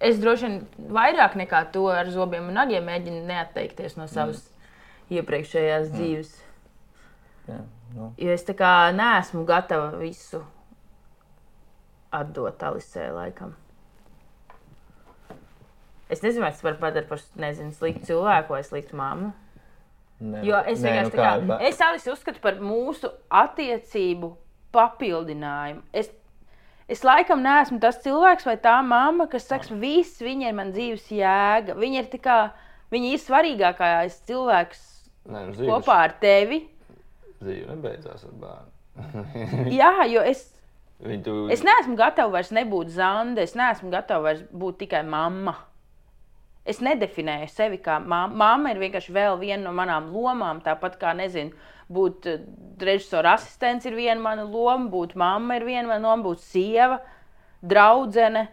es 0.03 0.19
droši 0.21 0.47
vien 0.47 0.57
vairāk 0.93 1.37
nekā 1.39 1.63
to 1.73 1.87
ar 1.91 2.09
zobiem 2.13 2.49
un 2.51 2.59
nagiem 2.59 2.85
mēģinu 2.87 3.23
neatteikties 3.29 3.97
no 3.99 4.07
savas 4.11 4.43
mm. 4.43 5.17
iepriekšējās 5.19 5.87
mm. 5.89 5.95
dzīves. 5.97 6.33
Jā, 7.49 7.59
nu. 7.95 8.11
Jo 8.21 8.35
es 8.35 8.45
tā 8.47 8.55
kā 8.57 8.73
neesmu 8.95 9.43
gatava 9.47 9.91
visu 9.99 10.43
atdot 12.13 12.63
Alisē 12.63 13.09
laikam. 13.13 13.55
Es 16.13 16.21
nezinu, 16.21 16.43
vai 16.45 16.51
tas 16.53 16.61
var 16.61 16.77
padarīt 16.81 17.09
par 17.09 17.21
nezinu, 17.41 17.73
sliktu 17.73 18.11
cilvēku 18.11 18.53
vai 18.53 18.61
sliktu 18.65 18.97
mammu. 18.99 19.31
Nē, 20.23 20.43
Jo 20.45 20.59
es 20.69 20.83
vienkārši 20.83 21.09
nu 21.09 21.15
tā 21.15 21.23
kā, 21.23 21.31
kā, 21.49 21.55
es 21.67 21.81
Alisu 21.81 22.13
uzskatu 22.13 22.39
par 22.43 22.59
mūsu 22.61 23.09
attiecību 23.33 24.29
papildinājumu. 24.75 25.81
Es, 25.91 26.11
es 26.91 27.03
laikam 27.05 27.43
neesmu 27.43 27.79
tas 27.83 27.99
cilvēks 28.03 28.47
vai 28.47 28.57
tā 28.61 28.77
mamma, 28.85 29.27
kas 29.31 29.47
saka, 29.49 29.75
viss 29.79 30.21
viņa 30.23 30.49
ir 30.49 30.57
man 30.57 30.73
dzīves 30.75 31.09
jēga. 31.13 31.77
Viņa 31.79 32.01
ir, 32.03 32.09
tā 32.11 32.19
kā, 32.23 32.37
viņa 32.93 33.13
ir 33.13 33.21
svarīgākais 33.23 34.19
cilvēks 34.29 34.83
Nē, 35.31 35.45
nu, 35.51 35.67
kopā 35.69 35.99
ar 36.09 36.15
tevi. 36.19 36.63
dzīve 37.41 37.69
nebeidzās 37.71 38.25
ar 38.27 38.33
bērnu. 38.43 39.69
Jā, 39.73 39.93
jo 40.11 40.21
es, 40.21 40.49
Viņu 41.03 41.49
es 41.51 41.63
neesmu 41.65 41.97
gatava 41.99 42.31
vairs 42.37 42.51
nebūt 42.55 42.91
zanda, 42.93 43.43
es 43.43 43.55
neesmu 43.59 43.89
gatava 43.91 44.29
vairs 44.29 44.43
būt 44.51 44.83
tikai 44.85 45.01
mamma. 45.03 45.57
Es 46.63 46.79
nedefinēju 46.79 47.49
sevi 47.51 47.77
kā 47.83 47.97
mamma. 47.99 48.31
Māma 48.39 48.71
ir 48.71 48.79
vienkārši 48.79 49.11
vēl 49.15 49.39
viena 49.41 49.65
no 49.65 49.73
manām 49.75 50.07
lomām. 50.15 50.61
Tāpat 50.63 50.95
kā, 51.01 51.11
nezinu, 51.17 51.51
būt 51.91 52.29
eh, 52.31 52.45
režisora 52.79 53.35
asistents 53.35 53.87
ir 53.89 53.97
viena 53.99 54.21
mana 54.23 54.45
loma, 54.47 54.87
būt 54.91 55.17
mamma 55.19 55.59
ir 55.59 55.67
viena 55.67 55.89
mana 55.91 56.07
loma, 56.07 56.23
būt 56.29 56.43
sieva, 56.45 57.01
draudzene. 57.59 58.47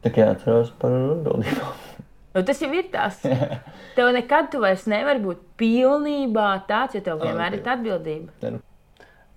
Tā 0.00 0.12
kā 0.14 0.30
jāatcerās 0.30 0.72
par 0.80 0.96
atbildībām. 0.96 1.78
Nu, 2.30 2.44
tas 2.46 2.60
jau 2.62 2.68
ir 2.70 2.86
tas. 2.92 3.16
Tev 3.96 4.12
nekad 4.14 4.52
tu 4.52 4.60
vairs 4.62 4.84
nevari 4.86 5.18
būt 5.24 5.40
pilnībā 5.58 6.44
tāds, 6.68 6.94
jo 6.94 7.00
tev 7.02 7.24
vienmēr 7.24 7.56
ir 7.56 7.64
atbildība. 7.72 8.52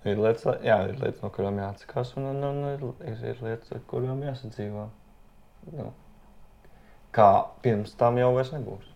Ir 0.06 0.20
lietas, 0.20 0.44
jā, 0.62 0.76
ir 0.92 1.00
lietas, 1.00 1.18
no 1.24 1.32
kurām 1.34 1.58
jāatsakās, 1.58 2.12
un, 2.20 2.28
un, 2.30 2.44
un 2.46 2.60
ir, 2.70 2.84
ir, 3.10 3.18
ir 3.32 3.42
lietas, 3.42 3.72
ar 3.74 3.82
kurām 3.90 4.22
jāsadzīvot. 4.22 4.94
Nu, 5.74 5.88
kā 7.14 7.28
pirms 7.64 7.94
tam 8.00 8.18
jau 8.20 8.32
vairs 8.36 8.50
nebūs. 8.54 8.90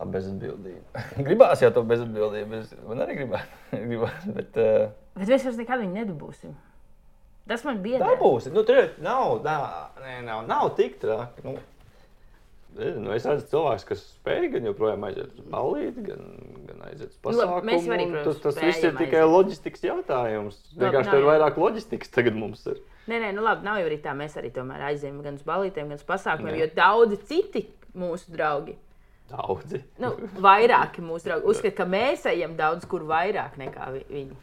Bezatbildība. 0.00 1.02
gribās 1.26 1.60
jau 1.60 1.68
to 1.76 1.82
bezatbildību. 1.84 2.60
Man 2.88 3.02
arī 3.04 3.18
gribās. 3.18 3.44
gribās 3.90 4.22
bet, 4.32 4.56
uh, 4.56 4.86
Bet 5.18 5.28
mēs 5.28 5.44
vairs 5.44 5.58
nekad 5.60 5.82
viņu 5.82 5.96
nedabūsim. 5.98 6.54
Tas 7.50 7.64
man 7.66 7.80
bija. 7.82 7.98
tā 8.00 8.14
būs. 8.20 8.46
Nu, 8.54 8.62
tur 8.64 8.78
ir- 8.80 8.94
nav, 9.02 9.40
nē, 9.44 10.14
nav, 10.24 10.44
nav 10.48 10.70
tik 10.78 10.96
traki. 11.02 11.44
Nu, 11.44 11.56
nu, 12.76 13.10
es 13.12 13.24
redzu 13.26 13.46
cilvēkus, 13.50 13.84
kas 13.88 14.02
spēj 14.20 14.50
gan 14.52 14.68
joprojām 14.70 15.04
aiziet 15.08 15.32
uz 15.38 15.46
ballīti, 15.50 16.02
gan, 16.06 16.20
gan 16.68 16.84
aiziet 16.90 17.10
uz 17.10 17.18
Nu, 17.24 17.30
labi, 17.32 17.40
pasākumu. 17.40 17.70
mēs 17.70 17.86
jau 17.88 17.94
arī, 17.96 18.06
protams, 18.12 18.40
tas, 18.42 18.54
tas 18.54 18.62
viss 18.64 18.84
ir 18.84 18.92
tikai 18.96 19.20
aiziet. 19.20 19.32
loģistikas 19.34 19.82
jautājums. 19.88 20.60
Labi, 20.76 20.84
Vienkārši 20.84 21.10
tur 21.10 21.18
ir 21.18 21.28
vairāk 21.30 21.58
loģistikas 21.58 22.12
tagad 22.14 22.34
mums 22.38 22.66
ir. 22.66 22.78
Nē, 23.10 23.18
nē, 23.24 23.32
nu 23.34 23.42
labi, 23.42 23.64
nav 23.66 23.80
jau 23.80 23.88
arī 23.90 23.98
tā. 24.04 24.12
Mēs 24.14 24.36
arī 24.38 24.52
tomēr 24.54 24.84
aizējām 24.92 25.22
gan 25.24 25.34
uz 25.34 25.42
balītēm, 25.42 25.88
gan 25.90 25.98
uz 25.98 26.04
pasākumiem, 26.06 26.54
Jā. 26.54 26.60
jo 26.66 26.70
daudzi 26.76 27.16
citi 27.26 27.64
mūsu 27.96 28.30
draugi, 28.30 28.76
Daudzi. 29.30 29.82
nu, 29.98 30.12
vairāki 30.38 31.02
mūsu 31.02 31.24
draugi, 31.26 31.46
uzskata, 31.50 31.74
ka 31.76 31.84
mēs 31.90 32.24
ejam 32.30 32.54
daudz 32.56 32.86
kur 32.86 33.00
vairāk 33.00 33.58
nekā 33.58 33.90
vi- 33.92 34.06
viņi. 34.10 34.36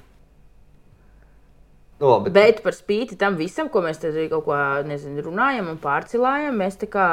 Nu, 2.00 2.10
labi, 2.12 2.30
Bet 2.30 2.62
par 2.62 2.74
spīti 2.78 3.18
tam 3.18 3.38
visam, 3.40 3.70
ko 3.74 3.82
mēs 3.82 3.98
te 4.02 4.12
kaut 4.30 4.46
ko 4.46 4.54
nezinu, 4.86 5.24
runājam 5.26 5.70
un 5.72 5.78
pārcilājam, 5.82 6.54
mēs 6.60 6.78
tā 6.78 6.88
kā 6.94 7.08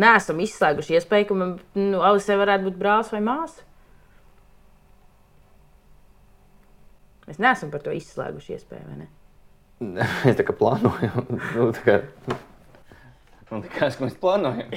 neesam 0.00 0.40
izslēguši 0.42 0.96
iespēju, 0.98 1.28
ka 1.28 1.34
man, 1.38 1.50
nu, 1.78 2.00
Alisē 2.04 2.36
varētu 2.40 2.68
būt 2.68 2.78
brālis 2.80 3.12
vai 3.12 3.22
māsa. 3.24 3.66
Mēs 7.26 7.38
neesam 7.42 7.70
par 7.72 7.80
to 7.84 7.92
izslēguši 7.96 8.56
iespēju, 8.56 8.86
vai 8.88 8.96
ne? 9.02 9.08
Mēs 9.82 10.38
tā 10.38 10.44
kā 10.46 10.54
plānojam. 10.56 11.26
Nu, 11.56 11.68
tā 11.74 11.82
kā, 11.84 11.94
nu, 13.50 13.60
tā 13.60 13.68
kā 13.72 13.86
es, 13.88 13.96
ka 13.98 14.04
mēs 14.06 14.16
plānojam. 14.20 14.68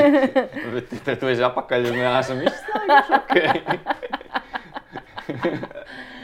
Bet 0.74 0.92
tad 1.06 1.16
tu 1.20 1.30
esi 1.30 1.44
apakaļ 1.46 1.80
un 1.92 1.98
mēs 2.00 2.14
esam 2.24 2.38
izslēguši. 2.48 3.78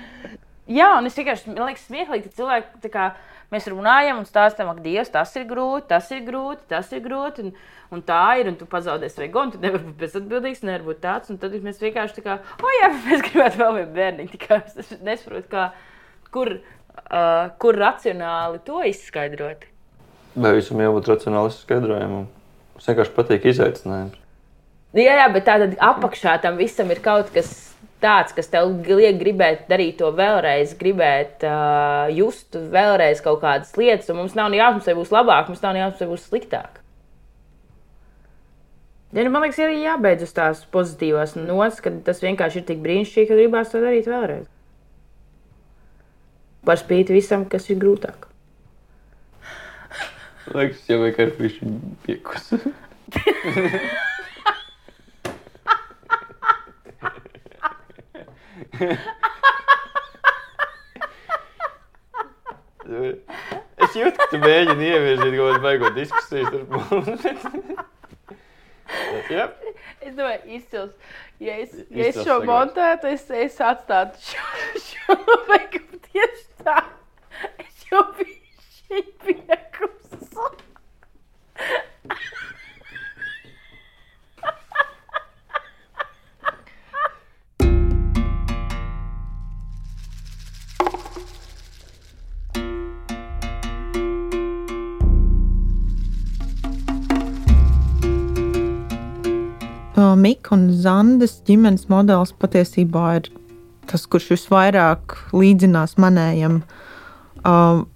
Jā, 0.76 0.88
un 0.98 1.06
es 1.06 1.14
vienkārši 1.14 1.52
man 1.52 1.68
liekas, 1.68 1.84
smieklīgi, 1.86 2.26
ka 2.26 2.38
cilvēki 2.40 2.80
tā 2.82 2.88
kā, 2.90 3.04
mēs 3.54 3.68
runājam 3.70 4.20
un 4.20 4.28
stāstām, 4.28 4.70
ka 4.74 4.84
Dievs, 4.84 5.12
tas 5.14 5.32
ir 5.38 5.46
grūti, 5.48 5.88
tas 5.92 6.10
ir 6.14 6.22
grūti, 6.26 6.66
tas 6.72 6.90
ir 6.94 7.02
grūti. 7.04 7.46
Un, 7.46 7.54
un 7.94 8.02
tā 8.06 8.22
ir, 8.40 8.50
un 8.50 8.58
tu 8.58 8.68
pazaudēsi 8.70 9.18
sveiku, 9.18 9.44
un 9.44 9.54
tu 9.54 9.60
nevari 9.62 9.84
būt 9.86 10.00
bezatbildīgs, 10.02 10.64
nevar 10.66 10.86
būt 10.88 11.02
tāds. 11.04 11.32
Un 11.32 11.40
tad 11.42 11.54
mēs 11.64 11.82
vienkārši 11.82 12.18
tā 12.18 12.26
kā, 12.26 12.38
oh, 12.62 12.74
jā, 12.80 12.90
mēs 13.08 13.24
gribētu 13.28 13.62
vēl 13.62 13.78
vienu 13.80 13.94
bērnu. 13.96 14.28
Tikai 14.34 14.60
es 14.66 14.92
nesaprotu, 15.06 15.50
kā, 15.52 15.68
kur, 16.34 16.56
uh, 16.58 17.46
kur 17.62 17.80
racionāli 17.80 18.62
to 18.66 18.82
izskaidrot. 18.90 19.68
Vai 20.36 20.56
visam 20.58 20.82
jābūt 20.82 21.12
racionāli 21.14 21.54
skaidrojumam? 21.54 22.26
Mums 22.76 22.90
vienkārši 22.90 23.14
patīk 23.16 23.46
izaicinājums. 23.48 24.18
Jā, 24.96 25.14
jā, 25.20 25.24
bet 25.32 25.44
tādā 25.44 25.70
apakšā 25.82 26.38
tam 26.40 26.58
visam 26.60 26.88
ir 26.92 27.00
kaut 27.04 27.28
kas 27.34 27.50
tāds, 28.02 28.34
kas 28.36 28.50
tev 28.52 28.72
liek 28.86 29.18
gribēt 29.20 29.66
darīt 29.70 29.98
to 30.00 30.10
vēlreiz, 30.16 30.74
gribēt 30.78 31.44
uh, 31.46 32.08
just 32.12 32.56
vēlreiz 32.56 33.22
kaut 33.24 33.40
kādas 33.44 33.72
lietas. 33.78 34.10
Un 34.12 34.20
mums 34.20 34.36
nav 34.38 34.54
jāsmas, 34.56 34.88
vai 34.88 34.96
būs 34.98 35.14
labāk, 35.14 35.48
mums 35.50 35.64
nav 35.64 35.78
jāsmas, 35.78 36.02
vai 36.02 36.10
būs 36.12 36.26
sliktāk. 36.30 36.82
Ja, 39.14 39.22
nu, 39.22 39.30
man 39.32 39.46
liekas, 39.46 39.60
ir 39.62 39.72
jābeidz 39.80 40.26
uz 40.26 40.32
tās 40.36 40.64
pozitīvās 40.74 41.36
nots, 41.38 41.80
ka 41.80 41.94
tas 42.04 42.20
vienkārši 42.24 42.60
ir 42.60 42.66
tik 42.68 42.82
brīnišķīgi, 42.84 43.28
ka 43.30 43.38
gribās 43.38 43.72
to 43.72 43.80
darīt 43.80 44.10
vēlreiz. 44.10 44.48
Par 46.66 46.80
spīti 46.80 47.14
visam, 47.14 47.46
kas 47.48 47.70
ir 47.70 47.78
grūtāk. 47.80 48.26
Liekas, 50.52 50.82
jau 50.90 51.00
vienkārši 51.02 51.70
bija 52.06 52.20
Es 62.86 63.96
jūtu, 63.98 64.14
ka 64.16 64.26
tu 64.30 64.38
mēģini 64.40 64.86
ievirzīt 64.92 65.34
kaut 65.36 65.48
kādu 65.50 65.62
beigu 65.64 65.88
diskusiju 65.96 66.44
starp 66.48 66.68
mums. 66.76 67.24
Jā, 69.34 69.44
Es 70.06 70.12
domāju, 70.14 70.42
izcils. 70.54 70.92
Ja 71.42 71.56
es, 71.58 71.72
ja 71.90 72.04
es 72.06 72.14
šo 72.14 72.22
segments. 72.22 72.46
montētu, 72.46 73.10
es, 73.10 73.24
es 73.34 73.56
atstātu 73.58 74.14
šo, 74.22 74.38
šo 74.86 75.16
nobeigumu 75.24 75.98
tieši 76.06 76.46
tā. 76.62 76.78
Es 77.64 77.82
jau 77.90 78.04
biju 78.14 78.38
šī 78.76 79.02
piekums. 79.24 80.06
Mika 99.96 100.52
un 100.52 100.68
Zandes 100.76 101.38
ģimenes 101.48 101.86
modelis 101.88 102.34
patiesībā 102.36 103.04
ir 103.16 103.28
tas, 103.88 104.04
kurš 104.04 104.34
visvairāk 104.34 105.14
līdzinās 105.32 105.96
manējam. 106.02 106.60
Uh, 107.46 107.86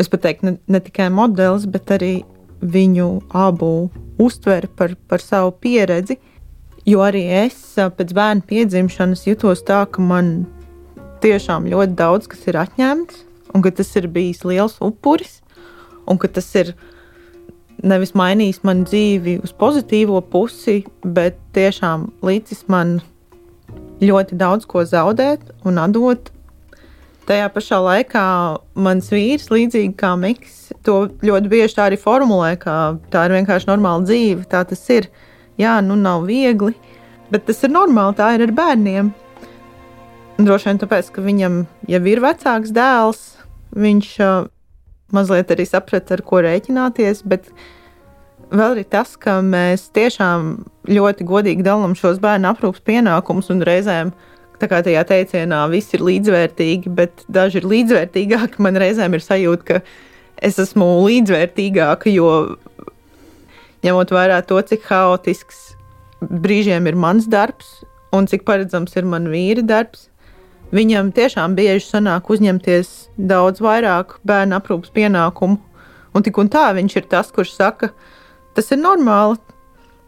es 0.00 0.10
pat 0.12 0.26
teiktu, 0.26 0.50
ne, 0.50 0.56
ne 0.68 0.80
tikai 0.84 1.08
modelis, 1.14 1.64
bet 1.70 1.92
arī 1.96 2.12
viņu 2.60 3.08
abu 3.36 3.88
uztveri 4.20 4.68
par, 4.76 4.96
par 5.08 5.24
savu 5.24 5.54
pieredzi. 5.62 6.18
Jo 6.86 7.06
arī 7.06 7.24
es 7.44 7.56
uh, 7.80 7.88
pēc 7.88 8.12
bērna 8.16 8.44
piedzimšanas 8.46 9.24
jutos 9.28 9.64
tā, 9.64 9.84
ka 9.88 10.04
man 10.04 10.44
tiešām 11.24 11.70
ļoti 11.72 11.96
daudz 11.96 12.28
kas 12.30 12.44
ir 12.50 12.60
atņemts, 12.60 13.24
un 13.56 13.64
ka 13.64 13.72
tas 13.72 13.96
ir 13.96 14.10
bijis 14.12 14.44
liels 14.44 14.76
upuris. 14.84 15.40
un 16.06 16.18
ka 16.18 16.28
tas 16.28 16.46
ir 16.54 16.74
nevis 17.86 18.14
mainījis 18.18 18.62
manu 18.66 18.86
dzīvi 18.88 19.38
uz 19.44 19.52
pozitīvo 19.56 20.20
pusi, 20.32 20.82
bet 21.02 21.38
tiešām 21.56 22.08
līdzis 22.26 22.66
man 22.72 22.98
ļoti 24.02 24.38
daudz 24.38 24.66
ko 24.68 24.84
zaudēt 24.86 25.52
un 25.66 25.80
atdot. 25.82 26.32
Tajā 27.26 27.46
pašā 27.50 27.78
laikā 27.82 28.24
mans 28.78 29.08
vīrs, 29.10 29.48
līdzīgi 29.50 29.96
kā 29.98 30.12
Mikls, 30.20 30.68
to 30.86 31.08
ļoti 31.26 31.50
bieži 31.50 31.74
tā 31.74 31.88
arī 31.88 31.98
formulē, 31.98 32.52
ka 32.60 32.96
tā 33.10 33.24
ir 33.26 33.34
vienkārši 33.40 33.70
normāla 33.72 34.06
dzīve. 34.06 34.46
Tā 34.50 34.62
tas 34.68 34.84
ir. 34.94 35.10
Jā, 35.56 35.78
nu 35.80 35.96
nav 35.96 36.26
viegli, 36.28 36.74
bet 37.32 37.46
tas 37.48 37.64
ir 37.64 37.72
normāli. 37.72 38.14
Tā 38.18 38.34
ir 38.36 38.44
ar 38.44 38.52
bērniem. 38.54 39.08
Droši 40.36 40.68
vien 40.68 40.78
tāpēc, 40.82 41.08
ka 41.14 41.24
viņam 41.24 41.62
jau 41.88 42.02
ir 42.12 42.20
vecāks 42.22 42.74
dēls, 42.76 43.22
viņš 43.72 44.10
uh, 44.20 44.50
mazliet 45.16 45.50
arī 45.50 45.66
saprata, 45.66 46.14
ar 46.14 46.22
ko 46.26 46.42
rēķināties. 46.44 47.24
Bet 47.26 47.48
vēl 48.50 48.80
ir 48.80 48.88
tas, 48.90 49.14
ka 49.18 49.40
mēs 49.44 49.88
tiešām 49.96 50.56
ļoti 50.90 51.26
godīgi 51.26 51.66
dalām 51.66 51.96
šos 51.98 52.20
bērnu 52.22 52.50
aprūpas 52.52 52.84
pienākumus 52.86 53.50
un 53.54 53.64
reizēm. 53.66 54.12
Tā 54.56 54.68
kā 54.70 54.80
tajā 54.84 55.02
teicienā 55.04 55.66
viss 55.68 55.92
ir 55.96 56.04
līdzvērtīgi, 56.06 56.92
bet 56.96 57.26
daži 57.28 57.60
ir 57.60 57.68
līdzvērtīgāki. 57.68 58.62
Man 58.64 58.78
reizēm 58.80 59.16
ir 59.16 59.24
sajūta, 59.24 59.66
ka 59.68 59.80
es 60.46 60.60
esmu 60.62 60.86
līdzvērtīgāka, 61.04 62.08
jo 62.14 62.30
ņemot 63.84 64.14
vērā 64.16 64.40
to, 64.48 64.60
cik 64.64 64.86
haotisks 64.88 65.74
brīžiem 66.24 66.88
ir 66.88 66.96
mans 66.96 67.28
darbs 67.28 67.82
un 68.16 68.28
cik 68.30 68.46
paredzams 68.48 68.96
ir 68.96 69.04
man 69.04 69.28
vīri 69.28 69.60
darbs, 69.66 70.06
viņam 70.72 71.12
tiešām 71.12 71.56
bieži 71.58 71.84
sanāk 71.84 72.30
uzņemties 72.32 72.92
daudz 73.18 73.60
vairāk 73.60 74.16
bērnu 74.24 74.56
aprūpas 74.56 74.94
pienākumu. 74.94 75.60
Un 76.16 76.24
tik 76.24 76.38
un 76.40 76.48
tā 76.48 76.70
viņš 76.72 76.96
ir 76.96 77.08
tas, 77.12 77.28
kurš 77.28 77.52
saka, 77.58 77.90
ka 77.92 78.15
tas 78.56 78.72
ir 78.72 78.80
normāli, 78.80 79.38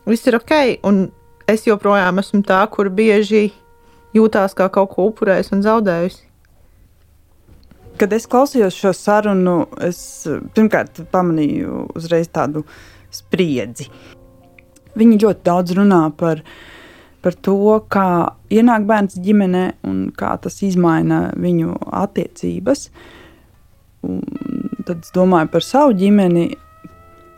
viss 0.08 0.26
ir 0.28 0.38
ok. 0.38 0.54
Un 0.88 1.06
es 1.48 1.66
joprojām 1.68 2.20
esmu 2.22 2.42
tā, 2.48 2.62
kur 2.72 2.90
bieži 2.92 3.50
jūtās 4.16 4.56
kā 4.56 4.68
kaut 4.72 4.94
ko 4.94 5.08
upurējis 5.10 5.52
un 5.56 5.64
zaudējis. 5.66 6.22
Kad 7.98 8.14
es 8.14 8.28
klausījos 8.30 8.76
šo 8.78 8.92
sarunu, 8.94 9.56
es 9.82 10.00
pirmkārt 10.54 11.00
pamanīju 11.12 11.88
uzreiz 11.98 12.30
tādu 12.30 12.62
spriedzi. 13.10 13.88
Viņi 14.98 15.18
ļoti 15.24 15.44
daudz 15.46 15.74
runā 15.78 16.04
par, 16.18 16.44
par 17.24 17.36
to, 17.42 17.58
kā 17.90 18.08
ienāk 18.54 18.86
bērns 18.86 19.18
ģimenē 19.22 19.64
un 19.88 20.08
kā 20.14 20.36
tas 20.42 20.60
maina 20.78 21.28
viņu 21.38 21.74
attiecības. 22.04 22.88
Un 24.06 24.22
tad 24.86 25.02
es 25.02 25.10
domāju 25.14 25.50
par 25.52 25.66
savu 25.66 25.98
ģimeni. 25.98 26.52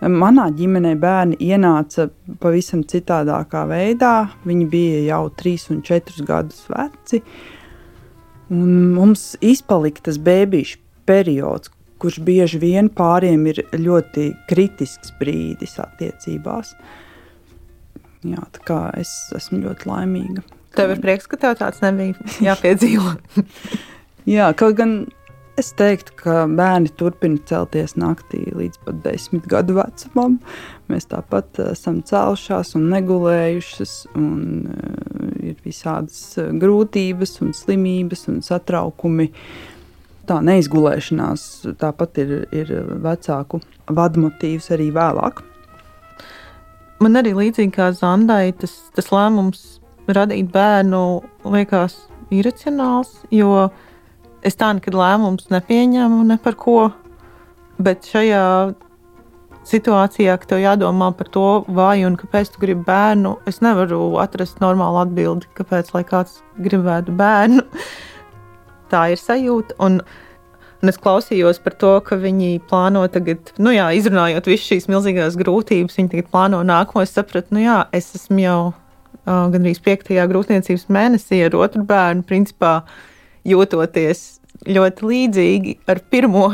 Manā 0.00 0.46
ģimenē 0.56 0.94
bērni 1.00 1.36
ienāca 1.44 2.08
pavisam 2.40 2.84
citādākā 2.88 3.66
veidā. 3.68 4.30
Viņi 4.48 4.68
bija 4.72 5.00
jau 5.10 5.24
3 5.42 5.66
un 5.74 5.82
4 5.84 6.24
gadus 6.28 6.62
veci. 6.72 7.20
Un 8.50 8.94
mums 8.96 9.34
izpalika 9.44 10.08
tas 10.08 10.16
bērnišķis 10.18 10.80
periods, 11.10 11.70
kurš 12.00 12.20
bieži 12.24 12.60
vien 12.62 12.88
pāriem 12.88 13.44
ir 13.50 13.62
ļoti 13.76 14.30
kritisks 14.48 15.12
brīdis 15.20 15.76
attiecībās. 15.82 16.72
Jā, 18.24 18.42
tā 18.54 18.64
kā 18.68 18.80
es 19.00 19.12
esmu 19.36 19.62
ļoti 19.64 19.88
laimīga. 19.88 20.44
Tev 20.76 20.94
ir 20.94 21.00
prieks, 21.02 21.26
ka 21.28 21.38
tev 21.40 21.56
tāds 21.58 21.80
nebija 21.82 22.14
jāpiedzīvo. 22.50 23.16
Jā, 24.36 24.50
kaut 24.54 24.76
gan 24.78 25.00
Es 25.60 25.74
teiktu, 25.76 26.14
ka 26.16 26.34
bērni 26.48 26.88
turpina 26.96 27.36
celties 27.44 27.92
naktī 28.00 28.46
līdz 28.56 28.78
pat 28.86 29.00
desmit 29.04 29.48
gadu 29.50 29.74
vecumam. 29.76 30.38
Mēs 30.88 31.10
tāpat 31.10 31.58
esam 31.66 31.98
cēlušās 32.06 32.72
un 32.78 32.86
negulējušas, 32.94 33.92
un 34.16 34.38
uh, 34.70 35.26
ir 35.50 35.58
visādas 35.66 36.22
eh, 36.40 36.48
grūtības, 36.62 37.34
un 37.44 37.52
slimības 37.56 38.24
un 38.32 38.40
satraukumi. 38.46 39.28
Tā 40.30 40.38
neizgulēšanās 40.46 41.44
tāpat 41.80 42.22
ir, 42.22 42.32
ir 42.54 42.72
vecāku 43.04 43.60
vadmotīvs 43.90 44.70
arī 44.76 44.88
vēlāk. 44.94 45.42
Man 47.04 47.20
arī 47.20 47.34
līdzīgi 47.36 47.74
kā 47.74 47.90
Zandai, 47.96 48.54
tas, 48.56 48.76
tas 48.96 49.12
lēmums 49.12 49.80
radīt 50.08 50.48
bērnu 50.54 51.04
liekas 51.52 51.96
iracionāls, 52.32 53.12
jo 53.34 53.68
es 54.46 54.56
tā 54.58 54.70
nekad 54.76 54.96
lēmumus 54.96 55.50
nepieņemu 55.52 56.22
ne 56.28 56.38
par 56.42 56.56
ko. 56.60 56.78
Bet 57.80 58.08
šajā 58.08 58.44
situācijā, 59.70 60.36
ka 60.40 60.48
tev 60.52 60.62
jādomā 60.62 61.10
par 61.16 61.28
to, 61.32 61.46
vai 61.68 62.02
un 62.06 62.16
kāpēc 62.20 62.52
tu 62.52 62.62
gribi 62.62 62.84
bērnu, 62.86 63.36
es 63.48 63.60
nevaru 63.64 64.16
atrast 64.22 64.60
normālu 64.62 65.02
atbildi, 65.04 65.50
kāpēc 65.58 65.92
kāds 66.08 66.40
gribētu 66.60 67.14
bērnu. 67.16 67.64
Tā 68.90 69.04
ir 69.12 69.20
sajūta. 69.20 69.76
Un, 69.84 70.00
un 70.80 70.92
es 70.92 70.98
klausījos 70.98 71.60
par 71.62 71.76
to, 71.78 71.92
ka 72.06 72.18
viņi 72.18 72.62
plāno 72.70 73.04
tagad, 73.12 73.52
nu 73.62 73.74
jā, 73.74 73.90
izrunājot 73.94 74.48
visas 74.50 74.66
šīs 74.72 74.88
milzīgās 74.90 75.38
grūtības, 75.40 76.00
viņi 76.00 76.14
tagad 76.16 76.32
plāno 76.32 76.64
nākamo. 76.66 77.04
Es 77.04 77.14
sapratu, 77.14 77.54
nu 77.54 77.62
jā, 77.62 77.84
es 77.96 78.10
esmu 78.18 78.42
jau 78.42 78.58
uh, 78.72 79.46
gandrīz 79.52 79.78
piektajā 79.84 80.26
grūtniecības 80.32 80.88
mēnesī 80.90 81.44
ar 81.46 81.56
otru 81.60 81.84
bērnu. 81.86 82.26
Principā, 82.26 82.80
jūtoties 83.48 84.40
ļoti 84.68 85.06
līdzīgi 85.10 85.76
ar 85.88 86.02
pirmo. 86.12 86.50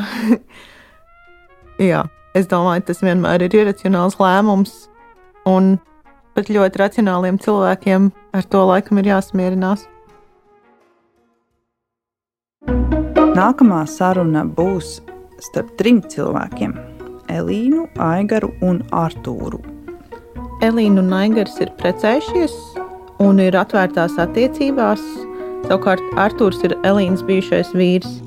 Jā, 1.90 2.04
es 2.36 2.48
domāju, 2.50 2.86
tas 2.90 3.02
vienmēr 3.04 3.46
ir 3.46 3.58
iracionāls 3.62 4.18
lēmums, 4.20 4.86
un 5.48 5.76
pat 6.36 6.50
ļoti 6.52 6.82
racionāliem 6.82 7.38
cilvēkiem 7.42 8.10
ar 8.36 8.48
to 8.52 8.64
laikam 8.68 9.00
ir 9.00 9.12
jāsmierinās. 9.14 9.86
Nākamā 13.36 13.82
saruna 13.90 14.46
būs 14.48 15.00
starp 15.44 15.74
trim 15.76 16.00
cilvēkiem- 16.00 16.72
Elīnu, 17.36 17.88
Aigaru 18.00 18.52
un 18.64 18.80
Artūru. 18.96 19.60
Elīna 20.64 21.02
un 21.02 21.12
Aigars 21.12 21.58
ir 21.60 21.68
precējušies 21.76 22.54
un 23.20 23.40
ir 23.44 23.56
atvērtās 23.60 24.16
attiecībās 24.22 25.02
Savukārt 25.64 26.02
Arthurs 26.20 26.60
ir 26.66 26.76
Elīnas 26.86 27.24
bijušais 27.26 27.72
vīrs. 27.74 28.20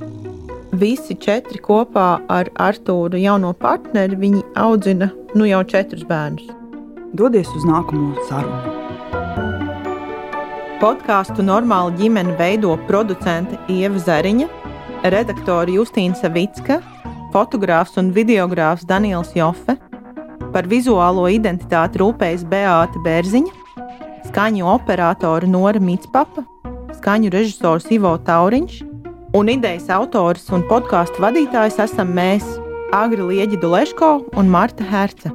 Visi 0.82 1.16
četri 1.16 1.62
kopā 1.62 2.20
ar 2.30 2.50
Arthuru 2.58 3.20
jauno 3.22 3.54
partneri 3.54 4.18
viņi 4.20 4.42
audzina 4.58 5.10
nu 5.38 5.46
jau 5.46 5.62
četrus 5.64 6.04
bērnus. 6.10 6.50
Dodies 7.14 7.50
uz 7.58 7.66
nākamo 7.70 8.26
sarunu. 8.28 8.76
Podkāstu 10.80 11.44
normāla 11.44 11.92
ģimene 12.00 12.36
veido 12.40 12.76
producente 12.88 13.58
Ieva 13.68 14.00
Zariņa, 14.00 14.48
redaktore 15.12 15.74
Justīna 15.76 16.16
Savicka, 16.16 16.80
fotogrāfs 17.34 17.98
un 18.00 18.14
videogrāfs 18.16 18.88
Daniels 18.88 19.34
Jofe, 19.36 19.76
par 20.54 20.70
vizuālo 20.70 21.28
identitāti 21.30 22.00
rūpējas 22.02 22.46
Beāta 22.52 23.02
Bērziņa, 23.04 23.84
skaņu 24.30 24.72
operātora 24.72 25.50
Nora 25.50 25.82
Mitspapa 25.84 26.46
skaņu 27.00 27.32
režisors 27.32 27.88
Ivo 27.96 28.12
Tauriņš, 28.28 28.82
un 29.40 29.52
idejas 29.52 29.88
autors 29.96 30.50
un 30.56 30.66
podkāstu 30.68 31.24
vadītājs 31.24 31.80
esam 31.86 32.12
mēs, 32.18 32.46
Agri 32.96 33.24
Lieģi 33.24 33.60
Duleško 33.62 34.10
un 34.40 34.50
Marta 34.52 34.84
Herce. 34.84 35.32